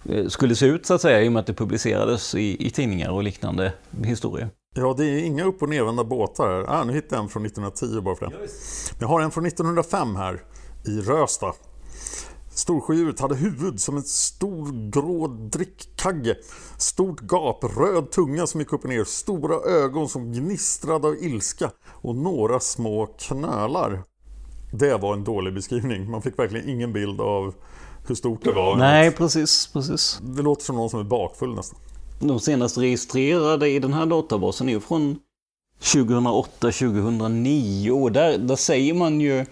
eh, 0.09 0.27
skulle 0.27 0.55
se 0.55 0.65
ut 0.65 0.85
så 0.85 0.93
att 0.93 1.01
säga 1.01 1.21
i 1.21 1.27
och 1.27 1.31
med 1.31 1.39
att 1.39 1.47
det 1.47 1.53
publicerades 1.53 2.35
i, 2.35 2.67
i 2.67 2.69
tidningar 2.69 3.09
och 3.09 3.23
liknande 3.23 3.73
historier. 4.03 4.49
Ja, 4.75 4.95
det 4.97 5.05
är 5.05 5.17
inga 5.17 5.43
upp 5.43 5.61
och 5.61 5.69
nervända 5.69 6.03
båtar 6.03 6.47
här. 6.47 6.65
Ah, 6.67 6.83
nu 6.83 6.93
hittade 6.93 7.15
jag 7.15 7.23
en 7.23 7.29
från 7.29 7.45
1910 7.45 8.01
bara 8.01 8.15
för 8.15 8.25
det. 8.25 8.31
Jag 8.99 9.07
har 9.07 9.21
en 9.21 9.31
från 9.31 9.45
1905 9.45 10.15
här 10.15 10.39
i 10.87 11.01
Rösta. 11.01 11.53
Storsjödjuret 12.55 13.19
hade 13.19 13.35
huvud 13.35 13.81
som 13.81 13.97
en 13.97 14.03
stor 14.03 14.91
grå 14.91 15.27
drickkagge. 15.27 16.35
Stort 16.77 17.21
gap, 17.21 17.63
röd 17.77 18.11
tunga 18.11 18.47
som 18.47 18.59
gick 18.59 18.73
upp 18.73 18.83
och 18.83 18.89
ner, 18.89 19.03
stora 19.03 19.55
ögon 19.55 20.09
som 20.09 20.33
gnistrade 20.33 21.07
av 21.07 21.23
ilska 21.23 21.71
och 21.87 22.15
några 22.15 22.59
små 22.59 23.05
knölar. 23.05 24.03
Det 24.73 24.97
var 24.97 25.13
en 25.13 25.23
dålig 25.23 25.53
beskrivning. 25.53 26.11
Man 26.11 26.21
fick 26.21 26.39
verkligen 26.39 26.69
ingen 26.69 26.93
bild 26.93 27.21
av 27.21 27.53
hur 28.07 28.15
stort 28.15 28.43
det 28.43 28.51
var. 28.51 28.75
Nej, 28.75 29.11
precis, 29.11 29.69
precis. 29.73 30.19
Det 30.21 30.41
låter 30.41 30.63
som 30.63 30.75
någon 30.75 30.89
som 30.89 30.99
är 30.99 31.03
bakfull 31.03 31.55
nästan. 31.55 31.79
De 32.19 32.39
senast 32.39 32.77
registrerade 32.77 33.69
i 33.69 33.79
den 33.79 33.93
här 33.93 34.05
databasen 34.05 34.69
är 34.69 34.79
från 34.79 35.19
2008-2009. 35.81 38.09
Där, 38.09 38.37
där 38.37 38.55
säger 38.55 38.93
man 38.93 39.21
ju 39.21 39.45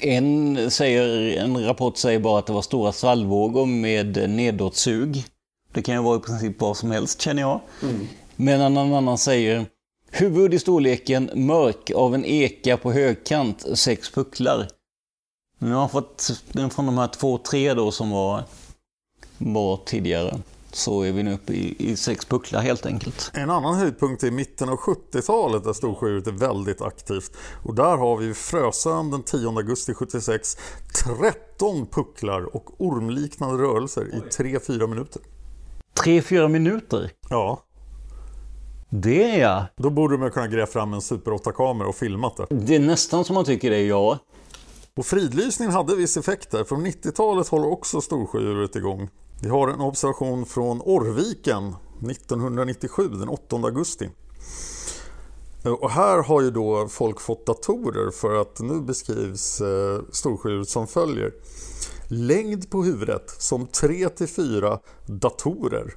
en, 0.00 0.70
säger, 0.70 1.36
en 1.38 1.64
rapport 1.64 1.96
säger 1.96 2.18
bara 2.18 2.38
att 2.38 2.46
det 2.46 2.52
var 2.52 2.62
stora 2.62 2.92
svallvågor 2.92 3.66
med 3.66 4.30
nedåtsug. 4.30 5.24
Det 5.72 5.82
kan 5.82 5.94
ju 5.94 6.02
vara 6.02 6.16
i 6.16 6.20
princip 6.20 6.60
vad 6.60 6.76
som 6.76 6.90
helst 6.90 7.20
känner 7.20 7.42
jag. 7.42 7.60
Mm. 7.82 8.08
Medan 8.36 8.76
en 8.76 8.94
annan 8.94 9.18
säger 9.18 9.66
Huvud 10.10 10.54
i 10.54 10.58
storleken 10.58 11.30
mörk 11.34 11.90
av 11.90 12.14
en 12.14 12.24
eka 12.24 12.76
på 12.76 12.92
högkant, 12.92 13.66
sex 13.78 14.10
pucklar. 14.10 14.68
Nu 15.58 15.72
har 15.72 15.80
jag 15.80 15.90
fått 15.90 16.42
den 16.52 16.70
från 16.70 16.86
de 16.86 16.98
här 16.98 17.08
två, 17.08 17.38
tre 17.38 17.74
då 17.74 17.90
som 17.90 18.10
var, 18.10 18.44
var 19.38 19.76
tidigare 19.76 20.34
så 20.72 21.02
är 21.02 21.12
vi 21.12 21.22
nu 21.22 21.34
uppe 21.34 21.52
i, 21.52 21.90
i 21.90 21.96
sex 21.96 22.24
pucklar 22.24 22.60
helt 22.60 22.86
enkelt. 22.86 23.30
En 23.34 23.50
annan 23.50 23.74
höjdpunkt 23.74 24.22
är 24.22 24.30
mitten 24.30 24.68
av 24.68 24.78
70-talet 24.78 25.64
där 25.64 25.72
Storsjöodjuret 25.72 26.26
är 26.26 26.32
väldigt 26.32 26.82
aktivt. 26.82 27.36
Och 27.62 27.74
där 27.74 27.96
har 27.96 28.16
vi 28.16 28.34
Frösön 28.34 29.10
den 29.10 29.22
10 29.22 29.48
augusti 29.48 29.94
76 29.94 30.56
13 31.04 31.86
pucklar 31.86 32.56
och 32.56 32.80
ormliknande 32.80 33.62
rörelser 33.62 34.14
i 34.14 34.20
3-4 34.20 34.86
minuter. 34.86 35.22
3-4 36.04 36.48
minuter? 36.48 37.10
Ja. 37.30 37.64
Det 38.90 39.30
är 39.30 39.40
jag. 39.40 39.64
Då 39.76 39.90
borde 39.90 40.18
man 40.18 40.30
kunna 40.30 40.46
gräva 40.48 40.66
fram 40.66 40.94
en 40.94 41.00
Super 41.00 41.30
8-kamera 41.30 41.88
och 41.88 41.96
filmat 41.96 42.36
det. 42.36 42.46
Det 42.50 42.74
är 42.74 42.80
nästan 42.80 43.24
som 43.24 43.34
man 43.34 43.44
tycker 43.44 43.70
det 43.70 43.76
är 43.76 43.86
ja. 43.86 44.18
Och 44.96 45.06
fridlysningen 45.06 45.72
hade 45.72 45.96
viss 45.96 46.16
effekt 46.16 46.50
där. 46.50 46.64
Från 46.64 46.86
90-talet 46.86 47.48
håller 47.48 47.72
också 47.72 48.00
Storsjödjuret 48.00 48.76
igång. 48.76 49.08
Vi 49.42 49.48
har 49.48 49.68
en 49.68 49.80
observation 49.80 50.46
från 50.46 50.80
Orrviken 50.84 51.74
1997, 52.10 53.08
den 53.08 53.28
8 53.28 53.56
augusti. 53.56 54.10
Och 55.80 55.90
här 55.90 56.22
har 56.22 56.42
ju 56.42 56.50
då 56.50 56.88
folk 56.88 57.20
fått 57.20 57.46
datorer 57.46 58.10
för 58.10 58.40
att 58.40 58.60
nu 58.60 58.80
beskrivs 58.80 59.60
eh, 59.60 60.00
som 60.64 60.86
följer. 60.86 61.32
Längd 62.08 62.70
på 62.70 62.82
huvudet 62.82 63.30
som 63.30 63.66
3-4 63.66 64.78
datorer. 65.06 65.94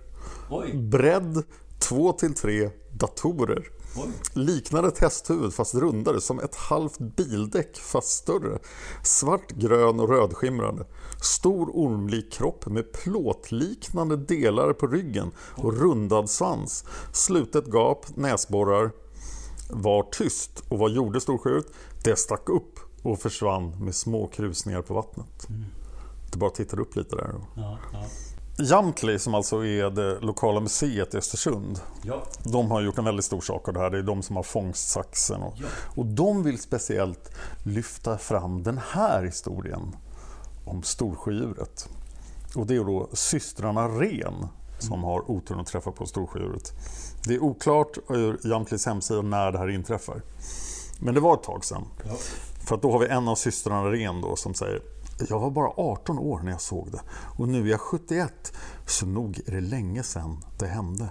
Oj. 0.50 0.74
Bredd 0.74 1.44
2-3 1.80 2.70
datorer. 2.92 3.64
Liknade 3.96 4.14
Liknar 4.34 4.84
ett 4.84 5.00
hästhuvud 5.00 5.54
fast 5.54 5.76
rundare, 5.76 6.22
som 6.22 6.40
ett 6.40 6.56
halvt 6.56 7.00
bildäck 7.00 7.78
fast 7.78 8.10
större. 8.10 8.60
Svart, 9.04 9.52
grön 9.52 10.00
och 10.00 10.10
rödskimrande. 10.10 10.86
Stor 11.22 11.70
ormlik 11.74 12.32
kropp 12.32 12.66
med 12.66 12.92
plåtliknande 12.92 14.18
delar 14.18 14.74
på 14.74 14.88
ryggen 14.88 15.32
och 15.38 15.74
rundad 15.74 16.30
svans. 16.30 16.86
Slutet 17.14 17.68
gap, 17.68 18.06
näsborrar. 18.16 18.92
Var 19.70 20.04
tyst. 20.04 20.64
Och 20.70 20.80
vad 20.80 20.92
gjorde 20.92 21.22
Storsjödjuret? 21.22 21.68
Det 22.04 22.16
stack 22.16 22.50
upp 22.50 22.80
och 23.04 23.20
försvann 23.20 23.86
med 23.86 23.96
små 23.96 24.28
krusningar 24.28 24.82
på 24.82 24.94
vattnet. 24.94 25.48
Det 26.32 26.38
bara 26.38 26.50
tittade 26.50 26.82
upp 26.82 26.96
lite 26.96 27.16
där. 27.16 27.34
Ja, 27.56 27.78
ja. 27.94 28.06
Jamtli 28.58 29.20
som 29.20 29.36
alltså 29.36 29.66
är 29.66 29.90
det 29.90 30.20
lokala 30.20 30.60
museet 30.60 31.14
i 31.14 31.18
Östersund. 31.18 31.80
Ja. 32.04 32.24
De 32.44 32.72
har 32.72 32.82
gjort 32.82 32.98
en 32.98 33.06
väldigt 33.06 33.26
stor 33.26 33.42
sak 33.42 33.68
av 33.68 33.74
det 33.74 33.80
här. 33.80 33.90
Det 33.90 33.98
är 33.98 34.04
de 34.04 34.22
som 34.22 34.36
har 34.36 34.44
fångstsaxen. 34.44 35.42
Och, 35.42 35.54
och 35.96 36.06
de 36.06 36.44
vill 36.44 36.60
speciellt 36.60 37.32
lyfta 37.64 38.18
fram 38.18 38.64
den 38.64 38.80
här 38.92 39.24
historien 39.24 39.96
om 40.66 40.84
Storsjödjuret. 40.84 41.90
Och 42.56 42.68
det 42.68 42.76
är 42.76 42.84
då 42.84 43.10
systrarna 43.14 43.88
Ren 43.88 44.48
som 44.80 45.04
har 45.04 45.32
oturen 45.32 45.62
att 45.62 45.68
träffa 45.68 45.92
på 45.92 46.06
Storsjödjuret. 46.06 46.74
Det 47.26 47.34
är 47.36 47.44
oklart 47.44 47.98
ur 48.10 48.40
Jamtlis 48.44 48.86
hemsida 48.86 49.22
när 49.22 49.52
det 49.52 49.58
här 49.58 49.70
inträffar. 49.70 50.22
Men 51.00 51.14
det 51.14 51.20
var 51.20 51.34
ett 51.34 51.44
tag 51.44 51.66
sedan. 51.66 51.84
Ja. 52.08 52.16
För 52.68 52.78
då 52.78 52.92
har 52.92 53.00
vi 53.00 53.08
en 53.08 53.28
av 53.28 53.36
systrarna 53.36 53.92
Ren 53.92 54.22
då 54.22 54.36
som 54.36 54.54
säger 54.54 54.82
jag 55.30 55.40
var 55.40 55.52
bara 55.52 55.74
18 55.78 56.20
år 56.20 56.40
när 56.40 56.52
jag 56.52 56.62
såg 56.62 56.92
det 56.92 57.02
och 57.38 57.50
nu 57.50 57.68
är 57.68 57.72
jag 57.72 57.82
71 57.82 58.54
så 58.86 59.06
nog 59.06 59.42
är 59.46 59.52
det 59.52 59.62
länge 59.62 60.04
sedan 60.04 60.38
det 60.60 60.68
hände. 60.68 61.10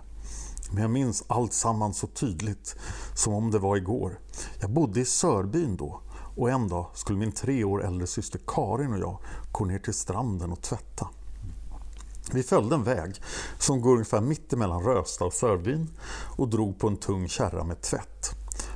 Men 0.73 0.83
jag 0.83 0.91
minns 0.91 1.25
allt 1.27 1.53
samman 1.53 1.95
så 1.95 2.07
tydligt 2.07 2.77
som 3.15 3.35
om 3.35 3.51
det 3.51 3.59
var 3.59 3.77
igår. 3.77 4.19
Jag 4.61 4.71
bodde 4.71 5.01
i 5.01 5.05
Sörbyn 5.05 5.77
då 5.77 6.01
och 6.37 6.51
en 6.51 6.69
dag 6.69 6.87
skulle 6.95 7.19
min 7.19 7.33
tre 7.33 7.65
år 7.65 7.85
äldre 7.85 8.07
syster 8.07 8.41
Karin 8.47 8.93
och 8.93 8.99
jag 8.99 9.19
gå 9.53 9.65
ner 9.65 9.79
till 9.79 9.95
stranden 9.95 10.53
och 10.53 10.63
tvätta. 10.63 11.09
Vi 12.33 12.43
följde 12.43 12.75
en 12.75 12.85
väg 12.85 13.23
som 13.59 13.81
går 13.81 13.93
ungefär 13.93 14.21
mitt 14.21 14.53
emellan 14.53 14.83
Rösta 14.83 15.25
och 15.25 15.33
Sörbyn 15.33 15.89
och 16.37 16.49
drog 16.49 16.79
på 16.79 16.89
en 16.89 16.97
tung 16.97 17.29
kärra 17.29 17.65
med 17.65 17.81
tvätt. 17.81 18.31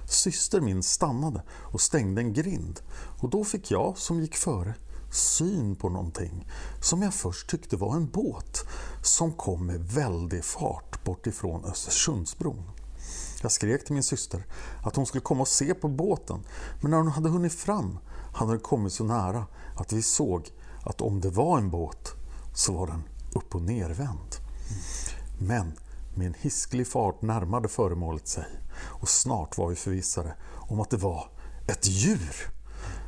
Syster 0.08 0.60
min 0.60 0.82
stannade 0.82 1.42
och 1.48 1.80
stängde 1.80 2.20
en 2.20 2.32
grind 2.32 2.80
och 3.20 3.30
då 3.30 3.44
fick 3.44 3.70
jag, 3.70 3.98
som 3.98 4.20
gick 4.20 4.36
före, 4.36 4.74
syn 5.14 5.76
på 5.76 5.88
någonting 5.88 6.48
som 6.80 7.02
jag 7.02 7.14
först 7.14 7.50
tyckte 7.50 7.76
var 7.76 7.96
en 7.96 8.06
båt 8.06 8.64
som 9.02 9.32
kom 9.32 9.66
med 9.66 9.80
väldig 9.80 10.44
fart 10.44 11.04
bort 11.04 11.26
ifrån 11.26 11.64
Östersundsbron. 11.64 12.70
Jag 13.42 13.52
skrek 13.52 13.84
till 13.84 13.94
min 13.94 14.02
syster 14.02 14.46
att 14.82 14.96
hon 14.96 15.06
skulle 15.06 15.20
komma 15.20 15.40
och 15.40 15.48
se 15.48 15.74
på 15.74 15.88
båten 15.88 16.44
men 16.80 16.90
när 16.90 16.98
hon 16.98 17.08
hade 17.08 17.28
hunnit 17.28 17.54
fram 17.54 17.98
hade 18.34 18.52
den 18.52 18.60
kommit 18.60 18.92
så 18.92 19.04
nära 19.04 19.46
att 19.76 19.92
vi 19.92 20.02
såg 20.02 20.50
att 20.82 21.00
om 21.00 21.20
det 21.20 21.30
var 21.30 21.58
en 21.58 21.70
båt 21.70 22.12
så 22.54 22.72
var 22.72 22.86
den 22.86 23.02
upp 23.34 23.54
och 23.54 23.62
nervänd. 23.62 24.34
Men 25.38 25.72
med 26.14 26.26
en 26.26 26.34
hisklig 26.34 26.86
fart 26.88 27.22
närmade 27.22 27.68
föremålet 27.68 28.28
sig 28.28 28.46
och 28.76 29.08
snart 29.08 29.58
var 29.58 29.68
vi 29.68 29.76
förvissade 29.76 30.34
om 30.68 30.80
att 30.80 30.90
det 30.90 30.96
var 30.96 31.28
ett 31.66 31.86
djur. 31.86 32.53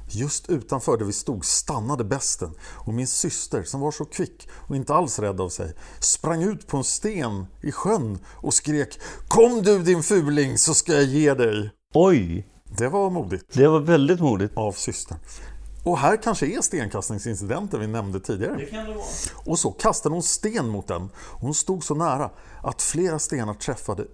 Just 0.08 0.48
utanför 0.48 0.96
där 0.96 1.04
vi 1.04 1.12
stod 1.12 1.44
stannade 1.44 2.04
besten 2.04 2.54
och 2.60 2.94
min 2.94 3.06
syster 3.06 3.62
som 3.62 3.80
var 3.80 3.90
så 3.90 4.04
kvick 4.04 4.48
och 4.68 4.76
inte 4.76 4.94
alls 4.94 5.18
rädd 5.18 5.40
av 5.40 5.48
sig 5.48 5.74
sprang 6.00 6.42
ut 6.42 6.66
på 6.66 6.76
en 6.76 6.84
sten 6.84 7.46
i 7.62 7.72
sjön 7.72 8.18
och 8.26 8.54
skrek 8.54 9.00
Kom 9.28 9.62
du 9.62 9.78
din 9.78 10.02
fuling 10.02 10.58
så 10.58 10.74
ska 10.74 10.92
jag 10.92 11.04
ge 11.04 11.34
dig. 11.34 11.70
Oj! 11.94 12.48
Det 12.78 12.88
var 12.88 13.10
modigt. 13.10 13.44
Det 13.52 13.68
var 13.68 13.80
väldigt 13.80 14.20
modigt. 14.20 14.56
Av 14.56 14.72
systern. 14.72 15.18
Och 15.84 15.98
här 15.98 16.22
kanske 16.22 16.46
är 16.46 16.60
stenkastningsincidenten 16.60 17.80
vi 17.80 17.86
nämnde 17.86 18.20
tidigare. 18.20 18.56
Det 18.56 18.66
kan 18.66 18.84
det 18.84 18.94
vara. 18.94 19.06
Och 19.34 19.58
så 19.58 19.70
kastade 19.70 20.14
hon 20.14 20.22
sten 20.22 20.68
mot 20.68 20.88
den. 20.88 21.08
Hon 21.40 21.54
stod 21.54 21.84
så 21.84 21.94
nära 21.94 22.30
att 22.62 22.82
flera 22.82 23.18
stenar 23.18 23.54
träffade 23.54 24.06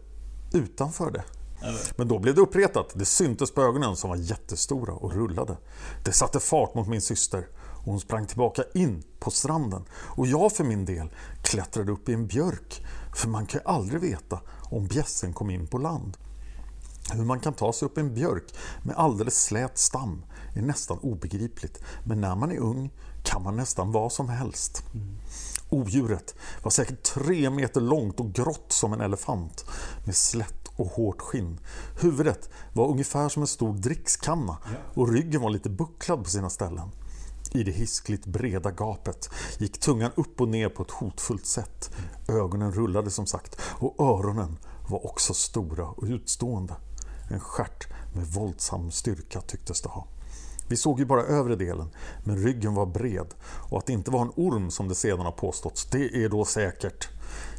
utanför 0.52 1.10
det. 1.10 1.22
Men 1.96 2.08
då 2.08 2.18
blev 2.18 2.34
det 2.34 2.40
uppretat. 2.40 2.92
Det 2.94 3.04
syntes 3.04 3.54
på 3.54 3.62
ögonen 3.62 3.96
som 3.96 4.10
var 4.10 4.16
jättestora 4.16 4.92
och 4.92 5.12
rullade. 5.12 5.56
Det 6.04 6.12
satte 6.12 6.40
fart 6.40 6.74
mot 6.74 6.88
min 6.88 7.00
syster 7.00 7.48
och 7.58 7.84
hon 7.84 8.00
sprang 8.00 8.26
tillbaka 8.26 8.64
in 8.74 9.02
på 9.20 9.30
stranden. 9.30 9.84
Och 9.92 10.26
jag 10.26 10.52
för 10.52 10.64
min 10.64 10.84
del 10.84 11.10
klättrade 11.42 11.92
upp 11.92 12.08
i 12.08 12.12
en 12.12 12.26
björk. 12.26 12.86
För 13.14 13.28
man 13.28 13.46
kan 13.46 13.60
ju 13.60 13.70
aldrig 13.70 14.00
veta 14.00 14.40
om 14.70 14.86
bjässen 14.86 15.32
kom 15.32 15.50
in 15.50 15.66
på 15.66 15.78
land. 15.78 16.16
Hur 17.12 17.24
man 17.24 17.40
kan 17.40 17.52
ta 17.52 17.72
sig 17.72 17.86
upp 17.86 17.98
i 17.98 18.00
en 18.00 18.14
björk 18.14 18.54
med 18.82 18.96
alldeles 18.96 19.44
slät 19.44 19.78
stam 19.78 20.24
är 20.54 20.62
nästan 20.62 20.98
obegripligt. 20.98 21.82
Men 22.04 22.20
när 22.20 22.36
man 22.36 22.50
är 22.50 22.58
ung 22.58 22.90
kan 23.22 23.42
man 23.42 23.56
nästan 23.56 23.92
vad 23.92 24.12
som 24.12 24.28
helst. 24.28 24.84
Odjuret 25.70 26.34
var 26.62 26.70
säkert 26.70 27.02
tre 27.02 27.50
meter 27.50 27.80
långt 27.80 28.20
och 28.20 28.32
grått 28.32 28.72
som 28.72 28.92
en 28.92 29.00
elefant 29.00 29.64
med 30.04 30.16
slätt 30.16 30.61
och 30.76 30.86
hårt 30.86 31.20
skinn. 31.20 31.60
Huvudet 32.00 32.50
var 32.72 32.88
ungefär 32.88 33.28
som 33.28 33.42
en 33.42 33.46
stor 33.46 33.74
drickskanna 33.74 34.58
och 34.94 35.12
ryggen 35.12 35.40
var 35.40 35.50
lite 35.50 35.70
bucklad 35.70 36.24
på 36.24 36.30
sina 36.30 36.50
ställen. 36.50 36.88
I 37.54 37.62
det 37.62 37.72
hiskligt 37.72 38.26
breda 38.26 38.70
gapet 38.70 39.30
gick 39.58 39.80
tungan 39.80 40.10
upp 40.14 40.40
och 40.40 40.48
ner 40.48 40.68
på 40.68 40.82
ett 40.82 40.90
hotfullt 40.90 41.46
sätt. 41.46 41.90
Ögonen 42.28 42.72
rullade 42.72 43.10
som 43.10 43.26
sagt 43.26 43.60
och 43.62 44.00
öronen 44.00 44.58
var 44.88 45.06
också 45.06 45.34
stora 45.34 45.88
och 45.88 46.04
utstående. 46.04 46.74
En 47.30 47.40
stjärt 47.40 47.86
med 48.14 48.26
våldsam 48.26 48.90
styrka 48.90 49.40
tycktes 49.40 49.80
det 49.80 49.88
ha. 49.88 50.06
Vi 50.68 50.76
såg 50.76 50.98
ju 50.98 51.04
bara 51.04 51.22
övre 51.22 51.56
delen, 51.56 51.90
men 52.24 52.36
ryggen 52.36 52.74
var 52.74 52.86
bred 52.86 53.34
och 53.70 53.78
att 53.78 53.86
det 53.86 53.92
inte 53.92 54.10
var 54.10 54.22
en 54.22 54.32
orm 54.36 54.70
som 54.70 54.88
det 54.88 54.94
sedan 54.94 55.20
har 55.20 55.32
påståtts, 55.32 55.84
det 55.84 56.24
är 56.24 56.28
då 56.28 56.44
säkert. 56.44 57.08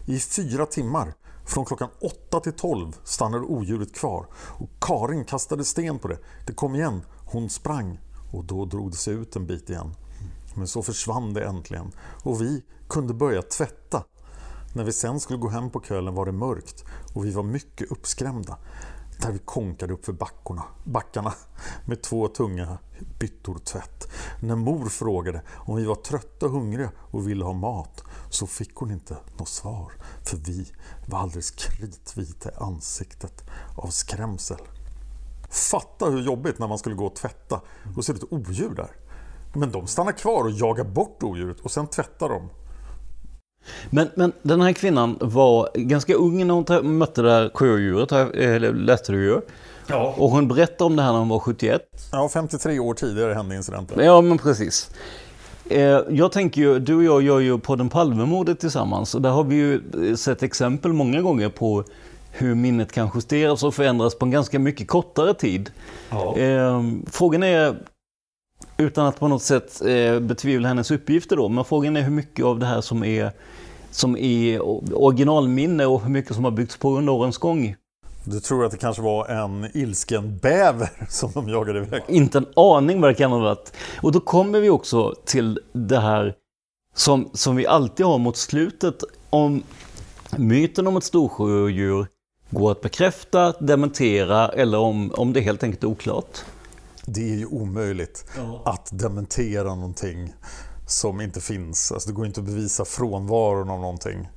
I 0.05 0.19
fyra 0.19 0.65
timmar, 0.65 1.13
från 1.45 1.65
klockan 1.65 1.89
8 2.01 2.39
till 2.39 2.53
12, 2.53 2.95
stannade 3.03 3.45
odjuret 3.45 3.95
kvar 3.95 4.25
och 4.35 4.69
Karin 4.81 5.25
kastade 5.25 5.63
sten 5.63 5.99
på 5.99 6.07
det. 6.07 6.17
Det 6.47 6.53
kom 6.53 6.75
igen, 6.75 7.01
hon 7.25 7.49
sprang 7.49 7.99
och 8.31 8.45
då 8.45 8.65
drog 8.65 8.91
det 8.91 8.97
sig 8.97 9.13
ut 9.13 9.35
en 9.35 9.47
bit 9.47 9.69
igen. 9.69 9.95
Men 10.55 10.67
så 10.67 10.83
försvann 10.83 11.33
det 11.33 11.45
äntligen 11.45 11.91
och 12.23 12.41
vi 12.41 12.63
kunde 12.89 13.13
börja 13.13 13.41
tvätta. 13.41 14.03
När 14.75 14.83
vi 14.83 14.93
sen 14.93 15.19
skulle 15.19 15.39
gå 15.39 15.49
hem 15.49 15.69
på 15.69 15.79
kvällen 15.79 16.15
var 16.15 16.25
det 16.25 16.31
mörkt 16.31 16.85
och 17.13 17.25
vi 17.25 17.31
var 17.31 17.43
mycket 17.43 17.91
uppskrämda 17.91 18.57
där 19.23 19.31
vi 19.31 19.39
konkade 19.39 19.93
upp 19.93 20.05
för 20.05 20.13
backorna, 20.13 20.63
backarna 20.83 21.33
med 21.85 22.01
två 22.01 22.27
tunga 22.27 22.77
byttor 23.19 23.57
tvätt. 23.57 24.07
När 24.41 24.55
mor 24.55 24.89
frågade 24.89 25.41
om 25.55 25.75
vi 25.75 25.85
var 25.85 25.95
trötta 25.95 26.45
och 26.45 26.51
hungriga 26.51 26.91
och 26.97 27.27
ville 27.27 27.45
ha 27.45 27.53
mat 27.53 28.03
så 28.29 28.47
fick 28.47 28.75
hon 28.75 28.91
inte 28.91 29.17
något 29.37 29.49
svar 29.49 29.91
för 30.23 30.37
vi 30.37 30.71
var 31.07 31.19
alldeles 31.19 31.51
kritvita 31.51 32.49
i 32.49 32.53
ansiktet 32.55 33.43
av 33.75 33.87
skrämsel. 33.87 34.61
Fatta 35.49 36.05
hur 36.05 36.21
jobbigt 36.21 36.59
när 36.59 36.67
man 36.67 36.77
skulle 36.77 36.95
gå 36.95 37.05
och 37.05 37.15
tvätta 37.15 37.61
och 37.97 38.05
se 38.05 38.11
ett 38.11 38.33
odjur 38.33 38.75
där. 38.75 38.91
Men 39.53 39.71
de 39.71 39.87
stannar 39.87 40.11
kvar 40.11 40.43
och 40.43 40.51
jagar 40.51 40.83
bort 40.83 41.23
odjuret 41.23 41.59
och 41.59 41.71
sen 41.71 41.87
tvättar 41.87 42.29
de. 42.29 42.49
Men, 43.89 44.09
men 44.15 44.31
den 44.41 44.61
här 44.61 44.73
kvinnan 44.73 45.17
var 45.21 45.69
ganska 45.75 46.13
ung 46.13 46.47
när 46.47 46.53
hon 46.81 46.97
mötte 46.97 47.21
det 47.21 47.31
här 47.31 47.51
sjödjuret, 47.53 48.11
eller 48.11 48.73
läste 48.73 49.11
du 49.11 49.23
ju. 49.23 49.41
Ja. 49.87 50.13
Och 50.17 50.29
hon 50.29 50.47
berättade 50.47 50.83
om 50.83 50.95
det 50.95 51.01
här 51.03 51.11
när 51.11 51.19
hon 51.19 51.29
var 51.29 51.39
71. 51.39 51.81
Ja, 52.11 52.29
53 52.33 52.79
år 52.79 52.93
tidigare 52.93 53.33
hände 53.33 53.55
incidenten. 53.55 54.05
Ja, 54.05 54.21
men 54.21 54.37
precis. 54.37 54.89
Eh, 55.69 55.99
Jag 56.09 56.31
tänker 56.31 56.61
ju, 56.61 56.79
du 56.79 56.95
och 56.95 57.03
jag 57.03 57.21
gör 57.21 57.39
ju 57.39 57.57
podden 57.59 57.89
Palmemordet 57.89 58.59
tillsammans 58.59 59.15
och 59.15 59.21
där 59.21 59.29
har 59.29 59.43
vi 59.43 59.55
ju 59.55 59.81
sett 60.17 60.43
exempel 60.43 60.93
många 60.93 61.21
gånger 61.21 61.49
på 61.49 61.83
hur 62.31 62.55
minnet 62.55 62.91
kan 62.91 63.09
justeras 63.15 63.63
och 63.63 63.73
förändras 63.73 64.15
på 64.15 64.25
en 64.25 64.31
ganska 64.31 64.59
mycket 64.59 64.87
kortare 64.87 65.33
tid. 65.33 65.71
Ja. 66.09 66.37
Eh, 66.37 66.81
Frågan 67.11 67.43
är, 67.43 67.75
utan 68.83 69.05
att 69.05 69.19
på 69.19 69.27
något 69.27 69.41
sätt 69.41 69.81
eh, 69.81 70.19
betvivla 70.19 70.67
hennes 70.67 70.91
uppgifter 70.91 71.35
då, 71.35 71.49
men 71.49 71.65
frågan 71.65 71.97
är 71.97 72.01
hur 72.01 72.11
mycket 72.11 72.45
av 72.45 72.59
det 72.59 72.65
här 72.65 72.81
som 72.81 73.03
är, 73.03 73.31
som 73.91 74.17
är 74.17 74.61
originalminne 74.95 75.85
och 75.85 76.01
hur 76.01 76.09
mycket 76.09 76.35
som 76.35 76.43
har 76.43 76.51
byggts 76.51 76.77
på 76.77 76.97
under 76.97 77.13
årens 77.13 77.37
gång. 77.37 77.75
Du 78.25 78.39
tror 78.39 78.65
att 78.65 78.71
det 78.71 78.77
kanske 78.77 79.01
var 79.01 79.27
en 79.27 79.67
ilsken 79.73 80.37
bäver 80.37 80.89
som 81.09 81.31
de 81.33 81.49
jagade 81.49 81.79
iväg? 81.79 82.03
Inte 82.07 82.37
en 82.37 82.47
aning 82.55 83.01
vad 83.01 83.09
det 83.09 83.15
kan 83.15 83.31
ha 83.31 83.39
varit. 83.39 83.73
Och 84.01 84.11
då 84.11 84.19
kommer 84.19 84.59
vi 84.59 84.69
också 84.69 85.15
till 85.25 85.59
det 85.71 85.99
här 85.99 86.35
som, 86.95 87.29
som 87.33 87.55
vi 87.55 87.67
alltid 87.67 88.05
har 88.05 88.17
mot 88.17 88.37
slutet. 88.37 89.03
Om 89.29 89.63
myten 90.37 90.87
om 90.87 90.97
ett 90.97 91.03
storsjödjur 91.03 92.07
går 92.49 92.71
att 92.71 92.81
bekräfta, 92.81 93.51
dementera 93.51 94.49
eller 94.49 94.77
om, 94.77 95.11
om 95.15 95.33
det 95.33 95.41
helt 95.41 95.63
enkelt 95.63 95.83
är 95.83 95.87
oklart. 95.87 96.39
Det 97.05 97.31
är 97.31 97.35
ju 97.35 97.45
omöjligt 97.45 98.25
att 98.65 98.89
dementera 98.91 99.75
någonting 99.75 100.33
som 100.87 101.21
inte 101.21 101.41
finns. 101.41 101.91
Alltså 101.91 102.09
det 102.09 102.15
går 102.15 102.25
inte 102.25 102.39
att 102.39 102.45
bevisa 102.45 102.85
frånvaron 102.85 103.69
av 103.69 103.79
någonting. 103.79 104.29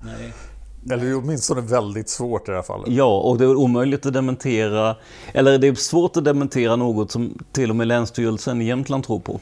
Eller 0.90 1.04
det 1.04 1.10
är 1.10 1.16
åtminstone 1.16 1.60
väldigt 1.60 2.08
svårt 2.08 2.48
i 2.48 2.50
det 2.50 2.56
här 2.56 2.62
fallet. 2.62 2.88
Ja, 2.88 3.20
och 3.20 3.38
det 3.38 3.44
är 3.44 3.56
omöjligt 3.56 4.06
att 4.06 4.12
dementera, 4.12 4.96
eller 5.32 5.58
det 5.58 5.66
är 5.66 5.74
svårt 5.74 6.16
att 6.16 6.24
dementera 6.24 6.76
något 6.76 7.10
som 7.10 7.38
till 7.52 7.70
och 7.70 7.76
med 7.76 7.86
Länsstyrelsen 7.86 8.62
i 8.62 8.64
Jämtland 8.64 9.04
tror 9.04 9.20
på. 9.20 9.40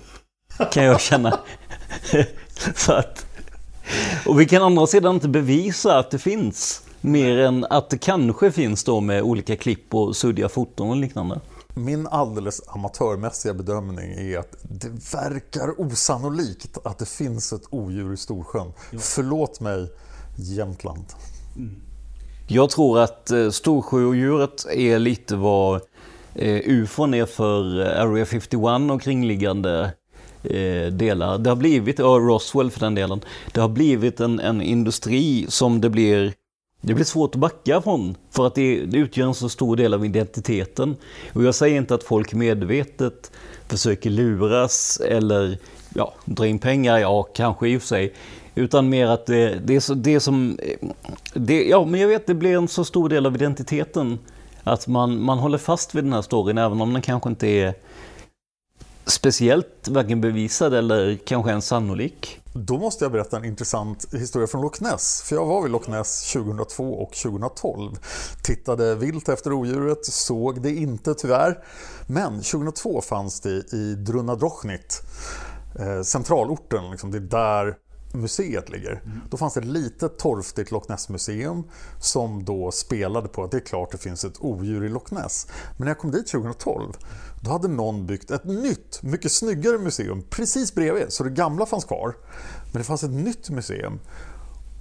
Kan 0.72 0.84
jag 0.84 1.00
känna. 1.00 1.38
Så 2.76 2.92
att, 2.92 3.26
och 4.26 4.40
vi 4.40 4.46
kan 4.46 4.62
andra 4.62 4.86
sidan 4.86 5.14
inte 5.14 5.28
bevisa 5.28 5.98
att 5.98 6.10
det 6.10 6.18
finns. 6.18 6.82
Mer 7.00 7.38
än 7.38 7.64
att 7.70 7.90
det 7.90 7.98
kanske 7.98 8.50
finns 8.50 8.84
då 8.84 9.00
med 9.00 9.22
olika 9.22 9.56
klipp 9.56 9.94
och 9.94 10.16
suddiga 10.16 10.48
foton 10.48 10.90
och 10.90 10.96
liknande. 10.96 11.40
Min 11.76 12.06
alldeles 12.06 12.68
amatörmässiga 12.68 13.54
bedömning 13.54 14.12
är 14.12 14.38
att 14.38 14.56
det 14.62 14.88
verkar 14.88 15.80
osannolikt 15.80 16.78
att 16.84 16.98
det 16.98 17.08
finns 17.08 17.52
ett 17.52 17.62
odjur 17.70 18.12
i 18.12 18.16
Storsjön. 18.16 18.72
Förlåt 18.98 19.60
mig, 19.60 19.92
Jämtland. 20.36 21.04
Jag 22.46 22.70
tror 22.70 22.98
att 23.00 23.30
eh, 23.30 23.50
Storsjöodjuret 23.50 24.66
är 24.72 24.98
lite 24.98 25.36
vad 25.36 25.80
eh, 26.34 26.60
ufon 26.64 27.14
är 27.14 27.26
för 27.26 27.80
Area 27.80 28.26
51 28.26 28.90
och 28.90 29.02
kringliggande 29.02 29.92
eh, 30.42 30.86
delar. 30.92 31.38
Det 31.38 31.50
har 31.50 31.56
blivit, 31.56 32.00
och 32.00 32.26
Roswell 32.28 32.70
för 32.70 32.80
den 32.80 32.94
delen, 32.94 33.20
det 33.52 33.60
har 33.60 33.68
blivit 33.68 34.20
en, 34.20 34.40
en 34.40 34.62
industri 34.62 35.46
som 35.48 35.80
det 35.80 35.90
blir 35.90 36.34
det 36.86 36.94
blir 36.94 37.04
svårt 37.04 37.34
att 37.34 37.40
backa 37.40 37.80
från 37.80 38.16
för 38.30 38.46
att 38.46 38.54
det, 38.54 38.86
det 38.86 38.98
utgör 38.98 39.26
en 39.26 39.34
så 39.34 39.48
stor 39.48 39.76
del 39.76 39.94
av 39.94 40.04
identiteten. 40.04 40.96
Och 41.32 41.44
jag 41.44 41.54
säger 41.54 41.76
inte 41.76 41.94
att 41.94 42.02
folk 42.02 42.34
medvetet 42.34 43.32
försöker 43.68 44.10
luras 44.10 45.00
eller 45.00 45.58
ja, 45.94 46.14
dra 46.24 46.46
in 46.46 46.58
pengar, 46.58 46.98
ja 46.98 47.22
kanske 47.22 47.68
i 47.68 47.76
och 47.76 47.80
för 47.80 47.88
sig. 47.88 48.14
Utan 48.54 48.88
mer 48.88 49.06
att 49.06 49.26
det, 49.26 49.58
det 49.64 49.76
är 49.76 49.80
så, 49.80 49.94
det 49.94 50.20
som... 50.20 50.58
Det, 51.34 51.64
ja, 51.64 51.84
men 51.84 52.00
jag 52.00 52.08
vet, 52.08 52.26
det 52.26 52.34
blir 52.34 52.56
en 52.56 52.68
så 52.68 52.84
stor 52.84 53.08
del 53.08 53.26
av 53.26 53.34
identiteten. 53.34 54.18
Att 54.62 54.86
man, 54.86 55.22
man 55.22 55.38
håller 55.38 55.58
fast 55.58 55.94
vid 55.94 56.04
den 56.04 56.12
här 56.12 56.22
storyn 56.22 56.58
även 56.58 56.80
om 56.80 56.92
den 56.92 57.02
kanske 57.02 57.28
inte 57.28 57.46
är 57.46 57.74
speciellt 59.06 59.88
varken 59.88 60.20
bevisad 60.20 60.74
eller 60.74 61.18
kanske 61.24 61.50
ens 61.50 61.66
sannolik. 61.66 62.38
Då 62.56 62.78
måste 62.78 63.04
jag 63.04 63.12
berätta 63.12 63.36
en 63.36 63.44
intressant 63.44 64.14
historia 64.14 64.46
från 64.46 64.62
Loch 64.62 64.80
Ness. 64.80 65.22
För 65.22 65.36
jag 65.36 65.46
var 65.46 65.62
vid 65.62 65.70
Loch 65.70 65.88
Ness 65.88 66.32
2002 66.32 66.94
och 66.94 67.12
2012. 67.12 67.92
Tittade 68.42 68.94
vilt 68.94 69.28
efter 69.28 69.52
odjuret, 69.52 70.06
såg 70.06 70.62
det 70.62 70.70
inte 70.70 71.14
tyvärr. 71.14 71.64
Men 72.06 72.42
2002 72.42 73.00
fanns 73.00 73.40
det 73.40 73.72
i 73.72 73.94
Drunadrochnit, 73.94 75.02
eh, 75.78 76.02
centralorten, 76.02 76.90
liksom, 76.90 77.10
det 77.10 77.18
är 77.18 77.20
där 77.20 77.76
museet 78.14 78.68
ligger. 78.70 79.02
Då 79.30 79.36
fanns 79.36 79.54
det 79.54 79.60
ett 79.60 79.66
litet 79.66 80.18
torftigt 80.18 80.70
Loch 80.70 80.88
Ness-museum 80.88 81.64
som 82.00 82.44
då 82.44 82.70
spelade 82.70 83.28
på 83.28 83.44
att 83.44 83.50
det 83.50 83.56
är 83.56 83.66
klart 83.66 83.92
det 83.92 83.98
finns 83.98 84.24
ett 84.24 84.40
odjur 84.40 84.84
i 84.84 84.88
Loch 84.88 85.12
Ness. 85.12 85.46
Men 85.76 85.84
när 85.84 85.90
jag 85.90 85.98
kom 85.98 86.10
dit 86.10 86.26
2012 86.26 86.92
då 87.40 87.50
hade 87.50 87.68
någon 87.68 88.06
byggt 88.06 88.30
ett 88.30 88.44
nytt, 88.44 89.02
mycket 89.02 89.32
snyggare 89.32 89.78
museum 89.78 90.22
precis 90.30 90.74
bredvid. 90.74 91.12
Så 91.12 91.24
det 91.24 91.30
gamla 91.30 91.66
fanns 91.66 91.84
kvar. 91.84 92.16
Men 92.72 92.78
det 92.78 92.84
fanns 92.84 93.02
ett 93.02 93.10
nytt 93.10 93.50
museum. 93.50 94.00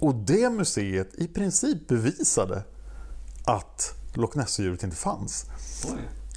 Och 0.00 0.14
det 0.14 0.50
museet 0.50 1.14
i 1.14 1.28
princip 1.28 1.88
bevisade 1.88 2.62
att 3.44 3.94
Loch 4.14 4.36
Ness-djuret 4.36 4.82
inte 4.82 4.96
fanns. 4.96 5.46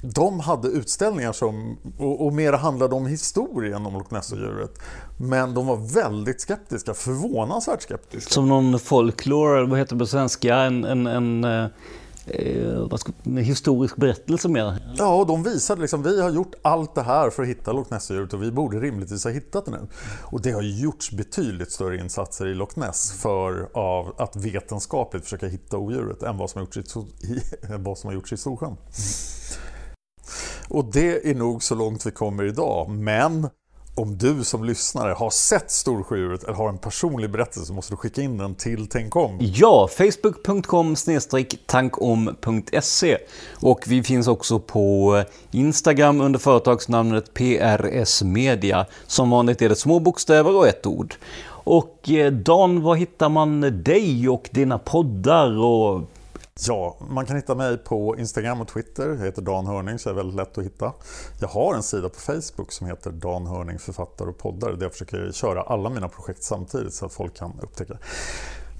De 0.02 0.40
hade 0.40 0.68
utställningar 0.68 1.32
som, 1.32 1.78
och, 1.98 2.26
och 2.26 2.32
mer 2.32 2.52
handlade 2.52 2.94
om 2.94 3.06
historien 3.06 3.86
om 3.86 3.94
Loch 3.94 4.12
Ness-djuret. 4.12 4.78
Men 5.16 5.54
de 5.54 5.66
var 5.66 5.76
väldigt 5.76 6.40
skeptiska, 6.40 6.94
förvånansvärt 6.94 7.82
skeptiska. 7.82 8.30
Som 8.30 8.48
någon 8.48 8.78
folklore, 8.78 9.66
vad 9.66 9.78
heter 9.78 9.94
det 9.94 9.98
på 9.98 10.06
svenska? 10.06 10.56
En, 10.56 10.84
en, 10.84 11.06
en, 11.06 11.44
eh, 11.44 12.96
ska, 12.96 13.12
en 13.24 13.36
historisk 13.36 13.96
berättelse 13.96 14.48
mer? 14.48 14.94
Ja, 14.98 15.14
och 15.14 15.26
de 15.26 15.42
visade 15.42 15.80
liksom, 15.80 16.02
vi 16.02 16.22
har 16.22 16.30
gjort 16.30 16.54
allt 16.62 16.94
det 16.94 17.02
här 17.02 17.30
för 17.30 17.42
att 17.42 17.48
hitta 17.48 17.72
Loch 17.72 17.90
Ness-djuret 17.90 18.32
och 18.32 18.42
vi 18.42 18.52
borde 18.52 18.80
rimligtvis 18.80 19.24
ha 19.24 19.30
hittat 19.30 19.64
det 19.64 19.70
nu. 19.70 19.88
Och 20.22 20.42
det 20.42 20.50
har 20.50 20.62
gjorts 20.62 21.10
betydligt 21.10 21.72
större 21.72 21.96
insatser 21.96 22.46
i 22.46 22.54
Loch 22.54 22.76
Ness 22.76 23.12
för 23.12 23.68
av 23.74 24.14
att 24.18 24.36
vetenskapligt 24.36 25.24
försöka 25.24 25.46
hitta 25.46 25.78
odjuret 25.78 26.22
än 26.22 26.36
vad 26.36 26.50
som 26.50 26.58
har 26.58 26.66
gjorts 26.66 26.96
i, 26.96 27.32
i, 27.32 27.40
vad 27.78 27.98
som 27.98 28.08
har 28.08 28.14
gjorts 28.14 28.32
i 28.32 28.36
Storsjön. 28.36 28.76
Och 30.68 30.84
det 30.84 31.30
är 31.30 31.34
nog 31.34 31.62
så 31.62 31.74
långt 31.74 32.06
vi 32.06 32.10
kommer 32.10 32.44
idag. 32.44 32.90
Men 32.90 33.48
om 33.98 34.18
du 34.18 34.44
som 34.44 34.64
lyssnare 34.64 35.12
har 35.12 35.30
sett 35.30 35.70
Storsjöodjuret 35.70 36.44
eller 36.44 36.54
har 36.54 36.68
en 36.68 36.78
personlig 36.78 37.30
berättelse 37.30 37.66
så 37.66 37.72
måste 37.72 37.92
du 37.92 37.96
skicka 37.96 38.22
in 38.22 38.38
den 38.38 38.54
till 38.54 38.86
Tänk 38.90 39.16
om. 39.16 39.38
Ja, 39.40 39.88
facebook.com 39.88 40.94
tankom.se 41.66 43.18
och 43.60 43.80
vi 43.86 44.02
finns 44.02 44.28
också 44.28 44.58
på 44.58 45.22
Instagram 45.50 46.20
under 46.20 46.38
företagsnamnet 46.38 47.34
PRS 47.34 48.22
Media. 48.22 48.86
Som 49.06 49.30
vanligt 49.30 49.62
är 49.62 49.68
det 49.68 49.76
små 49.76 50.00
bokstäver 50.00 50.56
och 50.56 50.68
ett 50.68 50.86
ord. 50.86 51.14
Och 51.48 52.10
eh, 52.10 52.32
Dan, 52.32 52.82
var 52.82 52.94
hittar 52.94 53.28
man 53.28 53.82
dig 53.82 54.28
och 54.28 54.48
dina 54.52 54.78
poddar? 54.78 55.58
Och... 55.58 56.02
Ja, 56.66 56.96
man 57.10 57.26
kan 57.26 57.36
hitta 57.36 57.54
mig 57.54 57.78
på 57.78 58.16
Instagram 58.18 58.60
och 58.60 58.68
Twitter. 58.68 59.08
Jag 59.08 59.24
heter 59.24 59.42
Dan 59.42 59.66
Hörning 59.66 59.98
så 59.98 60.08
det 60.08 60.12
är 60.12 60.16
väldigt 60.16 60.36
lätt 60.36 60.58
att 60.58 60.64
hitta. 60.64 60.92
Jag 61.40 61.48
har 61.48 61.74
en 61.74 61.82
sida 61.82 62.08
på 62.08 62.20
Facebook 62.20 62.72
som 62.72 62.86
heter 62.86 63.10
Dan 63.10 63.46
Hörning 63.46 63.78
författare 63.78 64.28
och 64.28 64.38
poddare 64.38 64.76
där 64.76 64.82
jag 64.82 64.92
försöker 64.92 65.32
köra 65.32 65.62
alla 65.62 65.90
mina 65.90 66.08
projekt 66.08 66.42
samtidigt 66.42 66.94
så 66.94 67.06
att 67.06 67.12
folk 67.12 67.36
kan 67.36 67.60
upptäcka 67.62 67.92
det. 67.92 67.98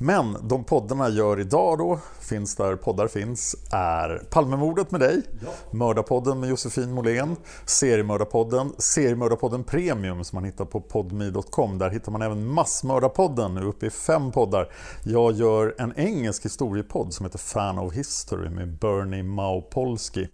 Men 0.00 0.36
de 0.48 0.64
poddarna 0.64 1.04
jag 1.04 1.16
gör 1.16 1.40
idag 1.40 1.78
då, 1.78 2.00
finns 2.20 2.56
där 2.56 2.76
poddar 2.76 3.08
finns, 3.08 3.56
är 3.70 4.22
Palmemordet 4.30 4.90
med 4.90 5.00
dig, 5.00 5.22
Mördarpodden 5.70 6.40
med 6.40 6.50
Josefin 6.50 6.92
Måhlén, 6.92 7.36
Seriemördarpodden, 7.64 8.72
Seriemördarpodden 8.78 9.64
Premium 9.64 10.24
som 10.24 10.36
man 10.36 10.44
hittar 10.44 10.64
på 10.64 10.80
podme.com. 10.80 11.78
Där 11.78 11.90
hittar 11.90 12.12
man 12.12 12.22
även 12.22 12.46
Massmördarpodden, 12.46 13.54
nu 13.54 13.64
uppe 13.64 13.86
i 13.86 13.90
fem 13.90 14.32
poddar. 14.32 14.72
Jag 15.04 15.32
gör 15.32 15.74
en 15.78 15.92
engelsk 15.96 16.44
historiepodd 16.44 17.14
som 17.14 17.26
heter 17.26 17.38
Fan 17.38 17.78
of 17.78 17.94
History 17.94 18.50
med 18.50 18.78
Bernie 18.78 19.22
Maupolsky. 19.22 20.26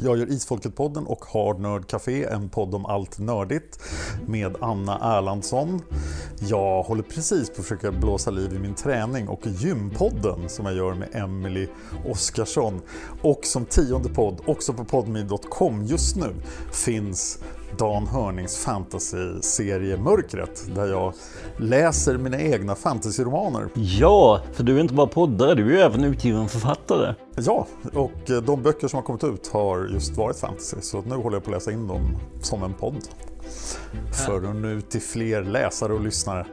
Jag 0.00 0.18
gör 0.18 0.26
Isfolket-podden 0.26 1.04
och 1.06 1.24
Hard 1.24 1.60
Nerd 1.60 1.86
Café, 1.86 2.24
en 2.24 2.48
podd 2.48 2.74
om 2.74 2.86
allt 2.86 3.18
nördigt 3.18 3.78
med 4.26 4.56
Anna 4.60 5.16
Erlandsson. 5.18 5.82
Jag 6.40 6.82
håller 6.82 7.02
precis 7.02 7.50
på 7.50 7.60
att 7.60 7.66
försöka 7.66 7.92
blåsa 7.92 8.30
liv 8.30 8.54
i 8.54 8.58
min 8.58 8.74
träning 8.74 9.28
och 9.28 9.46
Gympodden 9.46 10.48
som 10.48 10.66
jag 10.66 10.74
gör 10.74 10.94
med 10.94 11.08
Emily 11.12 11.68
Oskarsson. 12.06 12.80
Och 13.22 13.40
som 13.44 13.64
tionde 13.64 14.08
podd, 14.08 14.40
också 14.46 14.72
på 14.72 14.84
podmi.com 14.84 15.84
just 15.84 16.16
nu, 16.16 16.34
finns 16.72 17.38
Dan 17.76 18.06
Hörnings 18.06 18.64
fantasy-serie 18.64 19.96
Mörkret 19.96 20.70
där 20.74 20.86
jag 20.86 21.14
läser 21.56 22.18
mina 22.18 22.40
egna 22.40 22.74
fantasyromaner. 22.74 23.68
Ja, 23.74 24.40
för 24.52 24.62
du 24.62 24.76
är 24.76 24.80
inte 24.80 24.94
bara 24.94 25.06
poddare, 25.06 25.54
du 25.54 25.66
är 25.66 25.76
ju 25.76 25.80
även 25.80 26.04
utgiven 26.04 26.48
författare. 26.48 27.14
Ja, 27.36 27.66
och 27.94 28.44
de 28.46 28.62
böcker 28.62 28.88
som 28.88 28.96
har 28.96 29.02
kommit 29.02 29.24
ut 29.24 29.48
har 29.52 29.88
just 29.92 30.16
varit 30.16 30.36
fantasy 30.36 30.76
så 30.80 31.02
nu 31.02 31.14
håller 31.14 31.36
jag 31.36 31.44
på 31.44 31.50
att 31.50 31.56
läsa 31.56 31.72
in 31.72 31.86
dem 31.86 32.16
som 32.40 32.62
en 32.62 32.74
podd. 32.74 33.08
För 34.26 34.50
att 34.50 34.56
nå 34.56 34.68
ut 34.68 34.90
till 34.90 35.02
fler 35.02 35.42
läsare 35.42 35.92
och 35.92 36.00
lyssnare. 36.00 36.46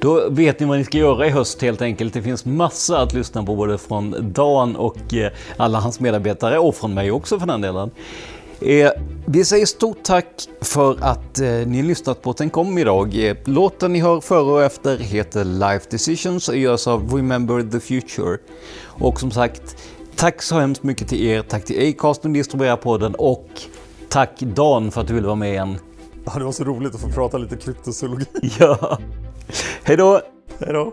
Då 0.00 0.30
vet 0.30 0.60
ni 0.60 0.66
vad 0.66 0.78
ni 0.78 0.84
ska 0.84 0.98
göra 0.98 1.26
i 1.26 1.30
höst 1.30 1.62
helt 1.62 1.82
enkelt. 1.82 2.14
Det 2.14 2.22
finns 2.22 2.44
massa 2.44 3.00
att 3.00 3.14
lyssna 3.14 3.44
på 3.44 3.56
både 3.56 3.78
från 3.78 4.32
Dan 4.32 4.76
och 4.76 5.14
eh, 5.14 5.32
alla 5.56 5.80
hans 5.80 6.00
medarbetare 6.00 6.58
och 6.58 6.74
från 6.74 6.94
mig 6.94 7.10
också 7.10 7.38
för 7.38 7.46
den 7.46 7.60
delen. 7.60 7.90
Eh, 8.60 8.90
vi 9.26 9.44
säger 9.44 9.66
stort 9.66 10.02
tack 10.02 10.26
för 10.60 10.96
att 11.00 11.40
eh, 11.40 11.48
ni 11.48 11.82
lyssnat 11.82 12.22
på 12.22 12.32
Tänk 12.32 12.56
om 12.56 12.78
idag. 12.78 13.24
Eh, 13.24 13.36
låten 13.44 13.92
ni 13.92 14.00
hör 14.00 14.20
före 14.20 14.52
och 14.52 14.62
efter 14.62 14.98
heter 14.98 15.44
Life 15.44 15.86
Decisions 15.90 16.48
och 16.48 16.56
görs 16.56 16.86
av 16.86 17.14
Remember 17.14 17.62
the 17.62 17.80
Future. 17.80 18.38
Och 18.82 19.20
som 19.20 19.30
sagt, 19.30 19.76
tack 20.16 20.42
så 20.42 20.58
hemskt 20.58 20.82
mycket 20.82 21.08
till 21.08 21.26
er. 21.26 21.42
Tack 21.42 21.64
till 21.64 21.88
Acast 21.88 22.22
som 22.22 22.32
distribuerar 22.32 22.76
podden 22.76 23.14
och 23.14 23.48
tack 24.08 24.40
Dan 24.40 24.90
för 24.90 25.00
att 25.00 25.06
du 25.06 25.14
ville 25.14 25.26
vara 25.26 25.36
med 25.36 25.50
igen. 25.50 25.78
Ja, 26.24 26.32
det 26.38 26.44
var 26.44 26.52
så 26.52 26.64
roligt 26.64 26.94
att 26.94 27.00
få 27.00 27.08
prata 27.08 27.38
lite 27.38 27.56
kryptozoologi. 27.56 28.26
Ja, 28.58 28.98
hej 29.82 29.96
då! 29.96 30.20
Hej 30.58 30.72
då! 30.72 30.92